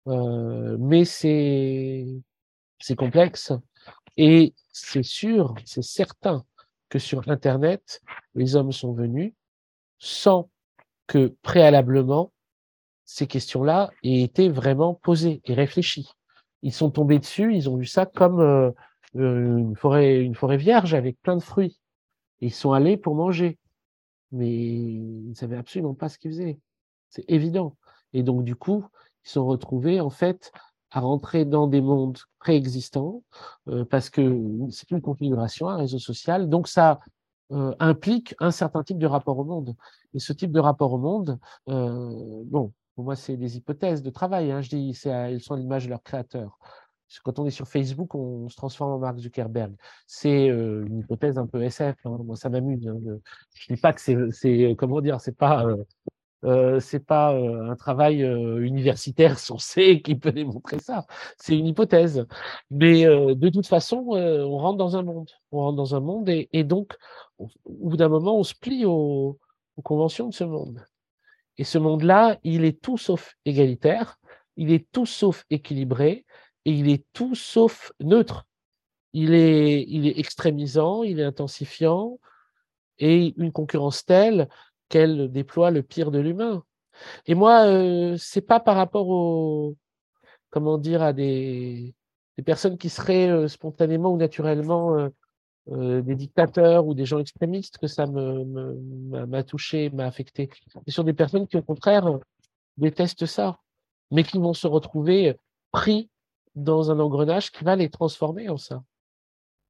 Mais 0.07 1.05
c'est 1.05 2.07
complexe 2.97 3.53
et 4.17 4.55
c'est 4.73 5.03
sûr, 5.03 5.55
c'est 5.65 5.83
certain 5.83 6.45
que 6.89 6.99
sur 6.99 7.29
Internet, 7.29 8.03
les 8.35 8.57
hommes 8.57 8.73
sont 8.73 8.93
venus 8.93 9.33
sans 9.99 10.51
que 11.07 11.35
préalablement, 11.43 12.33
ces 13.05 13.27
questions-là 13.27 13.91
aient 14.03 14.23
été 14.23 14.49
vraiment 14.49 14.95
posées 14.95 15.41
et 15.45 15.55
réfléchies. 15.55 16.11
Ils 16.63 16.73
sont 16.73 16.91
tombés 16.91 17.19
dessus, 17.19 17.55
ils 17.55 17.69
ont 17.69 17.77
vu 17.77 17.87
ça 17.87 18.07
comme 18.07 18.41
euh, 18.41 18.71
euh, 19.17 19.59
une, 19.59 19.77
forêt, 20.35 20.57
vierge 20.57 20.95
avec 20.95 21.21
plein 21.21 21.37
de 21.37 21.43
fruits. 21.43 21.79
ils 22.41 22.53
sont 22.53 22.73
allés 22.73 22.97
pour 22.97 23.15
manger. 23.15 23.59
Mais 24.33 24.51
ils 24.51 25.29
ne 25.29 25.35
savaient 25.35 25.57
absolument 25.57 25.95
pas 25.95 26.09
ce 26.09 26.19
qu'ils 26.19 26.33
faisaient. 26.33 26.59
C'est 27.11 27.25
évident. 27.29 27.77
Et 28.13 28.23
donc, 28.23 28.43
du 28.43 28.57
coup, 28.57 28.87
ils 29.25 29.31
sont 29.31 29.47
retrouvés, 29.47 30.01
en 30.01 30.11
fait, 30.11 30.51
à 30.91 31.01
rentrer 31.01 31.45
dans 31.45 31.67
des 31.69 31.81
mondes 31.81 32.19
préexistants, 32.41 33.23
euh, 33.69 33.85
parce 33.85 34.11
que 34.11 34.41
c'est 34.71 34.91
une 34.91 35.03
configuration, 35.03 35.69
un 35.69 35.77
réseau 35.77 35.99
social. 35.99 36.49
Donc, 36.49 36.69
ça 36.69 37.01
implique 37.79 38.35
un 38.41 38.51
certain 38.51 38.83
type 38.83 38.99
de 38.99 39.07
rapport 39.07 39.39
au 39.39 39.45
monde. 39.45 39.77
Et 40.13 40.19
ce 40.19 40.33
type 40.33 40.51
de 40.51 40.59
rapport 40.59 40.93
au 40.93 40.99
monde, 40.99 41.39
bon, 41.67 42.73
pour 42.95 43.05
moi, 43.05 43.17
c'est 43.17 43.37
des 43.37 43.57
hypothèses 43.57 44.03
de 44.03 44.11
travail. 44.11 44.51
Hein, 44.53 44.63
je 44.63 44.71
dis, 44.71 44.89
ils 44.89 45.41
sont 45.41 45.55
à 45.55 45.59
l'image 45.59 45.85
de 45.85 45.91
leur 45.91 46.03
créateur. 46.03 46.59
Quand 47.23 47.39
on 47.39 47.47
est 47.47 47.51
sur 47.51 47.69
Facebook, 47.69 48.15
on 48.15 48.49
se 48.49 48.57
transforme 48.57 48.93
en 48.93 48.99
Mark 48.99 49.19
Zuckerberg. 49.19 49.75
C'est 50.07 50.49
euh, 50.49 50.85
une 50.87 50.99
hypothèse 51.01 51.39
un 51.39 51.47
peu 51.47 51.63
SF. 51.63 51.97
Hein. 52.05 52.19
Moi, 52.25 52.35
ça 52.37 52.49
m'amuse. 52.49 52.89
Hein, 52.89 52.99
je 53.55 53.73
dis 53.73 53.81
pas 53.81 53.93
que 53.93 54.01
c'est, 54.01 54.75
comment 54.77 55.01
dire, 55.01 55.21
c'est 55.21 55.37
pas 55.37 55.65
euh, 56.45 56.79
c'est 56.81 57.01
pas 57.01 57.33
euh, 57.35 57.71
un 57.71 57.77
travail 57.77 58.23
euh, 58.23 58.59
universitaire 58.65 59.39
sourcé 59.39 60.03
qui 60.03 60.15
peut 60.15 60.33
démontrer 60.33 60.79
ça. 60.79 61.07
C'est 61.39 61.57
une 61.57 61.67
hypothèse. 61.67 62.27
Mais 62.71 63.05
de 63.05 63.49
toute 63.49 63.67
façon, 63.67 64.05
on 64.11 64.59
rentre 64.59 64.79
dans 64.79 64.97
un 64.97 65.03
monde. 65.03 65.31
On 65.53 65.59
rentre 65.59 65.77
dans 65.77 65.95
un 65.95 66.01
monde 66.01 66.29
et, 66.29 66.65
donc, 66.65 66.95
au, 67.39 67.49
bout 67.65 67.97
d'un 67.97 68.09
moment, 68.09 68.39
on 68.39 68.45
se 68.45 68.55
plie 68.55 68.85
aux 68.85 69.39
conventions 69.83 70.29
de 70.29 70.35
ce 70.35 70.45
monde. 70.45 70.85
Et 71.59 71.65
ce 71.65 71.79
monde-là, 71.79 72.39
il 72.43 72.65
est 72.65 72.81
tout 72.81 72.99
sauf 72.99 73.35
égalitaire, 73.45 74.19
il 74.57 74.73
est 74.73 74.91
tout 74.93 75.07
sauf 75.07 75.45
équilibré 75.51 76.25
et 76.65 76.73
il 76.73 76.89
est 76.91 77.05
tout 77.13 77.35
sauf 77.35 77.93
neutre. 78.01 78.47
Il 79.13 79.35
est, 79.35 79.85
il 79.89 80.07
est 80.09 80.19
extrémisant, 80.19 81.03
il 81.05 81.21
est 81.21 81.25
intensifiant 81.25 82.19
et 82.99 83.35
une 83.37 83.53
concurrence 83.53 84.05
telle 84.05 84.49
qu'elle 84.89 85.31
déploie 85.31 85.71
le 85.71 85.83
pire 85.83 86.11
de 86.11 86.19
l'humain. 86.19 86.65
Et 87.27 87.35
moi, 87.35 87.67
euh, 87.67 88.17
c'est 88.19 88.41
pas 88.41 88.61
par 88.61 88.77
rapport 88.77 89.09
au, 89.09 89.77
comment 90.51 90.79
dire, 90.79 91.03
à 91.03 91.13
des, 91.13 91.95
personnes 92.45 92.79
qui 92.79 92.89
seraient 92.89 93.29
euh, 93.31 93.49
spontanément 93.49 94.13
ou 94.13 94.17
naturellement 94.17 94.97
euh, 94.97 95.09
euh, 95.71 96.03
des 96.03 96.15
dictateurs 96.15 96.87
ou 96.87 96.95
des 96.95 97.07
gens 97.07 97.19
extrémistes 97.19 97.79
que 97.79 97.87
ça 97.87 98.07
me, 98.07 98.45
m'a 99.27 99.43
touché, 99.43 99.91
m'a 99.91 100.05
affecté. 100.05 100.51
C'est 100.87 100.93
sur 100.93 101.05
des 101.05 101.15
personnes 101.15 101.47
qui, 101.47 101.57
au 101.57 101.63
contraire, 101.63 102.19
détestent 102.77 103.27
ça, 103.27 103.59
mais 104.11 104.25
qui 104.25 104.39
vont 104.39 104.53
se 104.53 104.67
retrouver 104.67 105.37
pris 105.73 106.11
dans 106.55 106.91
un 106.91 107.01
engrenage 107.01 107.51
qui 107.51 107.65
va 107.65 107.77
les 107.77 107.89
transformer 107.89 108.49
en 108.49 108.57
ça. 108.57 108.83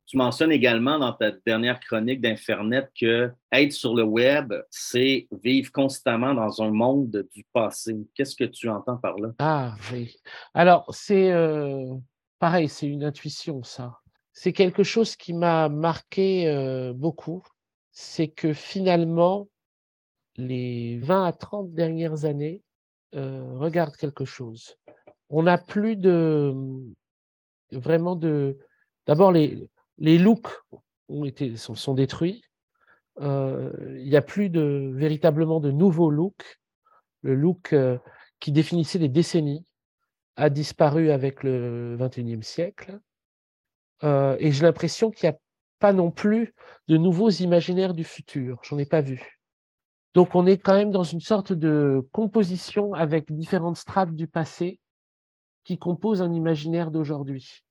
Tu 0.06 0.18
mentionnes 0.18 0.52
également 0.52 0.98
dans 0.98 1.12
ta 1.12 1.30
dernière 1.30 1.80
chronique 1.80 2.20
d'Infernet 2.20 2.88
que 2.98 3.32
être 3.50 3.72
sur 3.72 3.94
le 3.94 4.02
web, 4.02 4.52
c'est 4.68 5.28
vivre 5.42 5.72
constamment 5.72 6.34
dans 6.34 6.60
un 6.60 6.70
monde 6.70 7.26
du 7.32 7.46
passé. 7.52 7.96
Qu'est-ce 8.14 8.36
que 8.36 8.44
tu 8.44 8.68
entends 8.68 8.98
par 8.98 9.16
là? 9.18 9.30
Ah 9.38 9.74
oui. 9.92 10.14
Alors, 10.52 10.92
c'est 10.92 11.32
euh, 11.32 11.94
pareil, 12.38 12.68
c'est 12.68 12.86
une 12.86 13.02
intuition, 13.02 13.62
ça. 13.62 13.98
C'est 14.36 14.52
quelque 14.52 14.82
chose 14.82 15.14
qui 15.14 15.32
m'a 15.32 15.68
marqué 15.68 16.48
euh, 16.48 16.92
beaucoup. 16.92 17.44
C'est 17.92 18.26
que 18.28 18.52
finalement, 18.52 19.48
les 20.36 20.98
20 20.98 21.24
à 21.24 21.32
30 21.32 21.72
dernières 21.72 22.24
années 22.24 22.60
euh, 23.14 23.56
regardent 23.56 23.96
quelque 23.96 24.24
chose. 24.24 24.76
On 25.30 25.44
n'a 25.44 25.56
plus 25.56 25.96
de 25.96 26.52
vraiment 27.70 28.16
de. 28.16 28.58
D'abord, 29.06 29.30
les, 29.30 29.68
looks 29.98 30.48
ont 31.08 31.24
été, 31.24 31.56
sont, 31.56 31.94
détruits. 31.94 32.42
Euh, 33.20 33.70
il 33.98 34.08
n'y 34.08 34.16
a 34.16 34.22
plus 34.22 34.50
de, 34.50 34.90
véritablement 34.94 35.60
de 35.60 35.70
nouveaux 35.70 36.10
looks. 36.10 36.58
Le 37.22 37.36
look 37.36 37.72
qui 38.40 38.50
définissait 38.50 38.98
les 38.98 39.08
décennies 39.08 39.64
a 40.36 40.50
disparu 40.50 41.10
avec 41.10 41.44
le 41.44 41.96
XXIe 42.00 42.42
siècle. 42.42 42.98
Euh, 44.02 44.36
et 44.38 44.52
j'ai 44.52 44.62
l'impression 44.62 45.10
qu'il 45.10 45.28
n'y 45.28 45.34
a 45.34 45.38
pas 45.78 45.92
non 45.92 46.10
plus 46.10 46.54
de 46.88 46.96
nouveaux 46.96 47.30
imaginaires 47.30 47.94
du 47.94 48.04
futur. 48.04 48.60
J'en 48.62 48.78
ai 48.78 48.86
pas 48.86 49.00
vu. 49.00 49.40
Donc 50.14 50.34
on 50.34 50.46
est 50.46 50.58
quand 50.58 50.74
même 50.74 50.90
dans 50.90 51.02
une 51.02 51.20
sorte 51.20 51.52
de 51.52 52.06
composition 52.12 52.94
avec 52.94 53.32
différentes 53.32 53.76
strates 53.76 54.14
du 54.14 54.26
passé 54.26 54.80
qui 55.64 55.78
composent 55.78 56.22
un 56.22 56.32
imaginaire 56.32 56.90
d'aujourd'hui. 56.90 57.62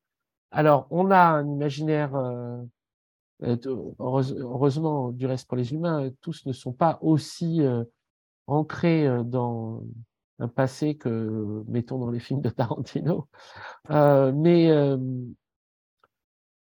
Alors, 0.52 0.88
on 0.90 1.10
a 1.12 1.20
un 1.20 1.48
imaginaire, 1.48 2.16
euh, 2.16 2.62
euh, 3.44 3.58
heureusement, 4.00 5.12
du 5.12 5.26
reste 5.26 5.48
pour 5.48 5.58
les 5.58 5.74
humains, 5.74 6.10
tous 6.22 6.46
ne 6.46 6.54
sont 6.54 6.74
pas 6.74 7.00
aussi 7.02 7.62
ancrés 8.48 9.08
dans 9.26 9.84
un 10.40 10.48
passé 10.48 10.96
que, 10.96 11.64
mettons, 11.68 12.00
dans 12.00 12.10
les 12.10 12.20
films 12.20 12.42
de 12.42 12.50
Tarantino. 12.50 13.28
mais 13.90 14.70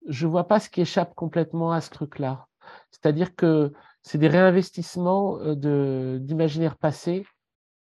je 0.07 0.27
ne 0.27 0.31
vois 0.31 0.47
pas 0.47 0.61
ce 0.61 0.71
qui 0.71 0.81
échappe 0.81 1.15
complètement 1.15 1.73
à 1.73 1.81
ce 1.81 1.91
truc-là. 1.91 2.47
C'est-à-dire 2.91 3.35
que 3.35 3.73
c'est 4.03 4.19
des 4.19 4.29
réinvestissements 4.29 5.39
d'imaginaire 5.55 6.77
passé. 6.77 7.27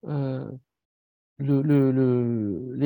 les 0.04 0.48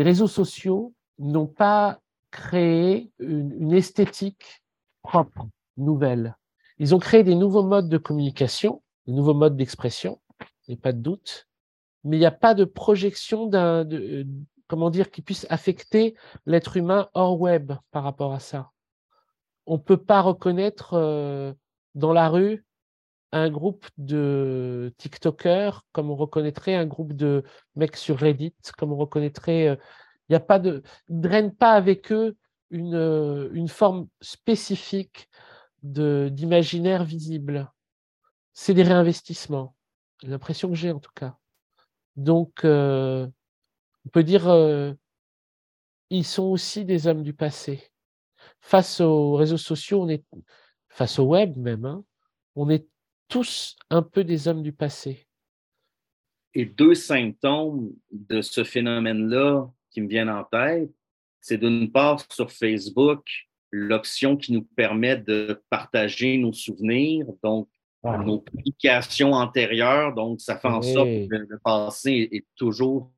réseaux 0.02 0.28
sociaux 0.28 0.94
n'ont 1.18 1.46
pas 1.46 2.00
créé 2.30 3.10
une, 3.20 3.72
esthétique 3.72 4.62
propre, 5.02 5.46
nouvelle. 5.76 6.36
Ils 6.78 6.94
ont 6.94 6.98
créé 6.98 7.22
des 7.22 7.34
nouveaux 7.34 7.62
modes 7.62 7.88
de 7.88 7.98
communication, 7.98 8.82
des 9.06 9.12
nouveaux 9.12 9.34
modes 9.34 9.56
d'expression, 9.56 10.20
il 10.66 10.74
n'y 10.74 10.78
a 10.78 10.82
pas 10.82 10.92
de 10.92 11.00
doute, 11.00 11.48
mais 12.04 12.16
il 12.16 12.20
n'y 12.20 12.26
a 12.26 12.32
pas 12.32 12.54
de 12.54 12.64
projection 12.64 13.46
d'un, 13.46 13.84
de, 13.84 14.26
comment 14.66 14.90
dire, 14.90 15.10
qui 15.10 15.22
puisse 15.22 15.46
affecter 15.50 16.16
l'être 16.46 16.76
humain 16.76 17.08
hors 17.14 17.40
web 17.40 17.72
par 17.90 18.02
rapport 18.02 18.32
à 18.32 18.40
ça. 18.40 18.71
On 19.66 19.74
ne 19.74 19.82
peut 19.82 20.02
pas 20.02 20.20
reconnaître 20.20 20.94
euh, 20.94 21.52
dans 21.94 22.12
la 22.12 22.28
rue 22.28 22.64
un 23.32 23.50
groupe 23.50 23.86
de 23.96 24.92
TikTokers 24.98 25.84
comme 25.92 26.10
on 26.10 26.16
reconnaîtrait 26.16 26.74
un 26.74 26.86
groupe 26.86 27.14
de 27.14 27.44
mecs 27.76 27.96
sur 27.96 28.18
Reddit, 28.18 28.54
comme 28.76 28.92
on 28.92 28.96
reconnaîtrait 28.96 29.68
euh, 29.68 29.76
il 30.28 30.32
y 30.32 30.36
a 30.36 30.40
pas 30.40 30.58
de, 30.58 30.82
drainent 31.08 31.54
pas 31.54 31.72
avec 31.72 32.10
eux 32.10 32.36
une, 32.70 32.94
euh, 32.94 33.66
forme 33.66 34.08
spécifique 34.22 35.28
d'imaginaire 35.82 37.04
visible. 37.04 37.70
C'est 38.54 38.72
des 38.72 38.82
réinvestissements. 38.82 39.76
L'impression 40.22 40.70
que 40.70 40.74
j'ai 40.74 40.90
en 40.90 41.00
tout 41.00 41.10
cas. 41.14 41.36
Donc, 42.16 42.64
euh, 42.64 43.26
on 44.06 44.08
peut 44.08 44.22
dire, 44.22 44.48
euh, 44.48 44.94
ils 46.08 46.24
sont 46.24 46.44
aussi 46.44 46.86
des 46.86 47.06
hommes 47.06 47.22
du 47.22 47.34
passé. 47.34 47.91
Face 48.62 49.00
aux 49.00 49.34
réseaux 49.34 49.58
sociaux, 49.58 50.02
on 50.02 50.08
est, 50.08 50.24
face 50.88 51.18
au 51.18 51.24
web 51.24 51.56
même, 51.56 51.84
hein, 51.84 52.04
on 52.54 52.70
est 52.70 52.86
tous 53.28 53.76
un 53.90 54.02
peu 54.02 54.24
des 54.24 54.48
hommes 54.48 54.62
du 54.62 54.72
passé. 54.72 55.26
Et 56.54 56.64
deux 56.64 56.94
symptômes 56.94 57.92
de 58.10 58.40
ce 58.40 58.62
phénomène-là 58.62 59.68
qui 59.90 60.00
me 60.00 60.08
viennent 60.08 60.30
en 60.30 60.44
tête, 60.44 60.90
c'est 61.40 61.58
d'une 61.58 61.90
part 61.90 62.24
sur 62.30 62.50
Facebook, 62.50 63.26
l'option 63.70 64.36
qui 64.36 64.52
nous 64.52 64.62
permet 64.62 65.16
de 65.16 65.60
partager 65.70 66.38
nos 66.38 66.52
souvenirs, 66.52 67.26
donc 67.42 67.68
nos 68.04 68.40
publications 68.40 69.32
antérieures. 69.32 70.14
Donc, 70.14 70.40
ça 70.40 70.58
fait 70.58 70.68
en 70.68 70.82
sorte 70.82 71.08
que 71.08 71.34
le 71.34 71.58
passé 71.58 72.28
est 72.32 72.46
toujours 72.56 73.10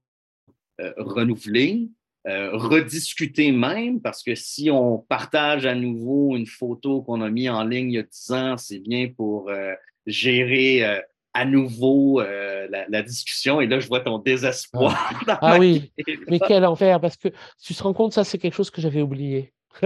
euh, 0.80 0.92
renouvelé. 0.96 1.90
Euh, 2.26 2.50
rediscuter 2.54 3.52
même, 3.52 4.00
parce 4.00 4.22
que 4.22 4.34
si 4.34 4.70
on 4.70 4.98
partage 4.98 5.66
à 5.66 5.74
nouveau 5.74 6.36
une 6.36 6.46
photo 6.46 7.02
qu'on 7.02 7.20
a 7.20 7.28
mis 7.28 7.50
en 7.50 7.64
ligne 7.64 7.90
il 7.90 7.94
y 7.96 7.98
a 7.98 8.02
10 8.02 8.30
ans, 8.32 8.56
c'est 8.56 8.78
bien 8.78 9.08
pour 9.14 9.50
euh, 9.50 9.74
gérer 10.06 11.02
à 11.34 11.44
nouveau 11.44 12.20
euh, 12.20 12.66
la, 12.88 13.02
discussion 13.02 13.60
et 13.60 13.66
là, 13.66 13.80
je 13.80 13.88
vois 13.88 14.00
ton 14.00 14.18
désespoir. 14.18 15.12
Ah, 15.26 15.38
ah 15.42 15.58
oui, 15.58 15.92
mais 16.28 16.38
quel 16.38 16.64
enfer, 16.64 17.00
parce 17.00 17.16
que 17.16 17.28
tu 17.62 17.74
te 17.74 17.82
rends 17.82 17.92
compte, 17.92 18.12
ça, 18.12 18.22
c'est 18.22 18.38
quelque 18.38 18.54
chose 18.54 18.70
que 18.70 18.80
j'avais 18.80 19.02
oublié. 19.02 19.52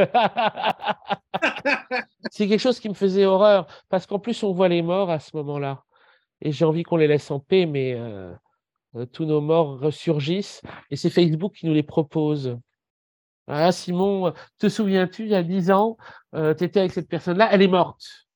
c'est 2.31 2.47
quelque 2.47 2.59
chose 2.59 2.79
qui 2.79 2.91
me 2.91 2.95
faisait 2.95 3.25
horreur, 3.25 3.67
parce 3.89 4.07
qu'en 4.07 4.19
plus, 4.19 4.43
on 4.43 4.53
voit 4.53 4.69
les 4.69 4.83
morts 4.83 5.11
à 5.11 5.21
ce 5.21 5.35
moment-là. 5.39 5.83
Et 6.43 6.53
j'ai 6.53 6.67
envie 6.67 6.83
qu'on 6.83 6.99
les 6.99 7.09
laisse 7.09 7.31
en 7.31 7.41
paix, 7.41 7.65
mais 7.65 7.95
euh, 7.95 7.99
euh, 7.99 8.35
tous 9.13 9.25
nos 9.25 9.41
morts 9.41 9.79
ressurgissent 9.81 10.63
et 10.91 10.97
c'est 10.97 11.11
Facebook 11.11 11.55
qui 11.55 11.67
nous 11.67 11.75
les 11.75 11.83
propose. 11.83 12.59
Ah, 13.47 13.73
Simon, 13.73 14.33
te 14.59 14.69
souviens-tu, 14.69 15.23
il 15.23 15.31
y 15.31 15.35
a 15.35 15.43
dix 15.43 15.71
ans, 15.71 15.97
tu 16.35 16.65
étais 16.65 16.81
avec 16.81 16.93
cette 16.93 17.09
personne-là, 17.09 17.49
elle 17.51 17.63
est 17.63 17.69
morte 17.69 18.29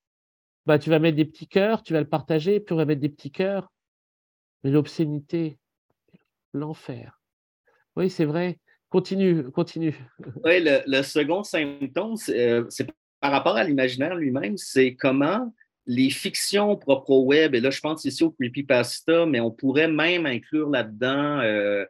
bah, 0.65 0.79
tu 0.79 0.89
vas 0.89 0.99
mettre 0.99 1.17
des 1.17 1.25
petits 1.25 1.47
cœurs, 1.47 1.83
tu 1.83 1.93
vas 1.93 1.99
le 1.99 2.07
partager, 2.07 2.59
puis 2.59 2.73
on 2.73 2.77
va 2.77 2.85
mettre 2.85 3.01
des 3.01 3.09
petits 3.09 3.31
cœurs. 3.31 3.71
Mais 4.63 4.71
l'obscénité, 4.71 5.57
l'enfer. 6.53 7.21
Oui, 7.95 8.09
c'est 8.09 8.25
vrai. 8.25 8.59
Continue, 8.89 9.51
continue. 9.51 9.95
Oui, 10.45 10.63
le, 10.63 11.01
second 11.01 11.43
symptôme, 11.43 12.15
euh, 12.29 12.65
c'est 12.69 12.89
par 13.19 13.31
rapport 13.31 13.55
à 13.55 13.63
l'imaginaire 13.63 14.15
lui-même, 14.15 14.57
c'est 14.57 14.95
comment 14.95 15.53
les 15.85 16.09
fictions 16.09 16.75
propres 16.75 17.11
au 17.11 17.23
web, 17.23 17.55
et 17.55 17.59
là 17.59 17.69
je 17.69 17.79
pense 17.79 18.05
ici 18.05 18.23
au 18.23 18.31
creepypasta, 18.31 19.25
mais 19.25 19.39
on 19.39 19.51
pourrait 19.51 19.87
même 19.87 20.25
inclure 20.25 20.69
là-dedans 20.69 21.39
euh, 21.39 21.85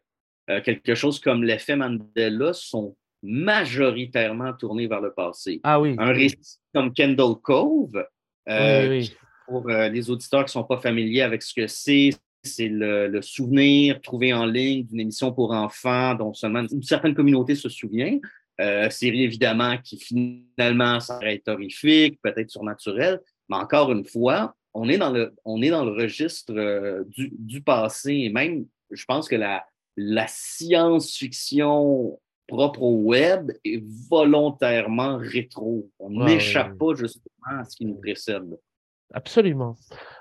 euh, 0.49 0.61
quelque 0.61 0.95
chose 0.95 1.19
comme 1.19 1.43
l'effet 1.43 1.75
Mandela, 1.75 2.53
sont 2.53 2.95
majoritairement 3.21 4.53
tournés 4.53 4.87
vers 4.87 4.99
le 4.99 5.13
passé. 5.13 5.61
Ah 5.63 5.79
oui. 5.79 5.95
Un 5.97 6.11
récit 6.11 6.59
comme 6.73 6.93
Kendall 6.93 7.35
Cove, 7.41 8.05
euh, 8.49 9.01
pour 9.47 9.67
les 9.67 10.09
auditeurs 10.09 10.41
qui 10.41 10.49
ne 10.49 10.61
sont 10.61 10.63
pas 10.63 10.77
familiers 10.77 11.21
avec 11.21 11.43
ce 11.43 11.53
que 11.53 11.67
c'est, 11.67 12.09
c'est 12.41 12.67
le, 12.69 13.21
souvenir 13.21 14.01
trouvé 14.01 14.33
en 14.33 14.45
ligne 14.45 14.85
d'une 14.85 14.99
émission 14.99 15.31
pour 15.31 15.51
enfants 15.51 16.15
dont 16.15 16.33
seulement 16.33 16.65
une 16.69 16.83
certaine 16.83 17.13
communauté 17.13 17.55
se 17.55 17.69
souvient. 17.69 18.19
Série 18.89 19.23
évidemment 19.23 19.77
qui 19.77 19.97
finalement 19.97 20.99
s'arrête 20.99 21.47
horrifique, 21.47 22.19
peut-être 22.21 22.49
surnaturelle, 22.49 23.19
mais 23.53 23.63
encore 23.63 23.91
une 23.91 24.05
fois, 24.05 24.55
on 24.73 24.89
est 24.89 24.97
dans 24.97 25.11
le, 25.11 25.35
on 25.45 25.61
est 25.61 25.69
dans 25.69 25.85
le 25.85 25.91
registre 25.91 26.53
du, 27.07 27.31
du, 27.37 27.61
passé 27.61 28.13
et 28.13 28.29
même, 28.29 28.65
je 28.89 29.05
pense 29.05 29.27
que 29.27 29.35
la, 29.35 29.63
la 29.95 30.25
science-fiction 30.27 32.19
propre 32.47 32.81
au 32.81 32.95
web 33.03 33.51
est 33.63 33.83
volontairement 34.09 35.17
rétro. 35.17 35.89
On 35.99 36.09
n'échappe 36.09 36.77
pas 36.77 36.93
justement 36.95 37.59
à 37.59 37.63
ce 37.63 37.75
qui 37.77 37.85
nous 37.85 37.95
précède. 37.95 38.57
Absolument, 39.13 39.75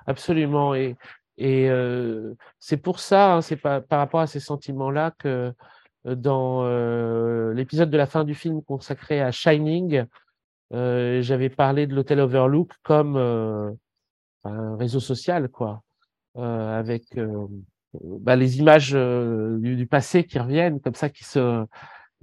absolument. 0.07 0.75
Et, 0.75 0.97
et 1.39 1.69
euh, 1.71 2.35
c'est 2.59 2.77
pour 2.77 3.01
ça, 3.01 3.35
hein, 3.35 3.41
c'est 3.41 3.57
par, 3.57 3.83
par 3.83 3.99
rapport 3.99 4.21
à 4.21 4.27
ces 4.27 4.41
sentiments-là 4.41 5.13
que 5.19 5.53
euh, 6.07 6.15
dans 6.15 6.65
euh, 6.65 7.55
l'épisode 7.55 7.91
de 7.91 7.97
la 7.97 8.07
fin 8.07 8.25
du 8.25 8.35
film 8.35 8.63
consacré 8.63 9.21
à 9.21 9.33
Shining, 9.33 10.05
j'avais 10.73 11.51
parlé 11.51 11.87
de 11.87 11.95
l'hôtel 11.95 12.21
Overlook 12.21 12.73
comme 12.83 13.17
un 14.45 14.77
réseau 14.77 15.01
social, 15.01 15.49
quoi, 15.49 15.83
avec 16.35 17.05
bah, 17.95 18.37
les 18.37 18.59
images 18.59 18.93
du, 18.93 19.87
passé 19.87 20.25
qui 20.25 20.39
reviennent, 20.39 20.81
comme 20.81 20.95
ça, 20.95 21.11
qui 21.11 21.25
se 21.25 21.67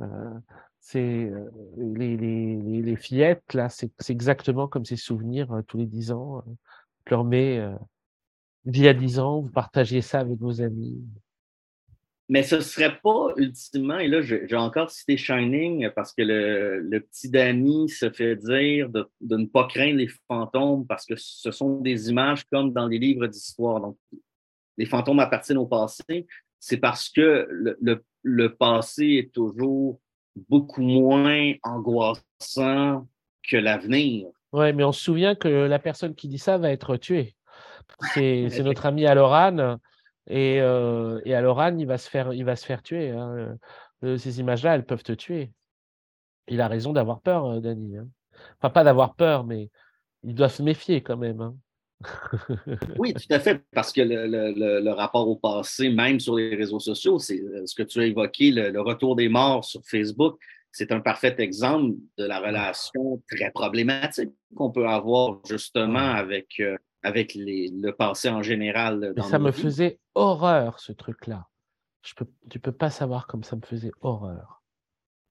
euh, 0.02 0.40
c'est 0.80 1.00
euh, 1.00 1.50
les, 1.78 2.96
fillettes, 2.96 3.54
là, 3.54 3.70
c'est 3.70 3.92
exactement 4.10 4.68
comme 4.68 4.86
ces 4.86 4.96
souvenirs 4.96 5.52
euh, 5.52 5.62
tous 5.64 5.78
les 5.78 5.86
dix 5.86 6.12
ans. 6.12 6.44
Je 7.06 7.12
leur 7.12 7.24
mets 7.24 7.60
il 8.66 8.78
y 8.78 8.88
a 8.88 8.94
dix 8.94 9.20
ans, 9.20 9.42
vous 9.42 9.50
partagez 9.50 10.02
ça 10.02 10.20
avec 10.20 10.40
vos 10.40 10.62
amis. 10.62 11.04
Mais 12.30 12.44
ce 12.44 12.58
ne 12.58 12.62
serait 12.62 13.00
pas 13.02 13.34
ultimement, 13.38 13.98
et 13.98 14.08
là, 14.08 14.22
j'ai 14.22 14.56
encore 14.56 14.92
cité 14.92 15.18
Shining 15.18 15.90
parce 15.96 16.14
que 16.14 16.22
le, 16.22 17.00
petit 17.00 17.28
Danny 17.28 17.90
se 17.90 18.12
fait 18.12 18.36
dire 18.36 18.88
de, 18.90 19.10
ne 19.22 19.48
pas 19.48 19.68
craindre 19.68 19.98
les 19.98 20.10
fantômes 20.28 20.86
parce 20.86 21.08
que 21.08 21.16
ce 21.18 21.50
sont 21.50 21.82
des 21.82 22.12
images 22.12 22.44
comme 22.46 22.72
dans 22.72 22.86
les 22.86 23.00
livres 23.00 23.26
d'histoire. 23.26 23.82
Donc, 23.82 23.98
les 24.78 24.86
fantômes 24.86 25.20
appartiennent 25.20 25.58
au 25.58 25.66
passé. 25.66 26.28
C'est 26.60 26.78
parce 26.78 27.10
que 27.10 27.48
le, 27.50 28.04
le, 28.22 28.56
passé 28.56 29.06
est 29.06 29.34
toujours 29.34 30.00
beaucoup 30.36 30.84
moins 30.84 31.54
angoissant 31.64 33.08
que 33.50 33.58
l'avenir. 33.58 34.28
Oui, 34.54 34.72
mais 34.74 34.84
on 34.84 34.92
se 34.92 35.02
souvient 35.02 35.34
que 35.34 35.48
la 35.48 35.80
personne 35.80 36.14
qui 36.14 36.28
dit 36.28 36.38
ça 36.38 36.60
va 36.60 36.70
être 36.70 36.96
tuée. 36.98 37.36
C'est 38.14 38.50
notre 38.64 38.86
ami 38.86 39.08
Aloran 39.08 39.80
et, 40.30 40.62
euh, 40.62 41.20
et 41.26 41.32
il 41.32 41.86
va 41.88 41.98
se 41.98 42.10
faire, 42.10 42.34
il 42.34 42.46
va 42.46 42.56
se 42.56 42.66
faire 42.66 42.84
tuer. 42.84 43.10
Hein. 43.10 43.58
Euh, 44.04 44.18
ces 44.18 44.40
images-là, 44.40 44.76
elles 44.76 44.86
peuvent 44.86 45.04
te 45.04 45.12
tuer. 45.12 45.52
Il 46.48 46.62
a 46.62 46.68
raison 46.68 46.94
d'avoir 46.94 47.22
peur, 47.22 47.46
euh, 47.48 47.60
Danny. 47.60 47.98
Hein. 47.98 48.08
Enfin, 48.60 48.70
pas 48.70 48.84
d'avoir 48.84 49.16
peur, 49.16 49.44
mais 49.44 49.70
il 50.24 50.36
doit 50.36 50.50
se 50.50 50.62
méfier 50.62 51.02
quand 51.02 51.18
même. 51.18 51.42
Hein. 51.42 51.56
oui, 52.98 53.14
tout 53.14 53.34
à 53.34 53.40
fait, 53.40 53.62
parce 53.74 53.92
que 53.92 54.02
le, 54.02 54.92
rapport 54.92 55.28
au 55.28 55.36
passé, 55.36 55.90
même 55.90 56.20
sur 56.20 56.36
les 56.36 56.56
réseaux 56.56 56.80
sociaux, 56.80 57.20
c'est 57.20 57.42
ce 57.66 57.76
que 57.76 57.84
tu 57.84 58.00
as 58.00 58.06
évoqué, 58.06 58.52
le, 58.52 58.80
retour 58.80 59.16
des 59.16 59.28
morts 59.28 59.66
sur 59.66 59.82
Facebook, 59.84 60.40
c'est 60.72 60.92
un 60.92 61.02
parfait 61.02 61.36
exemple 61.40 61.96
de 62.18 62.26
la 62.26 62.40
relation 62.40 63.22
très 63.30 63.52
problématique 63.52 64.30
qu'on 64.56 64.72
peut 64.72 64.88
avoir 64.88 65.40
justement 65.46 66.12
avec, 66.12 66.62
avec 67.04 67.34
le 67.36 67.92
passé 67.92 68.30
en 68.30 68.42
général. 68.42 69.14
ça 69.30 69.40
me 69.40 69.52
faisait 69.52 70.00
horreur, 70.16 70.80
ce 70.80 70.92
truc-là. 70.92 71.48
Je 72.06 72.14
peux, 72.14 72.28
tu 72.50 72.60
peux 72.60 72.72
pas 72.72 72.90
savoir 72.90 73.28
comme 73.28 73.44
ça 73.44 73.56
me 73.56 73.62
faisait 73.62 73.92
horreur. 74.02 74.62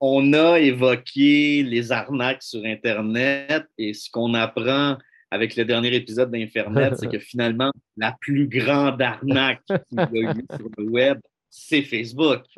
On 0.00 0.32
a 0.32 0.60
évoqué 0.60 1.62
les 1.62 1.90
arnaques 1.90 2.42
sur 2.42 2.64
Internet 2.64 3.66
et 3.78 3.94
ce 3.94 4.10
qu'on 4.10 4.34
apprend 4.34 4.96
avec 5.30 5.56
le 5.56 5.64
dernier 5.64 5.94
épisode 5.94 6.30
d'Infernet, 6.30 6.92
c'est 6.94 7.08
que 7.08 7.18
finalement, 7.20 7.72
la 7.96 8.16
plus 8.20 8.46
grande 8.46 9.02
arnaque 9.02 9.62
qu'il 9.66 9.98
y 9.98 10.26
a 10.26 10.32
eu 10.32 10.46
sur 10.56 10.68
le 10.78 10.84
web, 10.84 11.18
c'est 11.50 11.82
Facebook. 11.82 12.42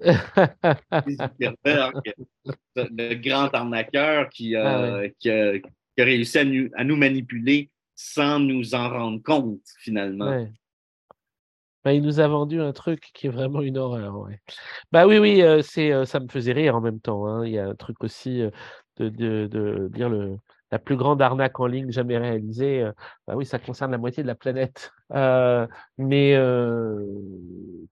le 2.74 3.14
grand 3.14 3.54
arnaqueur 3.54 4.28
qui, 4.28 4.54
ah 4.56 5.02
qui, 5.18 5.30
a, 5.30 5.54
réussi 5.98 6.38
à 6.38 6.84
nous 6.84 6.96
manipuler 6.96 7.70
sans 8.02 8.38
nous 8.38 8.74
en 8.74 8.88
rendre 8.88 9.22
compte, 9.22 9.60
finalement. 9.78 10.46
Bah, 11.84 11.92
il 11.92 12.02
nous 12.02 12.20
a 12.20 12.28
vendu 12.28 12.60
un 12.60 12.72
truc 12.72 13.10
qui 13.14 13.26
est 13.26 13.30
vraiment 13.30 13.60
une 13.60 13.78
horreur. 13.78 14.18
Ouais. 14.18 14.40
Bah 14.90 15.06
oui, 15.06 15.18
oui, 15.18 15.42
c'est, 15.62 16.06
ça 16.06 16.18
me 16.20 16.28
faisait 16.28 16.52
rire 16.52 16.76
en 16.76 16.80
même 16.80 17.00
temps. 17.00 17.26
Hein. 17.26 17.46
Il 17.46 17.52
y 17.52 17.58
a 17.58 17.68
un 17.68 17.74
truc 17.74 18.02
aussi 18.02 18.42
de, 18.96 19.08
de, 19.08 19.88
dire 19.92 20.08
le, 20.08 20.38
la 20.70 20.78
plus 20.78 20.96
grande 20.96 21.20
arnaque 21.22 21.58
en 21.60 21.66
ligne 21.66 21.90
jamais 21.90 22.18
réalisée. 22.18 22.88
bah 23.26 23.34
oui, 23.36 23.44
ça 23.44 23.58
concerne 23.58 23.90
la 23.90 23.98
moitié 23.98 24.22
de 24.22 24.28
la 24.28 24.34
planète. 24.34 24.92
mais 25.98 26.36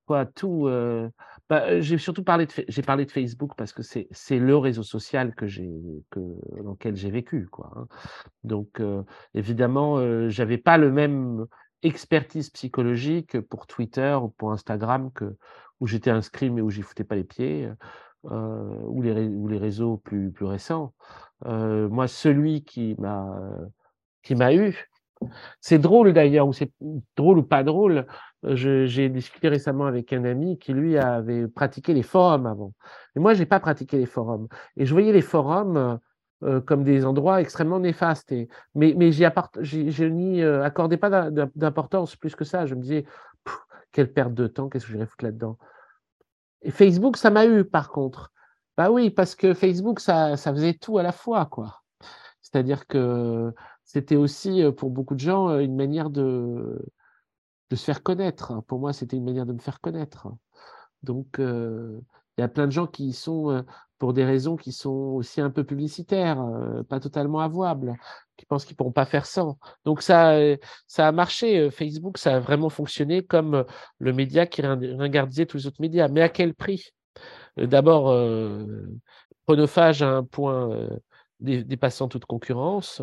quoi, 0.06 0.26
tout. 0.26 0.68
Bah, 1.48 1.80
j'ai 1.80 1.96
surtout 1.96 2.24
parlé 2.24 2.46
de, 2.46 2.52
j'ai 2.68 2.82
parlé 2.82 3.06
de 3.06 3.10
Facebook 3.10 3.52
parce 3.56 3.72
que 3.72 3.82
c'est, 3.82 4.06
c'est 4.10 4.38
le 4.38 4.56
réseau 4.56 4.82
social 4.82 5.34
que 5.34 5.46
j'ai, 5.46 5.70
que, 6.10 6.20
dans 6.62 6.72
lequel 6.72 6.94
j'ai 6.94 7.10
vécu, 7.10 7.48
quoi. 7.50 7.72
Hein. 7.74 7.86
Donc, 8.44 8.82
évidemment, 9.34 10.28
j'avais 10.28 10.58
pas 10.58 10.78
le 10.78 10.92
même 10.92 11.46
expertise 11.82 12.50
psychologique 12.50 13.40
pour 13.40 13.66
Twitter 13.66 14.16
ou 14.20 14.28
pour 14.28 14.52
Instagram 14.52 15.10
que 15.12 15.36
où 15.80 15.86
j'étais 15.86 16.10
inscrit 16.10 16.50
mais 16.50 16.60
où 16.60 16.70
j'y 16.70 16.82
foutais 16.82 17.04
pas 17.04 17.14
les 17.14 17.24
pieds, 17.24 17.70
ou 18.24 19.02
les, 19.02 19.28
ou 19.28 19.48
les 19.48 19.58
réseaux 19.58 19.96
plus, 19.96 20.30
plus 20.32 20.46
récents. 20.46 20.92
Moi, 21.44 22.08
celui 22.08 22.64
qui 22.64 22.94
m'a 22.98 23.40
qui 24.22 24.34
m'a 24.34 24.54
eu, 24.54 24.88
c'est 25.60 25.78
drôle 25.78 26.12
d'ailleurs, 26.12 26.48
ou 26.48 26.52
c'est 26.52 26.72
drôle 27.16 27.38
ou 27.38 27.42
pas 27.42 27.62
drôle. 27.62 28.06
J'ai 28.42 29.08
discuté 29.08 29.48
récemment 29.48 29.86
avec 29.86 30.12
un 30.12 30.24
ami 30.24 30.58
qui 30.58 30.72
lui 30.72 30.96
avait 30.96 31.48
pratiqué 31.48 31.92
les 31.92 32.02
forums 32.02 32.46
avant. 32.46 32.72
Et 33.16 33.20
moi, 33.20 33.34
j'ai 33.34 33.46
pas 33.46 33.60
pratiqué 33.60 33.98
les 33.98 34.06
forums. 34.06 34.48
Et 34.76 34.86
je 34.86 34.92
voyais 34.92 35.12
les 35.12 35.22
forums 35.22 35.98
euh, 36.44 36.60
comme 36.60 36.84
des 36.84 37.04
endroits 37.04 37.40
extrêmement 37.40 37.80
néfastes. 37.80 38.32
Mais 38.74 38.94
mais 38.96 39.10
je 39.10 40.04
n'y 40.04 40.42
euh, 40.42 40.62
accordais 40.62 40.96
pas 40.96 41.30
d'importance 41.30 42.14
plus 42.14 42.36
que 42.36 42.44
ça. 42.44 42.66
Je 42.66 42.74
me 42.74 42.80
disais, 42.80 43.04
quelle 43.90 44.12
perte 44.12 44.34
de 44.34 44.46
temps, 44.46 44.68
qu'est-ce 44.68 44.86
que 44.86 44.92
j'irais 44.92 45.06
foutre 45.06 45.24
là-dedans? 45.24 45.58
Et 46.62 46.70
Facebook, 46.70 47.16
ça 47.16 47.30
m'a 47.30 47.46
eu 47.46 47.64
par 47.64 47.90
contre. 47.90 48.30
Bah 48.78 48.92
oui, 48.92 49.10
parce 49.10 49.34
que 49.34 49.54
Facebook, 49.54 49.98
ça, 49.98 50.36
faisait 50.36 50.74
tout 50.74 50.98
à 50.98 51.02
la 51.02 51.10
fois, 51.10 51.46
quoi. 51.46 51.82
C'est-à-dire 52.42 52.86
que 52.86 53.52
c'était 53.84 54.14
aussi 54.14 54.62
euh, 54.62 54.70
pour 54.70 54.90
beaucoup 54.90 55.16
de 55.16 55.20
gens 55.20 55.58
une 55.58 55.74
manière 55.74 56.10
de, 56.10 56.80
se 57.72 57.84
faire 57.84 58.04
connaître. 58.04 58.62
Pour 58.68 58.78
moi, 58.78 58.92
c'était 58.92 59.16
une 59.16 59.24
manière 59.24 59.46
de 59.46 59.52
me 59.52 59.58
faire 59.58 59.80
connaître. 59.80 60.28
Donc, 61.02 61.38
il 61.38 62.02
y 62.38 62.42
a 62.42 62.48
plein 62.48 62.66
de 62.66 62.72
gens 62.72 62.86
qui 62.86 63.12
sont, 63.12 63.64
pour 63.98 64.12
des 64.14 64.24
raisons 64.24 64.56
qui 64.56 64.72
sont 64.72 64.90
aussi 64.90 65.40
un 65.40 65.50
peu 65.50 65.64
publicitaires, 65.64 66.40
pas 66.88 67.00
totalement 67.00 67.40
avouables, 67.40 67.96
qui 68.36 68.46
pensent 68.46 68.64
qu'ils 68.64 68.74
ne 68.74 68.78
pourront 68.78 68.92
pas 68.92 69.06
faire 69.06 69.26
sans. 69.26 69.58
Donc, 69.84 70.02
ça, 70.02 70.34
ça 70.86 71.08
a 71.08 71.12
marché. 71.12 71.70
Facebook, 71.70 72.18
ça 72.18 72.36
a 72.36 72.40
vraiment 72.40 72.70
fonctionné 72.70 73.24
comme 73.24 73.64
le 73.98 74.12
média 74.12 74.46
qui 74.46 74.62
ringardisait 74.62 75.46
tous 75.46 75.58
les 75.58 75.66
autres 75.66 75.80
médias. 75.82 76.08
Mais 76.08 76.22
à 76.22 76.28
quel 76.28 76.54
prix? 76.54 76.92
D'abord, 77.56 78.14
chronophage 79.46 80.02
à 80.02 80.10
un 80.10 80.24
point 80.24 80.88
dépassant 81.40 82.08
toute 82.08 82.24
concurrence 82.24 83.02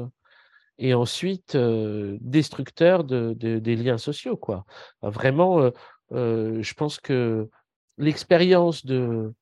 et 0.78 0.94
ensuite 0.94 1.58
destructeur 1.58 3.04
de, 3.04 3.34
des 3.34 3.76
liens 3.76 3.98
sociaux. 3.98 4.38
Quoi. 4.38 4.66
Vraiment, 5.02 5.72
je 6.12 6.74
pense 6.74 7.00
que 7.00 7.50
l'expérience 7.98 8.86
de, 8.86 9.34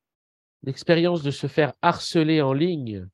de 0.63 1.31
se 1.31 1.47
faire 1.47 1.73
harceler 1.81 2.41
en 2.41 2.53
ligne, 2.53 3.07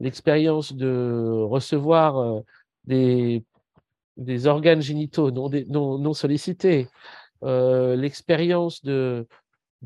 l'expérience 0.00 0.74
de 0.74 1.42
recevoir 1.48 2.42
des, 2.84 3.44
des 4.16 4.46
organes 4.46 4.82
génitaux 4.82 5.30
non, 5.30 5.98
non 5.98 6.14
sollicités, 6.14 6.88
l'expérience 7.42 8.82
de, 8.82 9.26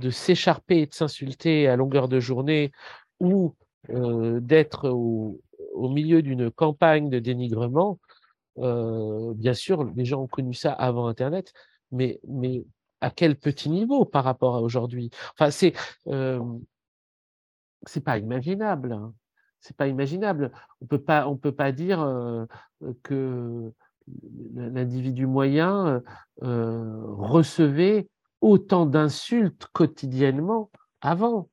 de 0.00 0.10
s'écharper 0.10 0.78
et 0.82 0.86
de 0.86 0.94
s'insulter 0.94 1.68
à 1.68 1.76
longueur 1.76 2.08
de 2.08 2.20
journée 2.20 2.72
ou 3.20 3.54
d'être 3.88 4.88
au, 4.88 5.40
milieu 5.74 6.22
d'une 6.22 6.50
campagne 6.50 7.08
de 7.08 7.18
dénigrement, 7.18 7.98
euh, 8.58 9.32
bien 9.34 9.54
sûr, 9.54 9.84
les 9.84 10.04
gens 10.04 10.22
ont 10.22 10.26
connu 10.26 10.54
ça 10.54 10.72
avant 10.72 11.06
Internet, 11.06 11.52
mais, 11.92 12.20
mais 12.28 12.64
à 13.00 13.10
quel 13.10 13.36
petit 13.36 13.70
niveau 13.70 14.04
par 14.04 14.24
rapport 14.24 14.56
à 14.56 14.60
aujourd'hui? 14.60 15.10
Enfin, 15.32 15.50
c'est 15.50 15.72
euh, 16.08 16.42
pas 18.04 18.18
imaginable. 18.18 18.92
Hein. 18.92 19.14
C'est 19.60 19.76
pas 19.76 19.88
imaginable. 19.88 20.52
On 20.80 20.86
peut 20.86 21.02
pas 21.02 21.28
on 21.28 21.36
peut 21.36 21.52
pas 21.52 21.72
dire 21.72 22.00
euh, 22.00 22.46
que 23.02 23.72
l'individu 24.54 25.26
moyen 25.26 26.02
euh, 26.42 27.02
recevait 27.04 28.08
autant 28.40 28.86
d'insultes 28.86 29.68
quotidiennement 29.72 30.70
avant. 31.00 31.50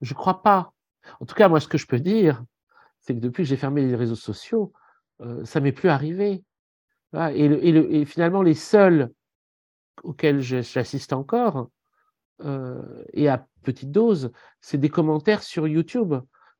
Je 0.00 0.14
crois 0.14 0.42
pas. 0.42 0.72
En 1.20 1.26
tout 1.26 1.34
cas, 1.34 1.48
moi, 1.48 1.60
ce 1.60 1.68
que 1.68 1.78
je 1.78 1.86
peux 1.86 2.00
dire, 2.00 2.44
c'est 3.00 3.14
que 3.14 3.20
depuis 3.20 3.42
que 3.42 3.48
j'ai 3.48 3.56
fermé 3.56 3.82
les 3.86 3.96
réseaux 3.96 4.14
sociaux, 4.14 4.72
euh, 5.20 5.44
ça 5.44 5.60
m'est 5.60 5.72
plus 5.72 5.88
arrivé. 5.88 6.42
Et, 7.34 8.04
finalement, 8.06 8.42
les 8.42 8.54
seuls 8.54 9.12
auxquels 10.02 10.40
j'assiste 10.40 11.12
encore, 11.12 11.68
euh, 12.42 13.04
et 13.12 13.28
à 13.28 13.46
petite 13.62 13.92
dose, 13.92 14.32
c'est 14.60 14.78
des 14.78 14.88
commentaires 14.88 15.42
sur 15.42 15.68
YouTube 15.68 16.14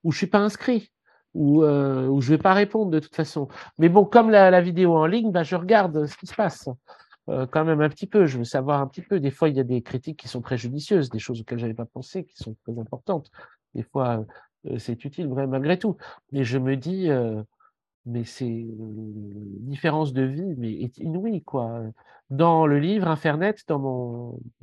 où 0.04 0.12
je 0.12 0.18
suis 0.18 0.26
pas 0.28 0.38
inscrit, 0.38 0.92
où, 1.34 1.64
euh, 1.64 2.20
je 2.20 2.30
vais 2.30 2.38
pas 2.38 2.54
répondre 2.54 2.90
de 2.90 3.00
toute 3.00 3.16
façon. 3.16 3.48
Mais 3.78 3.88
bon, 3.88 4.04
comme 4.04 4.30
la, 4.30 4.60
vidéo 4.60 4.96
en 4.96 5.06
ligne, 5.06 5.32
bah, 5.32 5.42
je 5.42 5.56
regarde 5.56 6.06
ce 6.06 6.16
qui 6.16 6.26
se 6.26 6.34
passe. 6.34 6.68
Quand 7.26 7.64
même 7.64 7.80
un 7.80 7.88
petit 7.88 8.06
peu, 8.06 8.26
je 8.26 8.38
veux 8.38 8.44
savoir 8.44 8.80
un 8.80 8.86
petit 8.86 9.02
peu. 9.02 9.20
Des 9.20 9.30
fois, 9.30 9.48
il 9.48 9.56
y 9.56 9.60
a 9.60 9.64
des 9.64 9.82
critiques 9.82 10.18
qui 10.18 10.28
sont 10.28 10.40
préjudicieuses, 10.42 11.10
des 11.10 11.18
choses 11.18 11.40
auxquelles 11.40 11.58
j'avais 11.58 11.74
pas 11.74 11.86
pensé, 11.86 12.24
qui 12.24 12.36
sont 12.36 12.56
très 12.64 12.78
importantes. 12.78 13.30
Des 13.74 13.82
fois, 13.82 14.24
c'est 14.78 15.04
utile 15.04 15.28
malgré 15.28 15.78
tout. 15.78 15.96
Mais 16.32 16.44
je 16.44 16.58
me 16.58 16.76
dis, 16.76 17.08
mais 18.06 18.24
c'est 18.24 18.46
une 18.46 19.58
différence 19.60 20.12
de 20.12 20.22
vie, 20.22 20.54
mais 20.58 20.72
est 20.72 20.98
inouïe, 20.98 21.42
quoi? 21.42 21.82
Dans 22.30 22.66
le 22.66 22.78
livre 22.78 23.06
Infernet, 23.06 23.54
dans 23.68 23.78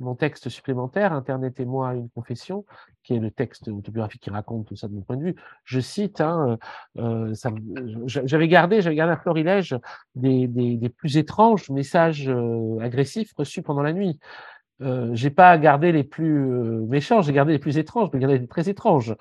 mon, 0.00 0.14
texte 0.16 0.48
supplémentaire, 0.48 1.12
Internet 1.12 1.60
et 1.60 1.64
moi, 1.64 1.94
une 1.94 2.10
confession, 2.10 2.64
qui 3.04 3.14
est 3.14 3.20
le 3.20 3.30
texte 3.30 3.68
autobiographique 3.68 4.22
qui 4.22 4.30
raconte 4.30 4.66
tout 4.66 4.76
ça 4.76 4.88
de 4.88 4.94
mon 4.94 5.02
point 5.02 5.16
de 5.16 5.22
vue, 5.22 5.36
je 5.64 5.80
cite, 5.80 6.20
hein, 6.20 6.58
euh, 6.98 7.32
j'avais 8.06 8.48
gardé, 8.48 8.80
gardé 8.80 9.12
un 9.12 9.16
florilège 9.16 9.76
des, 10.16 10.92
plus 10.96 11.16
étranges 11.16 11.70
messages 11.70 12.28
agressifs 12.80 13.32
reçus 13.36 13.62
pendant 13.62 13.82
la 13.82 13.92
nuit. 13.92 14.18
Euh, 14.82 15.10
j'ai 15.14 15.30
pas 15.30 15.56
gardé 15.58 15.92
les 15.92 16.04
plus 16.04 16.50
euh, 16.50 16.84
méchants, 16.86 17.22
j'ai 17.22 17.32
gardé 17.32 17.52
les 17.52 17.58
plus 17.58 17.78
étranges, 17.78 18.10
j'ai 18.12 18.18
gardé 18.18 18.38
les 18.38 18.46
très 18.46 18.68
étranges, 18.68 19.14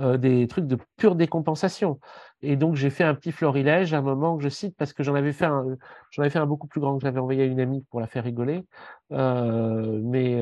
euh, 0.00 0.16
des 0.16 0.46
trucs 0.48 0.66
de 0.66 0.76
pure 0.96 1.14
décompensation. 1.14 2.00
Et 2.42 2.56
donc 2.56 2.74
j'ai 2.74 2.90
fait 2.90 3.04
un 3.04 3.14
petit 3.14 3.32
florilège 3.32 3.94
à 3.94 3.98
un 3.98 4.02
moment 4.02 4.36
que 4.36 4.42
je 4.42 4.48
cite 4.48 4.76
parce 4.76 4.92
que 4.92 5.02
j'en 5.02 5.14
avais 5.14 5.32
fait 5.32 5.46
un, 5.46 5.64
j'en 6.10 6.22
avais 6.22 6.30
fait 6.30 6.38
un 6.38 6.46
beaucoup 6.46 6.66
plus 6.66 6.80
grand 6.80 6.96
que 6.98 7.02
j'avais 7.02 7.20
envoyé 7.20 7.42
à 7.42 7.46
une 7.46 7.60
amie 7.60 7.84
pour 7.90 8.00
la 8.00 8.06
faire 8.06 8.24
rigoler, 8.24 8.66
mais, 9.10 10.36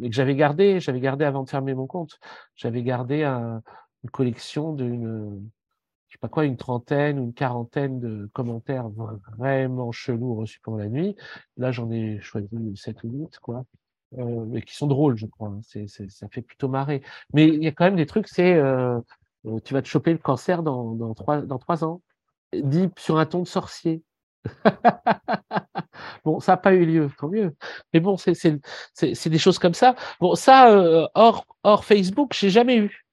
mais, 0.00 0.08
que 0.08 0.14
j'avais 0.14 0.34
gardé, 0.34 0.80
j'avais 0.80 1.00
gardé 1.00 1.24
avant 1.24 1.44
de 1.44 1.50
fermer 1.50 1.74
mon 1.74 1.86
compte, 1.86 2.18
j'avais 2.56 2.82
gardé 2.82 3.22
un, 3.24 3.62
une 4.04 4.10
collection 4.10 4.72
d'une 4.72 5.48
sais 6.16 6.20
pas 6.20 6.28
quoi, 6.28 6.44
une 6.44 6.56
trentaine 6.56 7.18
ou 7.18 7.24
une 7.24 7.34
quarantaine 7.34 8.00
de 8.00 8.28
commentaires 8.32 8.88
vraiment 9.38 9.92
chelous 9.92 10.34
reçus 10.34 10.60
pendant 10.60 10.78
la 10.78 10.88
nuit. 10.88 11.16
Là, 11.56 11.72
j'en 11.72 11.90
ai 11.90 12.20
choisi 12.20 12.48
7 12.76 13.04
ou 13.04 13.10
8, 13.10 13.38
quoi. 13.38 13.64
Euh, 14.18 14.44
mais 14.46 14.62
qui 14.62 14.74
sont 14.74 14.86
drôles, 14.86 15.16
je 15.16 15.26
crois. 15.26 15.48
Hein. 15.48 15.60
Ça 16.08 16.28
fait 16.28 16.42
plutôt 16.42 16.68
marrer. 16.68 17.02
Mais 17.32 17.46
il 17.48 17.62
y 17.62 17.66
a 17.66 17.72
quand 17.72 17.84
même 17.84 17.96
des 17.96 18.06
trucs, 18.06 18.28
c'est 18.28 18.54
euh, 18.54 18.98
euh, 19.46 19.60
tu 19.64 19.74
vas 19.74 19.82
te 19.82 19.88
choper 19.88 20.12
le 20.12 20.18
cancer 20.18 20.62
dans, 20.62 20.92
dans, 20.92 21.14
3, 21.14 21.42
dans 21.42 21.58
3 21.58 21.84
ans. 21.84 22.02
Dit 22.54 22.88
sur 22.98 23.18
un 23.18 23.26
ton 23.26 23.42
de 23.42 23.46
sorcier. 23.46 24.02
bon, 26.24 26.40
ça 26.40 26.52
n'a 26.52 26.56
pas 26.56 26.72
eu 26.74 26.86
lieu, 26.86 27.10
tant 27.18 27.28
mieux. 27.28 27.54
Mais 27.92 28.00
bon, 28.00 28.16
c'est, 28.16 28.60
des 29.02 29.38
choses 29.38 29.58
comme 29.58 29.74
ça. 29.74 29.96
Bon, 30.20 30.34
ça, 30.34 31.08
hors, 31.14 31.44
hors 31.64 31.84
Facebook, 31.84 32.32
j'ai 32.32 32.50
jamais 32.50 32.76
eu. 32.78 33.06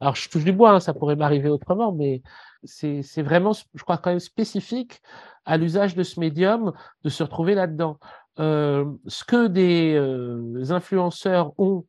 Alors, 0.00 0.14
je 0.14 0.28
touche 0.28 0.44
du 0.44 0.52
bois, 0.52 0.78
ça 0.80 0.94
pourrait 0.94 1.16
m'arriver 1.16 1.48
autrement, 1.48 1.92
mais 1.92 2.22
c'est 2.64 3.22
vraiment, 3.22 3.52
je 3.52 3.82
crois, 3.82 3.98
quand 3.98 4.10
même 4.10 4.20
spécifique 4.20 5.02
à 5.44 5.56
l'usage 5.56 5.94
de 5.94 6.02
ce 6.02 6.20
médium 6.20 6.72
de 7.02 7.08
se 7.08 7.22
retrouver 7.22 7.54
là-dedans. 7.54 7.98
Euh, 8.38 8.84
ce 9.06 9.24
que 9.24 9.46
des 9.46 9.94
euh, 9.94 10.70
influenceurs 10.70 11.58
ont 11.58 11.86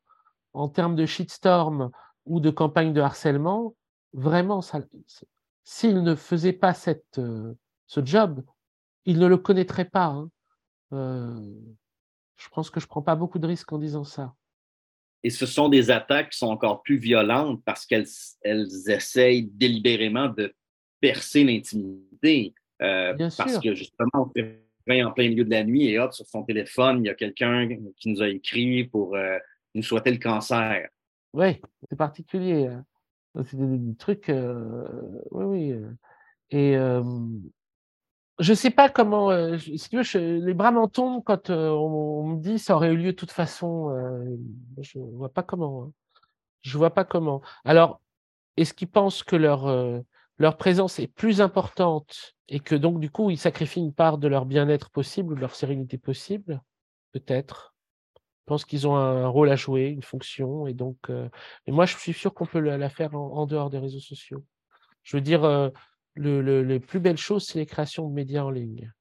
en 0.53 0.70
termes 0.70 0.95
de 0.95 1.05
shitstorm 1.05 1.91
ou 2.26 2.39
de 2.39 2.49
campagne 2.49 2.93
de 2.93 3.01
harcèlement, 3.01 3.76
vraiment, 4.13 4.61
s'ils 5.63 6.03
ne 6.03 6.15
faisaient 6.15 6.53
pas 6.53 6.74
euh, 7.18 7.53
ce 7.86 8.05
job, 8.05 8.43
ils 9.05 9.20
ne 9.20 9.28
le 9.28 9.38
connaîtraient 9.38 9.86
pas. 9.86 10.05
Hein. 10.05 10.30
je 10.91 12.49
pense 12.51 12.70
que 12.70 12.80
je 12.80 12.86
ne 12.86 12.89
prends 12.89 13.01
pas 13.01 13.15
beaucoup 13.15 13.39
de 13.39 13.47
risques 13.47 13.72
en 13.72 13.78
disant 13.78 14.03
ça. 14.03 14.34
Et 15.28 15.30
ce 15.30 15.45
sont 15.45 15.67
des 15.67 15.91
attaques 15.91 16.30
qui 16.30 16.38
sont 16.38 16.47
encore 16.47 16.82
plus 16.84 16.95
violentes 16.95 17.61
parce 17.65 17.86
qu'elles 17.86 18.07
elles 18.43 18.69
essayent 18.88 19.43
délibérément 19.43 20.30
de 20.30 20.55
percer 21.01 21.43
l'intimité. 21.43 22.53
Euh, 22.82 23.13
parce 23.36 23.59
que 23.59 23.75
justement, 23.75 24.07
on 24.13 24.32
fait 24.34 25.03
en 25.03 25.11
plein 25.11 25.28
milieu 25.28 25.43
de 25.43 25.49
la 25.49 25.65
nuit 25.65 25.89
et 25.89 25.99
hop, 25.99 26.13
sur 26.13 26.25
son 26.25 26.43
téléphone, 26.43 27.03
il 27.03 27.07
y 27.07 27.09
a 27.09 27.13
quelqu'un 27.13 27.67
qui 27.97 28.07
nous 28.07 28.21
a 28.21 28.30
écrit 28.30 28.86
pour 28.86 29.17
euh, 29.17 29.38
nous 29.75 29.84
souhaiter 29.84 30.11
le 30.11 30.17
cancer. 30.17 30.88
Oui, 31.34 31.59
c'est 31.89 31.97
particulier. 31.97 32.67
Hein. 32.67 32.86
C'est 33.43 33.57
des, 33.57 33.95
trucs. 33.97 34.30
Euh, 34.30 34.88
oui, 35.32 35.43
oui. 35.43 35.75
Et 36.51 36.78
je 38.39 38.53
sais 38.53 38.69
pas 38.69 38.89
comment. 38.89 39.57
si 39.57 39.89
tu 39.89 40.01
veux, 40.01 40.19
les 40.39 40.53
bras 40.53 40.71
m'en 40.71 40.88
tombent 40.88 41.23
quand 41.23 41.49
on, 41.49 42.23
me 42.23 42.38
dit 42.39 42.59
ça 42.59 42.75
aurait 42.75 42.91
eu 42.91 42.97
lieu 42.97 43.11
de 43.11 43.17
toute 43.17 43.31
façon. 43.31 43.89
je 44.79 44.99
ne 44.99 45.15
vois 45.15 45.33
pas 45.33 45.43
comment. 45.43 45.83
Hein. 45.83 45.91
Je 46.61 46.77
vois 46.77 46.93
pas 46.93 47.05
comment. 47.05 47.41
Alors, 47.65 48.01
est-ce 48.57 48.73
qu'ils 48.73 48.89
pensent 48.89 49.23
que 49.23 49.35
leur 49.35 49.67
leur 50.39 50.57
présence 50.57 50.99
est 50.99 51.07
plus 51.07 51.41
importante 51.41 52.35
et 52.47 52.59
que 52.59 52.75
donc 52.75 52.99
du 52.99 53.09
coup 53.09 53.31
ils 53.31 53.39
sacrifient 53.39 53.79
une 53.79 53.93
part 53.93 54.19
de 54.19 54.27
leur 54.27 54.45
bien-être 54.45 54.91
possible 54.91 55.33
ou 55.33 55.35
de 55.35 55.41
leur 55.41 55.55
sérénité 55.55 55.97
possible, 55.97 56.61
peut-être. 57.11 57.73
Je 58.47 58.53
pense 58.53 58.63
qu'ils 58.63 58.88
ont 58.88 58.95
un 58.95 59.27
rôle 59.27 59.49
à 59.49 59.57
jouer, 59.57 59.88
une 59.88 60.03
fonction, 60.03 60.67
et 60.67 60.73
donc. 60.73 60.97
Euh, 61.09 61.27
mais 61.65 61.73
moi, 61.73 61.85
je 61.85 61.97
suis 61.97 62.13
sûr 62.13 62.33
qu'on 62.33 62.45
peut 62.45 62.61
la, 62.61 62.89
faire 62.89 63.13
en, 63.13 63.45
dehors 63.45 63.69
des 63.69 63.77
réseaux 63.77 63.99
sociaux. 63.99 64.41
Je 65.03 65.17
veux 65.17 65.21
dire, 65.21 65.43
euh, 66.18 66.41
le, 66.41 66.63
les 66.63 66.80
plus 66.80 66.99
belles 66.99 67.18
choses, 67.18 67.45
c'est 67.45 67.59
les 67.59 67.65
créations 67.65 68.07
de 68.07 68.13
médias 68.13 68.43
en 68.43 68.49
ligne. 68.49 68.91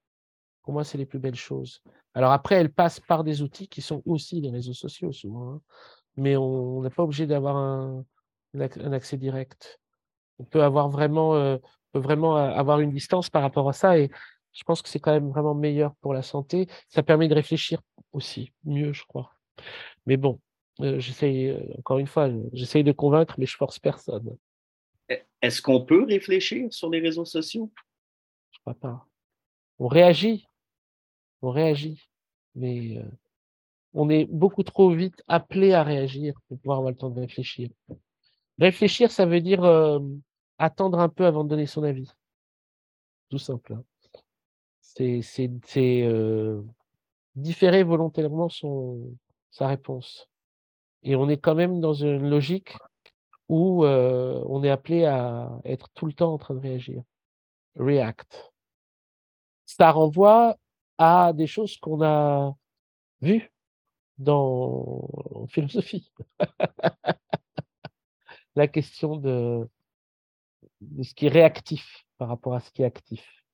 Pour 0.62 0.73
moi, 0.73 0.85
c'est 0.85 0.99
les 0.99 1.07
plus 1.07 1.19
belles 1.19 1.37
choses. 1.37 1.83
Alors 2.14 2.33
après, 2.33 2.57
elles 2.57 2.73
passent 2.73 3.01
par 3.01 3.25
des 3.25 3.43
outils 3.43 3.69
qui 3.69 3.83
sont 3.83 4.03
aussi 4.05 4.41
les 4.41 4.51
réseaux 4.51 4.75
sociaux, 4.75 5.12
souvent. 5.12 5.55
Hein. 5.55 5.61
Mais 6.17 6.37
on 6.37 6.83
n'est 6.83 6.91
pas 6.91 7.03
obligé 7.03 7.27
d'avoir 7.27 7.57
un, 7.57 8.05
accès 8.93 9.17
direct 9.17 9.79
on 10.39 10.45
peut 10.45 10.62
avoir 10.62 10.89
vraiment, 10.89 11.35
euh, 11.37 11.59
peut 11.93 11.99
vraiment 11.99 12.37
avoir 12.37 12.81
une 12.81 12.91
distance 12.91 13.31
par 13.31 13.43
rapport 13.43 13.69
à 13.69 13.73
ça. 13.73 13.99
Et 13.99 14.11
je 14.53 14.64
pense 14.64 14.83
que 14.83 14.89
c'est 14.89 15.01
quand 15.01 15.12
même 15.12 15.31
vraiment 15.31 15.55
meilleur 15.55 15.95
pour 16.01 16.14
la 16.14 16.23
santé. 16.23 16.69
Ça 16.89 17.03
permet 17.03 17.29
de 17.29 17.35
réfléchir 17.35 17.81
aussi, 18.12 18.53
mieux, 18.64 18.93
je 18.93 19.05
crois. 19.07 19.33
Mais 20.07 20.17
bon, 20.17 20.41
euh, 20.81 20.99
j'essaye, 20.99 21.49
euh, 21.49 21.61
encore 21.79 21.99
une 21.99 22.07
fois, 22.07 22.31
j'essaye 22.53 22.85
de 22.85 22.93
convaincre, 22.93 23.35
mais 23.39 23.47
je 23.47 23.57
force 23.57 23.79
personne. 23.79 24.37
Est-ce 25.43 25.63
qu'on 25.63 25.85
peut 25.85 26.05
réfléchir 26.05 26.73
sur 26.73 26.91
les 26.91 27.01
réseaux 27.01 27.25
sociaux? 27.25 27.71
Je 28.51 28.59
crois 28.61 28.75
pas. 28.75 29.07
On 29.79 29.87
réagit. 29.87 30.47
On 31.43 31.51
réagit. 31.51 32.09
Mais 32.55 33.03
on 33.93 34.09
est 34.11 34.25
beaucoup 34.25 34.63
trop 34.63 34.91
vite 34.91 35.23
appelé 35.29 35.73
à 35.73 35.83
réagir 35.83 36.35
pour 36.49 36.59
pouvoir 36.59 36.79
avoir 36.79 36.91
le 36.91 36.97
temps 36.97 37.11
de 37.11 37.21
réfléchir. 37.21 37.69
Réfléchir, 38.59 39.11
ça 39.11 39.27
veut 39.27 39.41
dire 39.41 39.65
attendre 40.59 40.99
un 40.99 41.09
peu 41.09 41.27
avant 41.27 41.45
de 41.45 41.51
donner 41.51 41.67
son 41.67 41.83
avis. 41.83 42.11
Tout 43.29 43.39
simple. 43.39 43.75
Hein. 43.75 43.85
C'est 44.81 45.51
différer 47.35 47.83
volontairement 47.83 48.49
sa 49.51 49.67
réponse. 49.67 50.29
Et 51.03 51.15
on 51.15 51.29
est 51.29 51.37
quand 51.37 51.55
même 51.55 51.81
dans 51.81 51.93
une 51.93 52.29
logique 52.29 52.77
où 53.49 53.85
on 53.85 54.65
est 54.65 54.71
appelé 54.71 55.05
à 55.05 55.61
être 55.65 55.89
tout 55.95 56.07
le 56.07 56.13
temps 56.13 56.33
en 56.33 56.39
train 56.39 56.55
de 56.55 56.61
réagir. 56.61 57.03
React. 57.77 58.53
Ça 59.67 59.91
renvoie 59.91 60.57
à 60.99 61.33
des 61.33 61.47
choses 61.47 61.77
qu'on 61.77 62.03
a 62.03 62.55
vues 63.21 63.53
dans 64.19 65.09
en 65.35 65.47
philosophie. 65.49 66.11
la 68.55 68.69
question 68.69 69.17
de, 69.17 69.69
ce 71.03 71.15
qui 71.15 71.27
est 71.27 71.31
réactif 71.31 72.07
par 72.19 72.29
rapport 72.29 72.55
à 72.55 72.61
ce 72.61 72.71
qui 72.71 72.83
est 72.83 72.87
actif. 72.87 73.45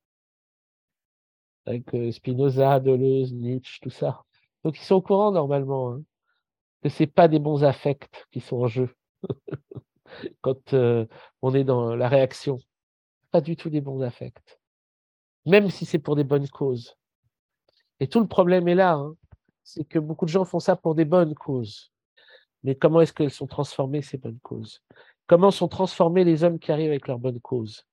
Avec 1.66 1.92
euh, 1.94 2.10
Spinoza, 2.10 2.80
Deleuze, 2.80 3.32
Nietzsche, 3.32 3.78
tout 3.80 3.90
ça. 3.90 4.24
Donc 4.64 4.78
ils 4.78 4.84
sont 4.84 4.96
au 4.96 5.02
courant 5.02 5.32
normalement 5.32 5.92
hein, 5.92 6.02
que 6.82 6.88
c'est 6.88 7.06
pas 7.06 7.28
des 7.28 7.38
bons 7.38 7.64
affects 7.64 8.26
qui 8.30 8.40
sont 8.40 8.62
en 8.62 8.68
jeu 8.68 8.94
quand 10.40 10.74
euh, 10.74 11.06
on 11.40 11.54
est 11.54 11.64
dans 11.64 11.94
la 11.94 12.08
réaction. 12.08 12.58
Pas 13.30 13.40
du 13.40 13.56
tout 13.56 13.70
des 13.70 13.80
bons 13.80 14.02
affects. 14.02 14.60
Même 15.46 15.70
si 15.70 15.84
c'est 15.84 15.98
pour 15.98 16.16
des 16.16 16.24
bonnes 16.24 16.48
causes. 16.48 16.96
Et 18.00 18.06
tout 18.06 18.20
le 18.20 18.28
problème 18.28 18.68
est 18.68 18.74
là, 18.74 18.94
hein, 18.94 19.16
c'est 19.64 19.84
que 19.84 19.98
beaucoup 19.98 20.26
de 20.26 20.30
gens 20.30 20.44
font 20.44 20.60
ça 20.60 20.76
pour 20.76 20.94
des 20.94 21.04
bonnes 21.04 21.34
causes. 21.34 21.92
Mais 22.62 22.74
comment 22.74 23.00
est-ce 23.00 23.12
qu'elles 23.12 23.30
sont 23.30 23.46
transformées, 23.46 24.02
ces 24.02 24.18
bonnes 24.18 24.38
causes? 24.40 24.82
Comment 25.26 25.50
sont 25.50 25.68
transformés 25.68 26.24
les 26.24 26.44
hommes 26.44 26.58
qui 26.58 26.72
arrivent 26.72 26.90
avec 26.90 27.08
leurs 27.08 27.18
bonnes 27.18 27.40
causes? 27.40 27.86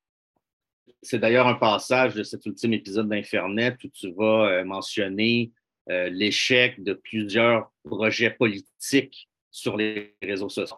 C'est 1.02 1.20
d'ailleurs 1.20 1.48
un 1.48 1.56
passage 1.56 2.14
de 2.16 2.24
cet 2.24 2.46
ultime 2.46 2.74
épisode 2.74 3.08
d'Infernet 3.08 3.78
où 3.84 3.88
tu 3.88 4.12
vas 4.12 4.50
euh, 4.50 4.66
mentionner 4.66 5.52
euh, 5.90 6.10
l'échec 6.10 6.84
de 6.84 6.94
plusieurs 6.94 7.72
projets 7.84 8.32
politiques 8.32 9.29
sur 9.52 9.78
les 9.78 10.16
réseaux 10.22 10.50
sociaux. 10.50 10.76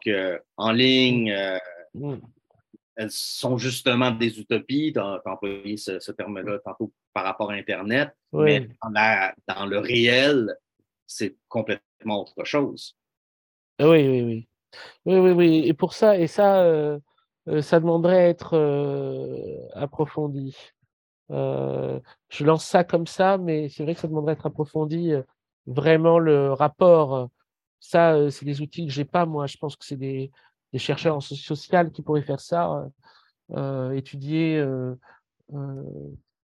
en 0.58 0.72
ligne, 0.72 1.32
euh, 1.32 1.58
mmh. 1.94 2.16
elles 2.96 3.12
sont 3.12 3.58
justement 3.58 4.12
des 4.12 4.40
utopies. 4.40 4.94
Tu 4.94 5.00
as, 5.00 5.22
employé 5.26 5.78
ce, 5.78 6.12
terme-là 6.12 6.60
tantôt 6.60 6.92
par 7.14 7.24
rapport 7.24 7.52
à 7.52 7.56
Internet. 7.56 8.12
Mais 8.34 8.68
dans 8.84 9.66
le 9.66 9.80
réel, 9.80 10.56
c'est 11.08 11.36
complètement 11.48 12.22
autre 12.22 12.44
chose. 12.44 12.96
Oui, 13.80 14.08
oui, 14.08 14.22
oui. 14.22 14.48
Oui, 15.06 15.18
oui, 15.18 15.32
oui. 15.32 15.64
Et 15.66 15.74
pour 15.74 15.94
ça, 15.94 16.18
et 16.18 16.28
ça, 16.28 16.62
euh, 16.64 17.00
euh, 17.48 17.62
ça 17.62 17.80
demanderait 17.80 18.26
à 18.26 18.30
être 18.30 18.54
euh, 18.56 19.58
approfondi. 19.74 20.56
je 21.30 22.46
lance 22.46 22.66
ça 22.66 22.84
comme 22.84 23.08
ça, 23.08 23.38
mais 23.38 23.70
c'est 23.70 23.84
vrai 23.84 23.96
que 23.96 24.02
ça 24.02 24.08
demanderait 24.08 24.32
à 24.32 24.34
être 24.34 24.46
approfondi. 24.46 25.14
vraiment 25.68 26.20
le 26.20 26.54
rapport, 26.54 27.30
ça, 27.82 28.32
c'est 28.32 28.46
des 28.46 28.62
outils 28.62 28.86
que 28.88 28.94
j'ai 28.94 29.04
pas 29.04 29.26
moi. 29.26 29.48
Je 29.48 29.58
pense 29.58 29.76
que 29.76 29.84
c'est 29.84 29.98
des, 29.98 30.32
des 30.72 30.80
chercheurs 30.80 31.18
en 31.18 31.20
social 31.20 31.92
qui 31.92 32.02
pourraient 32.02 32.22
faire 32.22 32.40
ça, 32.40 32.88
étudier. 33.94 34.66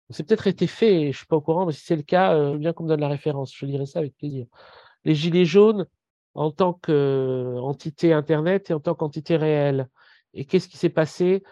c'est 0.09 0.24
peut-être 0.26 0.47
été 0.47 0.66
fait, 0.66 1.12
je 1.12 1.18
suis 1.18 1.26
pas 1.26 1.37
au 1.37 1.43
courant, 1.43 1.66
mais 1.66 1.72
si 1.72 1.85
c'est 1.85 1.97
le 1.97 2.03
cas, 2.03 2.55
bien 2.55 2.72
qu'on 2.72 2.85
me 2.85 2.89
donne 2.89 3.01
la 3.01 3.09
référence, 3.09 3.55
je 3.55 3.66
lirai 3.66 3.85
ça 3.85 3.99
avec 3.99 4.16
plaisir. 4.16 4.47
Les 5.05 5.14
gilets 5.14 5.45
jaunes, 5.45 5.87
en 6.35 6.51
tant 6.51 6.72
qu'entité 6.72 8.12
Internet 8.12 8.70
et 8.70 8.74
en 8.74 8.80
tant 8.80 8.95
qu'entité 8.95 9.37
réelle. 9.37 9.89
Et 10.35 10.45
qu'est-ce 10.45 10.68
qui 10.68 10.76
s'est 10.76 10.89
passé 10.89 11.43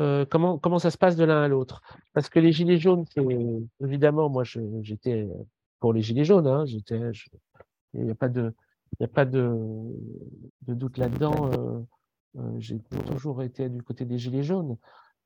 euh, 0.00 0.24
comment, 0.24 0.58
comment 0.58 0.78
ça 0.78 0.90
se 0.90 0.98
passe 0.98 1.16
de 1.16 1.24
l'un 1.24 1.42
à 1.42 1.48
l'autre? 1.48 1.82
Parce 2.12 2.28
que 2.28 2.38
les 2.38 2.52
Gilets 2.52 2.78
jaunes, 2.78 3.04
évidemment, 3.80 4.28
moi 4.28 4.42
j'étais 4.80 5.28
pour 5.80 5.92
les 5.92 6.02
Gilets 6.02 6.24
jaunes, 6.24 6.46
hein, 6.46 6.64
Il 6.66 8.04
n'y 8.04 8.10
a 8.10 8.14
pas 8.14 8.28
de, 8.28 8.54
il 8.98 9.02
y 9.02 9.04
a 9.04 9.08
pas 9.08 9.24
de, 9.24 9.50
de 10.62 10.74
doute 10.74 10.98
là-dedans. 10.98 11.50
Euh, 11.52 11.80
euh, 12.38 12.54
j'ai 12.58 12.78
toujours 13.06 13.42
été 13.42 13.68
du 13.68 13.82
côté 13.82 14.04
des 14.04 14.18
Gilets 14.18 14.42
jaunes. 14.42 14.76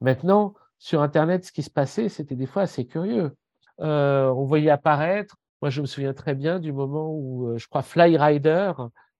Maintenant, 0.01 0.55
sur 0.79 1.03
Internet, 1.03 1.45
ce 1.45 1.53
qui 1.53 1.63
se 1.63 1.71
passait, 1.71 2.09
c'était 2.09 2.37
des 2.37 2.47
fois 2.47 2.63
assez 2.63 2.87
curieux. 2.87 3.35
Euh, 3.81 4.29
on 4.29 4.45
voyait 4.45 4.71
apparaître, 4.71 5.37
moi 5.61 5.71
je 5.71 5.81
me 5.81 5.87
souviens 5.87 6.15
très 6.15 6.35
bien 6.35 6.59
du 6.59 6.73
moment 6.73 7.11
où, 7.11 7.57
je 7.57 7.67
crois, 7.69 7.83
Fly 7.83 8.17
Rider 8.17 8.73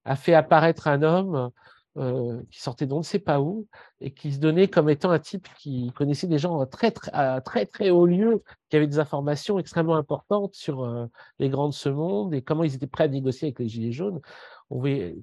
a 0.05 0.17
fait 0.17 0.35
apparaître 0.35 0.89
un 0.89 1.03
homme 1.03 1.51
euh, 1.99 2.43
qui 2.51 2.61
sortait 2.61 2.85
d'on 2.85 2.99
ne 2.99 3.03
sait 3.03 3.19
pas 3.19 3.41
où 3.41 3.67
et 4.03 4.11
qui 4.11 4.31
se 4.31 4.39
donnait 4.39 4.69
comme 4.69 4.91
étant 4.91 5.11
un 5.11 5.19
type 5.19 5.49
qui 5.59 5.91
connaissait 5.95 6.27
des 6.27 6.37
gens 6.37 6.67
très 6.67 6.91
très, 6.91 7.11
à 7.15 7.41
très, 7.41 7.65
très 7.65 7.89
haut 7.89 8.05
lieu, 8.05 8.43
qui 8.69 8.77
avaient 8.77 8.87
des 8.87 8.99
informations 8.99 9.59
extrêmement 9.59 9.97
importantes 9.97 10.55
sur 10.55 10.85
euh, 10.85 11.07
les 11.39 11.49
grands 11.49 11.69
de 11.69 11.75
ce 11.75 11.89
monde 11.89 12.35
et 12.35 12.43
comment 12.43 12.65
ils 12.65 12.75
étaient 12.75 12.87
prêts 12.87 13.05
à 13.05 13.09
négocier 13.09 13.47
avec 13.47 13.61
les 13.61 13.69
Gilets 13.69 13.93
jaunes. 13.93 14.21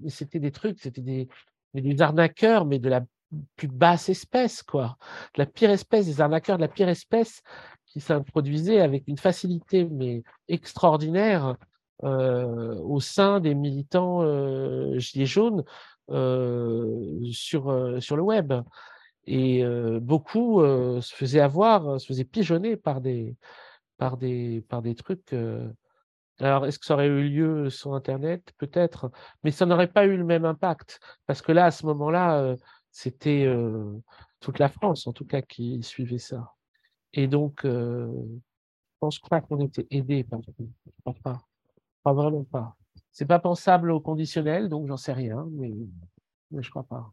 C'était 0.07 0.39
des 0.39 0.49
trucs, 0.49 0.79
c'était 0.79 1.01
des, 1.01 1.27
des 1.75 2.01
arnaqueurs, 2.01 2.65
mais 2.65 2.79
de 2.79 2.89
la 2.89 3.01
plus 3.55 3.67
basse 3.67 4.09
espèce, 4.09 4.63
quoi. 4.63 4.97
La 5.37 5.45
pire 5.45 5.69
espèce, 5.69 6.07
des 6.07 6.21
arnaqueurs 6.21 6.57
de 6.57 6.61
la 6.61 6.67
pire 6.69 6.89
espèce 6.89 7.43
qui 7.85 7.99
s'introduisaient 7.99 8.79
avec 8.79 9.07
une 9.07 9.19
facilité 9.19 9.85
mais 9.85 10.23
extraordinaire 10.47 11.55
euh, 12.03 12.75
au 12.79 12.99
sein 12.99 13.39
des 13.39 13.53
militants 13.53 14.23
gilets 14.97 15.27
jaunes 15.27 15.63
sur, 16.09 17.69
euh, 17.69 17.99
sur 17.99 18.15
le 18.15 18.21
web. 18.21 18.53
Et 19.25 19.63
euh, 19.63 19.99
beaucoup 20.01 20.61
se 20.61 21.15
faisaient 21.15 21.39
avoir, 21.39 21.99
se 21.99 22.07
faisaient 22.07 22.25
pigeonner 22.25 22.75
par 22.75 22.99
des, 23.01 23.37
par 23.97 24.17
des, 24.17 24.61
par 24.67 24.81
des 24.81 24.95
trucs. 24.95 25.33
Alors, 26.39 26.65
est-ce 26.65 26.79
que 26.79 26.85
ça 26.85 26.95
aurait 26.95 27.07
eu 27.07 27.29
lieu 27.29 27.69
sur 27.69 27.93
Internet? 27.93 28.51
Peut-être, 28.57 29.11
mais 29.43 29.51
ça 29.51 29.65
n'aurait 29.65 29.91
pas 29.91 30.05
eu 30.05 30.17
le 30.17 30.25
même 30.25 30.45
impact. 30.45 30.99
Parce 31.25 31.41
que 31.41 31.51
là, 31.51 31.65
à 31.65 31.71
ce 31.71 31.85
moment-là, 31.85 32.55
c'était 32.91 33.47
toute 34.41 34.59
la 34.59 34.67
France, 34.67 35.07
en 35.07 35.13
tout 35.13 35.25
cas, 35.25 35.41
qui 35.41 35.81
suivait 35.83 36.17
ça. 36.17 36.53
Et 37.13 37.27
donc, 37.27 37.61
je 37.63 38.09
pense 38.99 39.19
pas 39.19 39.39
qu'on 39.39 39.59
était 39.61 39.87
aidé 39.89 40.25
par 40.25 40.41
Je 40.41 40.63
ne 41.05 41.13
pas. 41.13 41.41
Pas 42.03 42.13
vraiment 42.13 42.43
pas. 42.43 42.75
C'est 43.13 43.27
pas 43.27 43.39
pensable 43.39 43.91
au 43.91 43.99
conditionnel, 43.99 44.69
donc 44.69 44.87
j'en 44.87 44.97
sais 44.97 45.13
rien, 45.13 45.47
mais, 45.51 45.71
mais 46.49 46.63
je 46.63 46.69
crois 46.71 46.83
pas. 46.83 47.11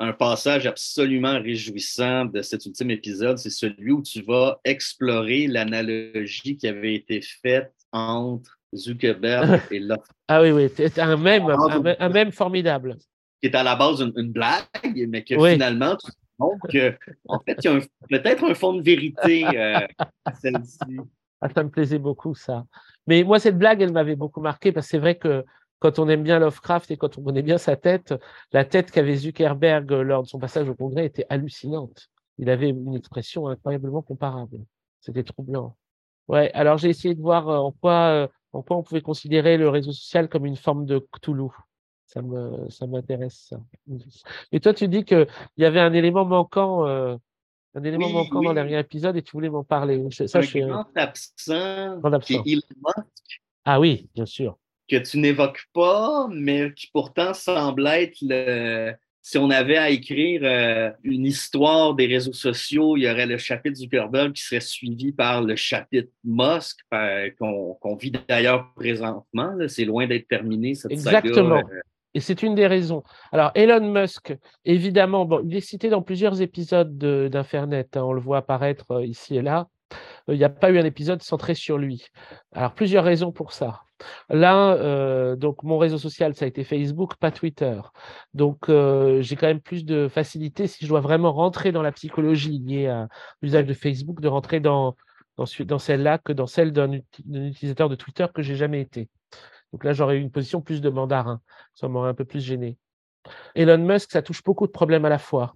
Un 0.00 0.14
passage 0.14 0.66
absolument 0.66 1.38
réjouissant 1.40 2.24
de 2.24 2.40
cet 2.40 2.64
ultime 2.64 2.90
épisode, 2.92 3.36
c'est 3.36 3.50
celui 3.50 3.92
où 3.92 4.02
tu 4.02 4.22
vas 4.22 4.58
explorer 4.64 5.46
l'analogie 5.46 6.56
qui 6.56 6.66
avait 6.66 6.94
été 6.94 7.20
faite 7.20 7.74
entre 7.92 8.58
Zuckerberg 8.74 9.60
et 9.70 9.80
Love. 9.80 9.98
Ah 10.28 10.40
oui, 10.40 10.50
oui, 10.52 10.70
c'est 10.74 10.98
un 10.98 11.16
même, 11.18 11.44
un, 11.46 12.08
même 12.08 12.32
formidable. 12.32 12.96
Qui 13.42 13.48
est 13.48 13.54
à 13.54 13.62
la 13.62 13.76
base 13.76 14.00
une, 14.00 14.32
blague, 14.32 14.64
mais 15.08 15.24
que 15.24 15.34
finalement, 15.34 15.96
tu 15.96 16.10
montres 16.38 16.66
qu'en 16.68 17.40
fait, 17.40 17.58
il 17.64 17.64
y 17.64 17.68
a 17.68 17.80
peut-être 18.08 18.44
un 18.44 18.54
fond 18.54 18.72
de 18.72 18.82
vérité 18.82 19.44
euh, 19.46 19.86
à 20.24 20.34
celle-ci. 20.40 20.78
Ah, 21.40 21.48
ça 21.48 21.62
me 21.62 21.70
plaisait 21.70 21.98
beaucoup, 21.98 22.34
ça. 22.34 22.64
Mais 23.06 23.22
moi, 23.22 23.38
cette 23.38 23.58
blague, 23.58 23.80
elle 23.80 23.92
m'avait 23.92 24.16
beaucoup 24.16 24.40
marqué 24.40 24.72
parce 24.72 24.86
que 24.86 24.90
c'est 24.92 24.98
vrai 24.98 25.16
que 25.16 25.44
quand 25.78 25.98
on 25.98 26.08
aime 26.08 26.22
bien 26.24 26.38
Lovecraft 26.38 26.90
et 26.90 26.96
quand 26.96 27.18
on 27.18 27.22
connaît 27.22 27.42
bien 27.42 27.58
sa 27.58 27.76
tête, 27.76 28.14
la 28.52 28.64
tête 28.64 28.90
qu'avait 28.90 29.16
Zuckerberg 29.16 29.90
lors 29.90 30.22
de 30.24 30.28
son 30.28 30.38
passage 30.38 30.68
au 30.68 30.74
Congrès 30.74 31.06
était 31.06 31.26
hallucinante. 31.28 32.08
Il 32.38 32.50
avait 32.50 32.70
une 32.70 32.94
expression 32.94 33.48
incroyablement 33.48 34.02
comparable. 34.02 34.58
C'était 35.00 35.22
troublant. 35.22 35.76
Ouais, 36.26 36.50
alors 36.52 36.78
j'ai 36.78 36.90
essayé 36.90 37.14
de 37.14 37.20
voir 37.20 37.48
euh, 37.48 37.58
en 37.58 37.72
quoi, 37.72 38.08
euh, 38.10 38.28
en 38.52 38.62
quoi 38.62 38.76
on 38.76 38.82
pouvait 38.82 39.00
considérer 39.00 39.56
le 39.56 39.68
réseau 39.68 39.92
social 39.92 40.28
comme 40.28 40.44
une 40.44 40.56
forme 40.56 40.84
de 40.84 40.98
Cthulhu. 40.98 41.48
Ça 42.06 42.22
m'intéresse, 42.86 43.48
ça. 43.50 43.60
Et 44.50 44.60
toi, 44.60 44.72
tu 44.72 44.88
dis 44.88 45.04
qu'il 45.04 45.26
y 45.58 45.64
avait 45.64 45.80
un 45.80 45.92
élément 45.92 46.24
manquant 46.24 46.86
euh, 46.86 47.16
un 47.78 47.84
élément 47.84 48.10
manquant 48.10 48.42
dans 48.42 48.54
dernier 48.54 48.78
épisode 48.78 49.16
et 49.16 49.22
tu 49.22 49.32
voulais 49.32 49.48
m'en 49.48 49.64
parler. 49.64 50.02
Ça, 50.10 50.38
un 50.38 50.42
je 50.42 50.58
grand 50.58 50.86
absent, 50.96 51.98
grand 51.98 52.12
absent. 52.12 52.42
Elon 52.44 52.60
Musk. 52.76 53.40
Ah 53.64 53.78
oui, 53.78 54.08
bien 54.14 54.26
sûr. 54.26 54.58
Que 54.88 54.96
tu 54.96 55.18
n'évoques 55.18 55.66
pas, 55.72 56.26
mais 56.30 56.72
qui 56.74 56.88
pourtant 56.92 57.34
semble 57.34 57.86
être 57.86 58.18
le. 58.22 58.92
Si 59.20 59.36
on 59.36 59.50
avait 59.50 59.76
à 59.76 59.90
écrire 59.90 60.40
euh, 60.42 60.90
une 61.02 61.26
histoire 61.26 61.94
des 61.94 62.06
réseaux 62.06 62.32
sociaux, 62.32 62.96
il 62.96 63.02
y 63.02 63.10
aurait 63.10 63.26
le 63.26 63.36
chapitre 63.36 63.76
Zuckerberg 63.76 64.32
qui 64.32 64.42
serait 64.42 64.60
suivi 64.60 65.12
par 65.12 65.42
le 65.42 65.54
chapitre 65.54 66.08
Musk, 66.24 66.78
qu'on 67.38 67.96
vit 68.00 68.12
d'ailleurs 68.26 68.72
présentement. 68.74 69.54
C'est 69.66 69.84
loin 69.84 70.06
d'être 70.06 70.28
terminé, 70.28 70.74
cette 70.74 70.92
Exactement. 70.92 71.60
Saga, 71.60 71.74
euh, 71.74 71.80
et 72.14 72.20
c'est 72.20 72.42
une 72.42 72.54
des 72.54 72.66
raisons. 72.66 73.02
Alors, 73.32 73.50
Elon 73.54 73.92
Musk, 73.92 74.36
évidemment, 74.64 75.28
il 75.44 75.54
est 75.54 75.60
cité 75.60 75.88
dans 75.90 76.02
plusieurs 76.02 76.40
épisodes 76.40 76.96
d'Infernet. 76.98 77.88
Hein, 77.94 78.02
on 78.02 78.12
le 78.12 78.20
voit 78.20 78.38
apparaître 78.38 78.90
euh, 78.92 79.06
ici 79.06 79.36
et 79.36 79.42
là. 79.42 79.68
Euh, 80.28 80.34
il 80.34 80.38
n'y 80.38 80.44
a 80.44 80.50
pas 80.50 80.70
eu 80.70 80.78
un 80.78 80.84
épisode 80.84 81.22
centré 81.22 81.54
sur 81.54 81.78
lui. 81.78 82.06
Alors, 82.52 82.74
plusieurs 82.74 83.04
raisons 83.04 83.32
pour 83.32 83.52
ça. 83.52 83.82
Là, 84.30 84.74
euh, 84.74 85.34
donc 85.34 85.64
mon 85.64 85.76
réseau 85.76 85.98
social, 85.98 86.34
ça 86.34 86.44
a 86.44 86.48
été 86.48 86.62
Facebook, 86.64 87.16
pas 87.16 87.30
Twitter. 87.30 87.80
Donc, 88.32 88.66
j'ai 88.68 89.36
quand 89.36 89.46
même 89.48 89.60
plus 89.60 89.84
de 89.84 90.08
facilité 90.08 90.66
si 90.66 90.84
je 90.84 90.88
dois 90.88 91.00
vraiment 91.00 91.32
rentrer 91.32 91.72
dans 91.72 91.82
la 91.82 91.92
psychologie 91.92 92.58
liée 92.58 92.86
à 92.86 93.08
l'usage 93.42 93.66
de 93.66 93.74
Facebook, 93.74 94.20
de 94.20 94.28
rentrer 94.28 94.60
dans, 94.60 94.94
dans, 95.36 95.46
dans 95.64 95.78
celle-là 95.78 96.18
que 96.18 96.32
dans 96.32 96.46
celle 96.46 96.72
d'un 96.72 96.92
utilisateur 96.92 97.88
de 97.88 97.96
Twitter 97.96 98.26
que 98.32 98.42
j'ai 98.42 98.56
jamais 98.56 98.80
été. 98.80 99.08
Donc 99.72 99.84
là, 99.84 99.92
j'aurais 99.92 100.16
eu 100.16 100.20
une 100.20 100.30
position 100.30 100.60
plus 100.60 100.80
de 100.80 100.88
mandarin. 100.88 101.40
Ça 101.74 101.88
m'aurait 101.88 102.10
un 102.10 102.14
peu 102.14 102.24
plus 102.24 102.40
gêné. 102.40 102.78
Elon 103.54 103.78
Musk, 103.78 104.10
ça 104.12 104.22
touche 104.22 104.42
beaucoup 104.42 104.66
de 104.66 104.72
problèmes 104.72 105.04
à 105.04 105.08
la 105.08 105.18
fois. 105.18 105.54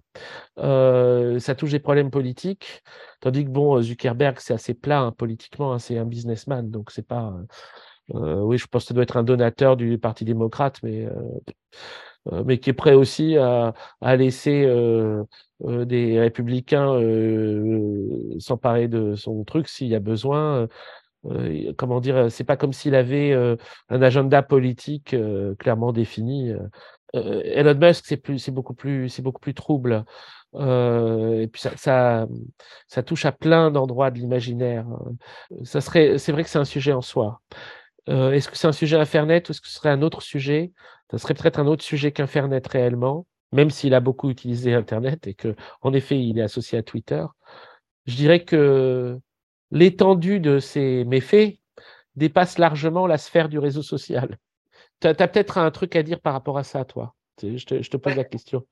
Euh, 0.59 1.39
ça 1.39 1.55
touche 1.55 1.71
des 1.71 1.79
problèmes 1.79 2.11
politiques, 2.11 2.83
tandis 3.19 3.45
que 3.45 3.49
bon, 3.49 3.81
Zuckerberg, 3.81 4.37
c'est 4.39 4.53
assez 4.53 4.73
plat 4.73 5.01
hein, 5.01 5.11
politiquement, 5.11 5.73
hein, 5.73 5.79
c'est 5.79 5.97
un 5.97 6.05
businessman, 6.05 6.69
donc 6.69 6.91
c'est 6.91 7.07
pas. 7.07 7.33
Euh, 8.13 8.41
oui, 8.41 8.57
je 8.57 8.67
pense 8.67 8.83
que 8.83 8.87
ça 8.89 8.93
doit 8.93 9.03
être 9.03 9.17
un 9.17 9.23
donateur 9.23 9.77
du 9.77 9.97
Parti 9.97 10.25
démocrate, 10.25 10.79
mais 10.83 11.05
euh, 11.05 12.43
mais 12.45 12.57
qui 12.57 12.69
est 12.69 12.73
prêt 12.73 12.93
aussi 12.93 13.37
à, 13.37 13.73
à 13.99 14.15
laisser 14.15 14.65
des 15.59 16.19
républicains 16.19 16.97
s'emparer 18.39 18.87
de 18.87 19.15
son 19.15 19.43
truc 19.43 19.67
s'il 19.67 19.87
y 19.87 19.95
a 19.95 19.99
besoin. 19.99 20.69
Euh, 21.25 21.73
comment 21.77 21.99
dire, 21.99 22.31
c'est 22.31 22.43
pas 22.43 22.57
comme 22.57 22.73
s'il 22.73 22.95
avait 22.95 23.31
euh, 23.31 23.55
un 23.89 24.01
agenda 24.01 24.43
politique 24.43 25.13
euh, 25.13 25.55
clairement 25.55 25.91
défini. 25.93 26.51
Elon 27.13 27.75
Musk, 27.75 28.05
c'est 28.07 28.51
beaucoup 28.51 28.73
plus, 28.73 29.07
c'est 29.09 29.21
beaucoup 29.21 29.39
plus 29.39 29.53
trouble. 29.53 30.03
et 30.55 31.47
puis 31.51 31.61
ça, 31.61 32.25
ça, 32.87 33.03
touche 33.03 33.25
à 33.25 33.31
plein 33.31 33.69
d'endroits 33.69 34.09
de 34.09 34.17
l'imaginaire. 34.17 34.85
Ça 35.63 35.79
serait, 35.79 36.17
c'est 36.17 36.31
vrai 36.31 36.43
que 36.43 36.49
c'est 36.49 36.59
un 36.59 36.65
sujet 36.65 36.91
en 36.93 37.01
soi. 37.01 37.39
est-ce 38.07 38.49
que 38.49 38.57
c'est 38.57 38.67
un 38.67 38.71
sujet 38.71 38.97
Infernet 38.97 39.43
ou 39.47 39.51
est-ce 39.51 39.61
que 39.61 39.67
ce 39.67 39.75
serait 39.75 39.89
un 39.89 40.01
autre 40.01 40.23
sujet? 40.23 40.71
Ça 41.11 41.19
serait 41.19 41.35
peut-être 41.35 41.59
un 41.59 41.67
autre 41.67 41.83
sujet 41.83 42.11
qu'Infernet 42.11 42.63
réellement, 42.67 43.27
même 43.51 43.69
s'il 43.69 43.93
a 43.93 43.99
beaucoup 43.99 44.31
utilisé 44.31 44.73
Internet 44.73 45.27
et 45.27 45.35
que, 45.35 45.55
en 45.81 45.93
effet, 45.93 46.19
il 46.19 46.39
est 46.39 46.43
associé 46.43 46.79
à 46.79 46.83
Twitter. 46.83 47.23
Je 48.07 48.15
dirais 48.15 48.43
que 48.43 49.19
l'étendue 49.73 50.39
de 50.39 50.59
ces 50.59 51.03
méfaits 51.03 51.57
dépasse 52.15 52.59
largement 52.59 53.07
la 53.07 53.17
sphère 53.17 53.49
du 53.49 53.57
réseau 53.57 53.81
social. 53.81 54.37
Tu 55.01 55.07
as, 55.07 55.15
peut-être 55.15 55.57
un 55.57 55.71
truc 55.71 55.95
à 55.95 56.03
dire 56.03 56.21
par 56.21 56.33
rapport 56.33 56.57
à 56.57 56.63
ça, 56.63 56.85
toi? 56.85 57.15
Je 57.41 57.65
te, 57.65 57.97
pose 57.97 58.15
la 58.15 58.23
question. 58.23 58.65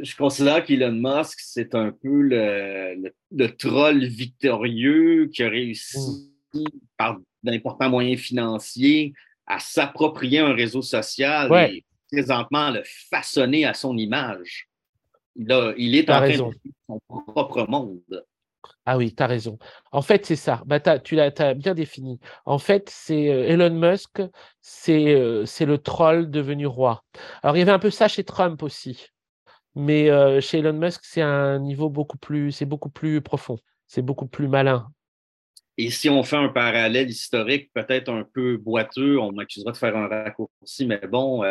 Je 0.00 0.14
considère 0.14 0.64
qu'Elon 0.64 0.92
Musk, 0.92 1.40
c'est 1.40 1.74
un 1.74 1.90
peu 1.90 2.22
le, 2.22 3.46
troll 3.58 4.04
victorieux 4.04 5.26
qui 5.26 5.42
a 5.42 5.48
réussi 5.48 6.30
mm. 6.54 6.64
par 6.96 7.18
d'importants 7.42 7.90
moyens 7.90 8.20
financiers 8.20 9.12
à 9.46 9.58
s'approprier 9.58 10.38
un 10.38 10.54
réseau 10.54 10.82
social 10.82 11.52
et 11.70 11.84
présentement 12.10 12.70
le 12.70 12.82
façonner 13.10 13.64
à 13.64 13.74
son 13.74 13.96
image. 13.96 14.68
Il, 15.34 15.74
il 15.76 15.96
est 15.96 16.08
en 16.08 16.18
train 16.18 16.30
de 16.30 16.54
son 16.86 17.00
propre 17.08 17.66
monde. 17.68 18.24
Ah 18.88 18.96
oui, 18.96 19.12
tu 19.12 19.20
as 19.20 19.26
raison. 19.26 19.58
En 19.90 20.00
fait, 20.00 20.24
c'est 20.24 20.36
ça. 20.36 20.62
Bah, 20.64 20.78
tu 21.00 21.16
l'as 21.16 21.54
bien 21.54 21.74
défini. 21.74 22.20
En 22.44 22.58
fait, 22.58 22.88
c'est 22.88 23.30
euh, 23.32 23.48
Elon 23.48 23.70
Musk, 23.70 24.20
euh, 24.20 25.44
c'est 25.44 25.66
le 25.66 25.78
troll 25.78 26.30
devenu 26.30 26.68
roi. 26.68 27.02
Alors, 27.42 27.56
il 27.56 27.58
y 27.58 27.62
avait 27.62 27.72
un 27.72 27.80
peu 27.80 27.90
ça 27.90 28.06
chez 28.06 28.22
Trump 28.22 28.62
aussi. 28.62 29.08
Mais 29.74 30.08
euh, 30.08 30.40
chez 30.40 30.58
Elon 30.60 30.72
Musk, 30.72 31.00
c'est 31.02 31.20
un 31.20 31.58
niveau 31.58 31.90
beaucoup 31.90 32.16
plus, 32.16 32.52
c'est 32.52 32.64
beaucoup 32.64 32.88
plus 32.88 33.20
profond. 33.20 33.58
C'est 33.88 34.02
beaucoup 34.02 34.28
plus 34.28 34.46
malin. 34.46 34.86
Et 35.78 35.90
si 35.90 36.08
on 36.08 36.22
fait 36.22 36.36
un 36.36 36.48
parallèle 36.48 37.10
historique, 37.10 37.72
peut-être 37.74 38.08
un 38.08 38.22
peu 38.22 38.56
boiteux, 38.56 39.18
on 39.18 39.32
m'accusera 39.32 39.72
de 39.72 39.76
faire 39.76 39.96
un 39.96 40.06
raccourci, 40.06 40.86
mais 40.86 41.00
bon, 41.06 41.44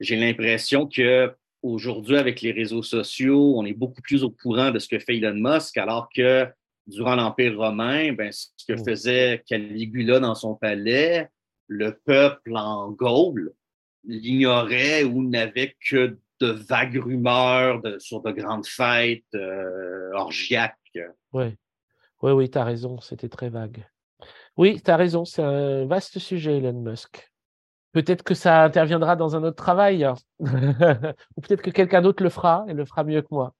j'ai 0.00 0.16
l'impression 0.16 0.86
que 0.86 1.32
aujourd'hui, 1.62 2.16
avec 2.16 2.42
les 2.42 2.52
réseaux 2.52 2.82
sociaux, 2.82 3.54
on 3.56 3.64
est 3.64 3.72
beaucoup 3.72 4.02
plus 4.02 4.22
au 4.22 4.30
courant 4.30 4.70
de 4.70 4.78
ce 4.78 4.86
que 4.86 4.98
fait 4.98 5.16
Elon 5.16 5.34
Musk, 5.34 5.78
alors 5.78 6.10
que 6.14 6.46
durant 6.86 7.16
l'Empire 7.16 7.56
romain, 7.56 8.12
ben, 8.12 8.30
ce 8.32 8.48
que 8.66 8.76
faisait 8.76 9.42
Caligula 9.46 10.20
dans 10.20 10.34
son 10.34 10.54
palais, 10.54 11.28
le 11.68 11.98
peuple 12.04 12.56
en 12.56 12.90
Gaule 12.90 13.52
l'ignorait 14.04 15.02
ou 15.04 15.22
n'avait 15.22 15.76
que 15.88 16.18
de 16.40 16.50
vagues 16.50 17.00
rumeurs 17.02 17.80
sur 17.98 18.20
de 18.20 18.32
grandes 18.32 18.66
fêtes 18.66 19.24
euh, 19.34 20.10
orgiaques. 20.12 20.76
Oui, 21.32 21.56
oui, 22.22 22.32
oui, 22.32 22.50
tu 22.50 22.58
as 22.58 22.64
raison, 22.64 23.00
c'était 23.00 23.28
très 23.28 23.48
vague. 23.48 23.86
Oui, 24.56 24.80
tu 24.82 24.90
as 24.90 24.96
raison, 24.96 25.24
c'est 25.24 25.42
un 25.42 25.86
vaste 25.86 26.18
sujet, 26.18 26.58
Elon 26.58 26.80
Musk. 26.80 27.32
Peut-être 27.92 28.22
que 28.22 28.34
ça 28.34 28.64
interviendra 28.64 29.16
dans 29.16 29.36
un 29.36 29.44
autre 29.44 29.56
travail, 29.56 30.04
hein. 30.04 30.14
ou 30.40 31.40
peut-être 31.40 31.62
que 31.62 31.70
quelqu'un 31.70 32.02
d'autre 32.02 32.22
le 32.22 32.28
fera 32.28 32.64
et 32.68 32.74
le 32.74 32.84
fera 32.84 33.04
mieux 33.04 33.22
que 33.22 33.28
moi. 33.30 33.54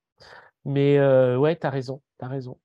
Mais 0.64 0.99
euh, 0.99 1.37
ouais, 1.37 1.57
tu 1.57 1.66
as 1.66 1.70
raison, 1.70 2.03
tu 2.18 2.25
as 2.25 2.29
raison. 2.29 2.59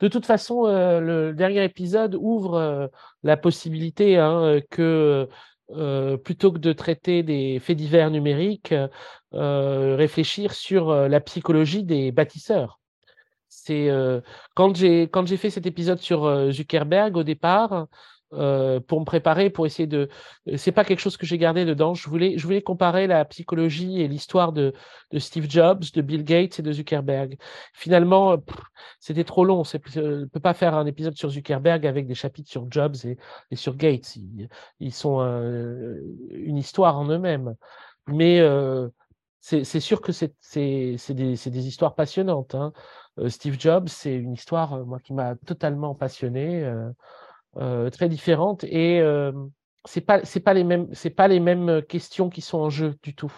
De 0.00 0.08
toute 0.08 0.26
façon, 0.26 0.66
euh, 0.66 1.00
le 1.00 1.32
dernier 1.32 1.64
épisode 1.64 2.16
ouvre 2.20 2.54
euh, 2.54 2.86
la 3.22 3.36
possibilité 3.36 4.18
hein, 4.18 4.60
que 4.70 5.28
euh, 5.70 6.16
plutôt 6.16 6.52
que 6.52 6.58
de 6.58 6.72
traiter 6.72 7.22
des 7.22 7.58
faits 7.60 7.76
divers 7.76 8.10
numériques, 8.10 8.74
réfléchir 9.32 10.52
sur 10.52 10.92
la 10.92 11.20
psychologie 11.20 11.84
des 11.84 12.12
bâtisseurs. 12.12 12.80
C'est 13.48 13.88
quand 14.54 14.76
j'ai 14.76 15.02
quand 15.04 15.26
j'ai 15.26 15.38
fait 15.38 15.50
cet 15.50 15.66
épisode 15.66 15.98
sur 15.98 16.50
Zuckerberg 16.52 17.16
au 17.16 17.22
départ, 17.22 17.86
euh, 18.34 18.80
pour 18.80 19.00
me 19.00 19.04
préparer, 19.04 19.50
pour 19.50 19.66
essayer 19.66 19.86
de. 19.86 20.08
Euh, 20.48 20.56
c'est 20.56 20.72
pas 20.72 20.84
quelque 20.84 21.00
chose 21.00 21.16
que 21.16 21.26
j'ai 21.26 21.38
gardé 21.38 21.64
dedans. 21.64 21.94
Je 21.94 22.08
voulais, 22.08 22.38
je 22.38 22.44
voulais 22.44 22.62
comparer 22.62 23.06
la 23.06 23.24
psychologie 23.24 24.00
et 24.00 24.08
l'histoire 24.08 24.52
de, 24.52 24.72
Steve 25.18 25.46
Jobs, 25.48 25.82
de 25.94 26.02
Bill 26.02 26.24
Gates 26.24 26.58
et 26.58 26.62
de 26.62 26.72
Zuckerberg. 26.72 27.36
Finalement, 27.74 28.38
c'était 29.00 29.24
trop 29.24 29.44
long. 29.44 29.64
Je 29.64 30.00
ne 30.00 30.24
peut 30.24 30.40
pas 30.40 30.54
faire 30.54 30.74
un 30.74 30.86
épisode 30.86 31.16
sur 31.16 31.30
Zuckerberg 31.30 31.86
avec 31.86 32.06
des 32.06 32.14
chapitres 32.14 32.50
sur 32.50 32.66
Jobs 32.70 32.96
et, 33.50 33.56
sur 33.56 33.76
Gates. 33.76 34.16
Ils, 34.80 34.92
sont 34.92 35.20
une 35.20 36.56
histoire 36.56 36.98
en 36.98 37.08
eux-mêmes. 37.08 37.54
Mais 38.08 38.40
euh, 38.40 38.88
c'est 39.40 39.80
sûr 39.80 40.00
que 40.00 40.12
c'est 40.12 40.34
des, 40.54 40.96
des, 40.96 41.66
histoires 41.66 41.94
passionnantes. 41.94 42.54
Hein. 42.54 42.72
Steve 43.28 43.58
Jobs, 43.58 43.88
c'est 43.88 44.14
une 44.14 44.32
histoire 44.32 44.84
moi 44.86 44.98
qui 45.00 45.12
m'a 45.12 45.34
totalement 45.36 45.94
passionné. 45.94 46.64
Euh, 46.64 46.90
très 47.54 48.08
différentes 48.08 48.64
et 48.64 49.00
euh, 49.00 49.32
c'est 49.84 50.00
pas 50.00 50.24
c'est 50.24 50.40
pas 50.40 50.54
les 50.54 50.64
mêmes 50.64 50.88
pas 51.16 51.28
les 51.28 51.40
mêmes 51.40 51.82
questions 51.82 52.30
qui 52.30 52.40
sont 52.40 52.58
en 52.58 52.70
jeu 52.70 52.94
du 53.02 53.14
tout. 53.14 53.32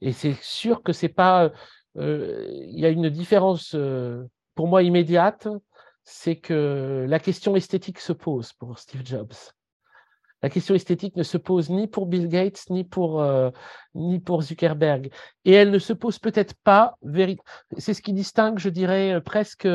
Et 0.00 0.12
c'est 0.12 0.34
sûr 0.42 0.82
que 0.82 0.92
c'est 0.92 1.08
pas 1.08 1.50
euh, 1.96 2.46
il 2.50 2.80
y 2.80 2.86
a 2.86 2.88
une 2.88 3.08
différence 3.08 3.76
pour 4.54 4.68
moi 4.68 4.82
immédiate, 4.82 5.48
c'est 6.02 6.36
que 6.36 7.06
la 7.08 7.18
question 7.18 7.56
esthétique 7.56 8.00
se 8.00 8.12
pose 8.12 8.52
pour 8.52 8.78
Steve 8.78 9.02
Jobs. 9.04 9.34
La 10.42 10.50
question 10.50 10.74
esthétique 10.74 11.16
ne 11.16 11.22
se 11.22 11.38
pose 11.38 11.70
ni 11.70 11.86
pour 11.86 12.06
Bill 12.06 12.28
Gates 12.28 12.64
ni 12.68 12.84
pour, 12.84 13.24
ni 13.94 14.20
pour 14.20 14.42
Zuckerberg. 14.42 15.10
Et 15.46 15.52
elle 15.52 15.70
ne 15.70 15.78
se 15.78 15.94
pose 15.94 16.18
peut-être 16.18 16.54
pas. 16.62 16.98
C'est 17.78 17.94
ce 17.94 18.02
qui 18.02 18.12
distingue, 18.12 18.58
je 18.58 18.68
dirais, 18.68 19.22
presque, 19.24 19.66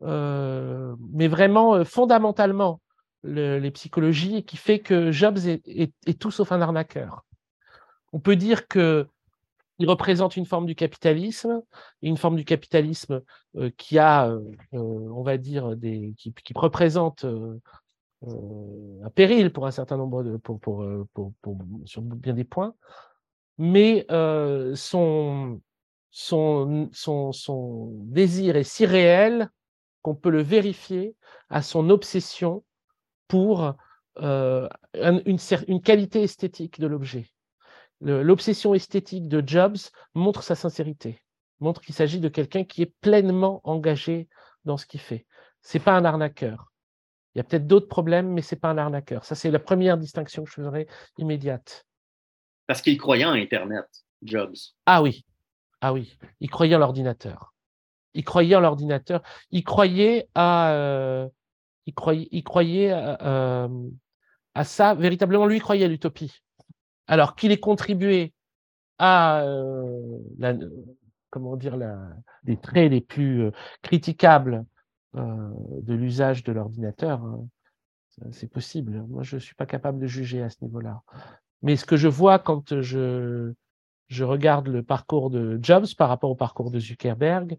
mais 0.00 1.28
vraiment 1.28 1.82
fondamentalement 1.86 2.80
les 3.24 3.70
psychologies 3.70 4.36
et 4.36 4.42
qui 4.42 4.56
fait 4.56 4.78
que 4.78 5.10
Jobs 5.10 5.38
est, 5.46 6.18
tout 6.18 6.30
sauf 6.30 6.52
un 6.52 6.60
arnaqueur. 6.60 7.24
On 8.12 8.20
peut 8.20 8.36
dire 8.36 8.68
que 8.68 9.06
il 9.78 9.88
représente 9.88 10.36
une 10.36 10.46
forme 10.46 10.66
du 10.66 10.74
capitalisme, 10.74 11.62
une 12.02 12.16
forme 12.16 12.36
du 12.36 12.44
capitalisme 12.44 13.22
euh, 13.56 13.70
qui 13.76 13.98
a, 13.98 14.28
euh, 14.28 14.40
euh, 14.74 14.78
on 14.78 15.22
va 15.22 15.36
dire, 15.36 15.74
qui, 16.16 16.34
représente 16.54 17.24
un 17.24 19.10
péril 19.14 19.52
pour 19.52 19.66
un 19.66 19.70
certain 19.70 19.96
nombre 19.96 20.24
de, 20.24 20.36
pour, 20.36 20.58
pour, 20.60 20.84
sur 21.84 22.02
bien 22.02 22.34
des 22.34 22.44
points, 22.44 22.74
mais 23.56 24.04
son, 24.74 25.60
son, 26.10 26.88
son, 26.92 27.32
son 27.32 27.92
désir 28.06 28.56
est 28.56 28.64
si 28.64 28.84
réel 28.86 29.48
qu'on 30.02 30.16
peut 30.16 30.30
le 30.30 30.42
vérifier 30.42 31.14
à 31.48 31.62
son 31.62 31.90
obsession 31.90 32.64
pour 33.28 33.76
euh, 34.20 34.68
une, 34.94 35.82
qualité 35.82 36.22
esthétique 36.22 36.80
de 36.80 36.86
l'objet. 36.86 37.30
L'obsession 38.00 38.74
esthétique 38.74 39.28
de 39.28 39.42
Jobs 39.46 39.76
montre 40.14 40.42
sa 40.42 40.54
sincérité, 40.54 41.22
montre 41.60 41.80
qu'il 41.80 41.94
s'agit 41.94 42.20
de 42.20 42.28
quelqu'un 42.28 42.64
qui 42.64 42.82
est 42.82 42.94
pleinement 43.00 43.60
engagé 43.64 44.28
dans 44.64 44.76
ce 44.76 44.86
qu'il 44.86 45.00
fait. 45.00 45.26
C'est 45.62 45.80
pas 45.80 45.92
un 45.92 46.04
arnaqueur. 46.04 46.72
Il 47.34 47.38
y 47.38 47.40
a 47.40 47.44
peut-être 47.44 47.66
d'autres 47.66 47.88
problèmes, 47.88 48.32
mais 48.32 48.42
c'est 48.42 48.56
pas 48.56 48.70
un 48.70 48.78
arnaqueur. 48.78 49.24
Ça, 49.24 49.34
c'est 49.34 49.50
la 49.50 49.58
première 49.58 49.98
distinction 49.98 50.44
que 50.44 50.50
je 50.50 50.62
ferai 50.62 50.86
immédiate. 51.18 51.86
Parce 52.66 52.82
qu'il 52.82 52.98
croyait 52.98 53.24
en 53.24 53.32
Internet, 53.32 53.86
Jobs. 54.22 54.56
Ah 54.86 55.02
oui, 55.02 55.24
ah 55.80 55.92
oui, 55.92 56.16
il 56.40 56.50
croyait 56.50 56.74
en 56.74 56.80
l'ordinateur. 56.80 57.54
Il 58.14 58.24
croyait 58.24 58.56
en 58.56 58.60
l'ordinateur. 58.60 59.22
Il 59.50 59.62
croyait 59.64 60.28
à, 60.34 60.72
euh, 60.72 61.28
il 61.88 62.44
croyait, 62.44 62.92
euh, 62.92 63.68
à 64.54 64.64
ça. 64.64 64.94
Véritablement, 64.94 65.46
lui, 65.46 65.56
il 65.56 65.62
croyait 65.62 65.84
à 65.84 65.88
l'utopie. 65.88 66.42
Alors 67.06 67.34
qu'il 67.34 67.52
ait 67.52 67.60
contribué 67.60 68.34
à 68.98 69.42
euh, 69.42 70.18
comment 71.30 71.56
dire, 71.56 71.76
les 72.44 72.56
traits 72.56 72.90
les 72.90 73.00
plus 73.00 73.44
euh, 73.44 73.50
critiquables 73.82 74.64
de 75.14 75.94
l'usage 75.94 76.44
de 76.44 76.52
l'ordinateur, 76.52 77.20
hein, 77.24 77.44
c'est 78.30 78.50
possible. 78.50 79.04
Moi, 79.08 79.22
je 79.24 79.36
ne 79.36 79.40
suis 79.40 79.54
pas 79.54 79.66
capable 79.66 79.98
de 79.98 80.06
juger 80.06 80.42
à 80.42 80.50
ce 80.50 80.62
niveau-là. 80.62 81.02
Mais 81.62 81.74
ce 81.74 81.84
que 81.84 81.96
je 81.96 82.06
vois 82.06 82.38
quand 82.38 82.80
je 82.82 83.54
regarde 84.20 84.68
le 84.68 84.82
parcours 84.84 85.30
de 85.30 85.58
Jobs 85.60 85.86
par 85.96 86.08
rapport 86.08 86.30
au 86.30 86.36
parcours 86.36 86.70
de 86.70 86.78
Zuckerberg, 86.78 87.58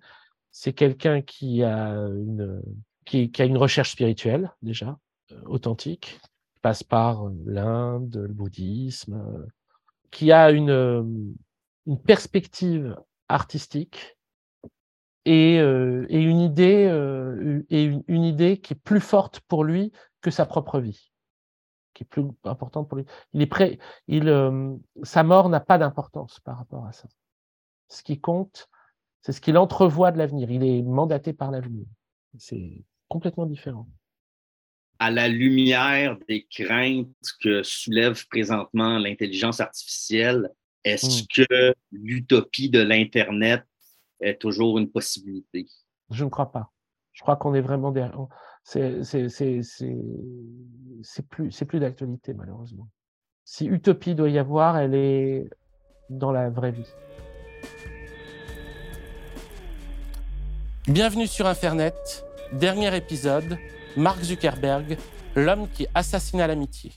c'est 0.52 0.74
quelqu'un 0.74 1.22
qui 1.22 1.64
a 1.64 1.90
une, 1.90 2.62
qui, 3.10 3.42
a 3.42 3.46
une 3.46 3.58
recherche 3.58 3.92
spirituelle 3.92 4.52
déjà, 4.62 5.00
euh, 5.32 5.42
authentique, 5.46 6.20
qui 6.54 6.60
passe 6.62 6.84
par 6.84 7.28
euh, 7.28 7.34
l'Inde, 7.46 8.26
le 8.28 8.34
bouddhisme, 8.34 9.14
euh, 9.14 9.46
qui 10.12 10.32
a 10.32 10.52
une, 10.52 11.36
perspective 12.06 12.96
artistique 13.30 14.18
et, 15.26 15.56
et 15.56 16.22
une 16.22 16.40
idée 16.40 16.86
et 17.70 17.84
une, 17.84 18.24
idée 18.24 18.60
qui 18.60 18.74
est 18.74 18.80
plus 18.84 19.00
forte 19.00 19.40
pour 19.42 19.64
lui 19.64 19.92
que 20.22 20.30
sa 20.30 20.46
propre 20.46 20.80
vie, 20.80 21.12
qui 21.96 22.04
est 22.04 22.06
plus 22.06 22.26
importante 22.44 22.88
pour 22.88 22.98
lui. 22.98 23.06
Il 23.34 23.42
est 23.42 23.48
prêt, 23.48 23.80
il, 24.08 24.32
sa 25.02 25.24
mort 25.24 25.50
n'a 25.50 25.60
pas 25.60 25.80
d'importance 25.80 26.40
par 26.42 26.58
rapport 26.58 26.86
à 26.86 26.92
ça. 26.92 27.08
Ce 27.88 28.04
qui 28.04 28.20
compte, 28.20 28.70
c'est 29.22 29.32
ce 29.32 29.42
qu'il 29.42 29.58
entrevoit 29.58 30.12
de 30.12 30.20
l'avenir. 30.20 30.52
Il 30.52 30.64
est 30.64 30.84
mandaté 30.84 31.34
par 31.34 31.50
l'avenir. 31.50 31.88
C'est 32.38 32.84
complètement 33.10 33.46
différent. 33.46 33.88
À 35.00 35.12
la 35.12 35.28
lumière 35.28 36.18
des 36.28 36.46
craintes 36.46 37.08
que 37.42 37.64
soulève 37.64 38.26
présentement 38.28 38.98
l'intelligence 38.98 39.60
artificielle, 39.60 40.50
est-ce 40.84 41.24
hmm. 41.24 41.46
que 41.48 41.76
l'utopie 41.92 42.70
de 42.70 42.80
l'Internet 42.80 43.64
est 44.22 44.40
toujours 44.40 44.78
une 44.78 44.90
possibilité? 44.90 45.68
Je 46.12 46.24
ne 46.24 46.30
crois 46.30 46.52
pas. 46.52 46.72
Je 47.12 47.22
crois 47.22 47.36
qu'on 47.36 47.54
est 47.54 47.62
vraiment 47.62 47.92
derrière. 47.92 48.28
C'est 48.64 49.02
plus, 51.30 51.64
plus 51.66 51.80
d'actualité, 51.80 52.34
malheureusement. 52.34 52.88
Si 53.44 53.66
utopie 53.66 54.16
doit 54.16 54.30
y 54.30 54.38
avoir, 54.38 54.78
elle 54.78 54.96
est 54.96 55.50
dans 56.10 56.32
la 56.32 56.50
vraie 56.50 56.72
vie. 56.72 56.88
Bienvenue 60.88 61.28
sur 61.28 61.46
Internet. 61.46 62.29
Dernier 62.52 62.96
épisode, 62.96 63.60
Mark 63.96 64.24
Zuckerberg, 64.24 64.98
l'homme 65.36 65.68
qui 65.72 65.86
assassina 65.94 66.48
l'amitié. 66.48 66.92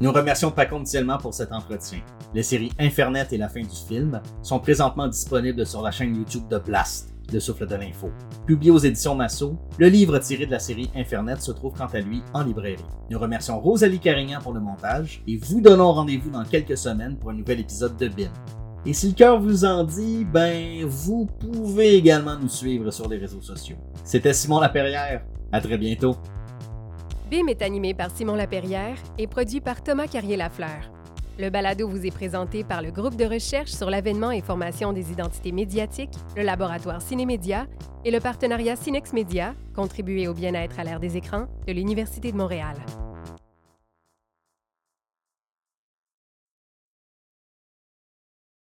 Nous 0.00 0.12
remercions 0.12 0.52
pas 0.52 0.66
conditionnellement 0.66 1.18
pour 1.18 1.34
cet 1.34 1.50
entretien. 1.50 2.00
Les 2.34 2.44
séries 2.44 2.72
Infernet 2.78 3.26
et 3.32 3.36
la 3.36 3.48
fin 3.48 3.62
du 3.62 3.76
film 3.88 4.20
sont 4.42 4.60
présentement 4.60 5.08
disponibles 5.08 5.66
sur 5.66 5.82
la 5.82 5.90
chaîne 5.90 6.14
YouTube 6.14 6.46
de 6.48 6.58
Blast, 6.58 7.13
le 7.32 7.40
souffle 7.40 7.66
de 7.66 7.74
l'info. 7.74 8.10
Publié 8.46 8.70
aux 8.70 8.78
éditions 8.78 9.14
Massot, 9.14 9.56
le 9.78 9.88
livre 9.88 10.18
tiré 10.18 10.46
de 10.46 10.50
la 10.50 10.58
série 10.58 10.90
Infernet 10.94 11.36
se 11.36 11.52
trouve 11.52 11.74
quant 11.76 11.86
à 11.86 12.00
lui 12.00 12.22
en 12.32 12.42
librairie. 12.42 12.84
Nous 13.10 13.18
remercions 13.18 13.60
Rosalie 13.60 13.98
Carignan 13.98 14.40
pour 14.42 14.52
le 14.52 14.60
montage 14.60 15.22
et 15.26 15.36
vous 15.36 15.60
donnons 15.60 15.92
rendez-vous 15.92 16.30
dans 16.30 16.44
quelques 16.44 16.78
semaines 16.78 17.16
pour 17.16 17.30
un 17.30 17.34
nouvel 17.34 17.60
épisode 17.60 17.96
de 17.96 18.08
BIM. 18.08 18.30
Et 18.86 18.92
si 18.92 19.08
le 19.08 19.14
cœur 19.14 19.40
vous 19.40 19.64
en 19.64 19.84
dit, 19.84 20.24
ben, 20.24 20.84
vous 20.84 21.26
pouvez 21.26 21.96
également 21.96 22.38
nous 22.38 22.48
suivre 22.48 22.90
sur 22.90 23.08
les 23.08 23.16
réseaux 23.16 23.40
sociaux. 23.40 23.76
C'était 24.04 24.34
Simon 24.34 24.60
Laperrière. 24.60 25.24
À 25.52 25.60
très 25.60 25.78
bientôt. 25.78 26.16
BIM 27.30 27.48
est 27.48 27.62
animé 27.62 27.94
par 27.94 28.10
Simon 28.10 28.34
Laperrière 28.34 28.96
et 29.18 29.26
produit 29.26 29.60
par 29.60 29.82
Thomas 29.82 30.06
Carrier-Lafleur. 30.06 30.93
Le 31.36 31.50
balado 31.50 31.88
vous 31.88 32.06
est 32.06 32.12
présenté 32.12 32.62
par 32.62 32.80
le 32.80 32.92
groupe 32.92 33.16
de 33.16 33.24
recherche 33.24 33.70
sur 33.70 33.90
l'avènement 33.90 34.30
et 34.30 34.40
formation 34.40 34.92
des 34.92 35.10
identités 35.10 35.50
médiatiques, 35.50 36.14
le 36.36 36.44
laboratoire 36.44 37.02
Cinémédia 37.02 37.66
et 38.04 38.12
le 38.12 38.20
partenariat 38.20 38.76
Cinex 38.76 39.12
Média, 39.12 39.54
contribué 39.74 40.28
au 40.28 40.34
bien-être 40.34 40.78
à 40.78 40.84
l'ère 40.84 41.00
des 41.00 41.16
écrans 41.16 41.46
de 41.66 41.72
l'Université 41.72 42.30
de 42.30 42.36
Montréal. 42.36 42.76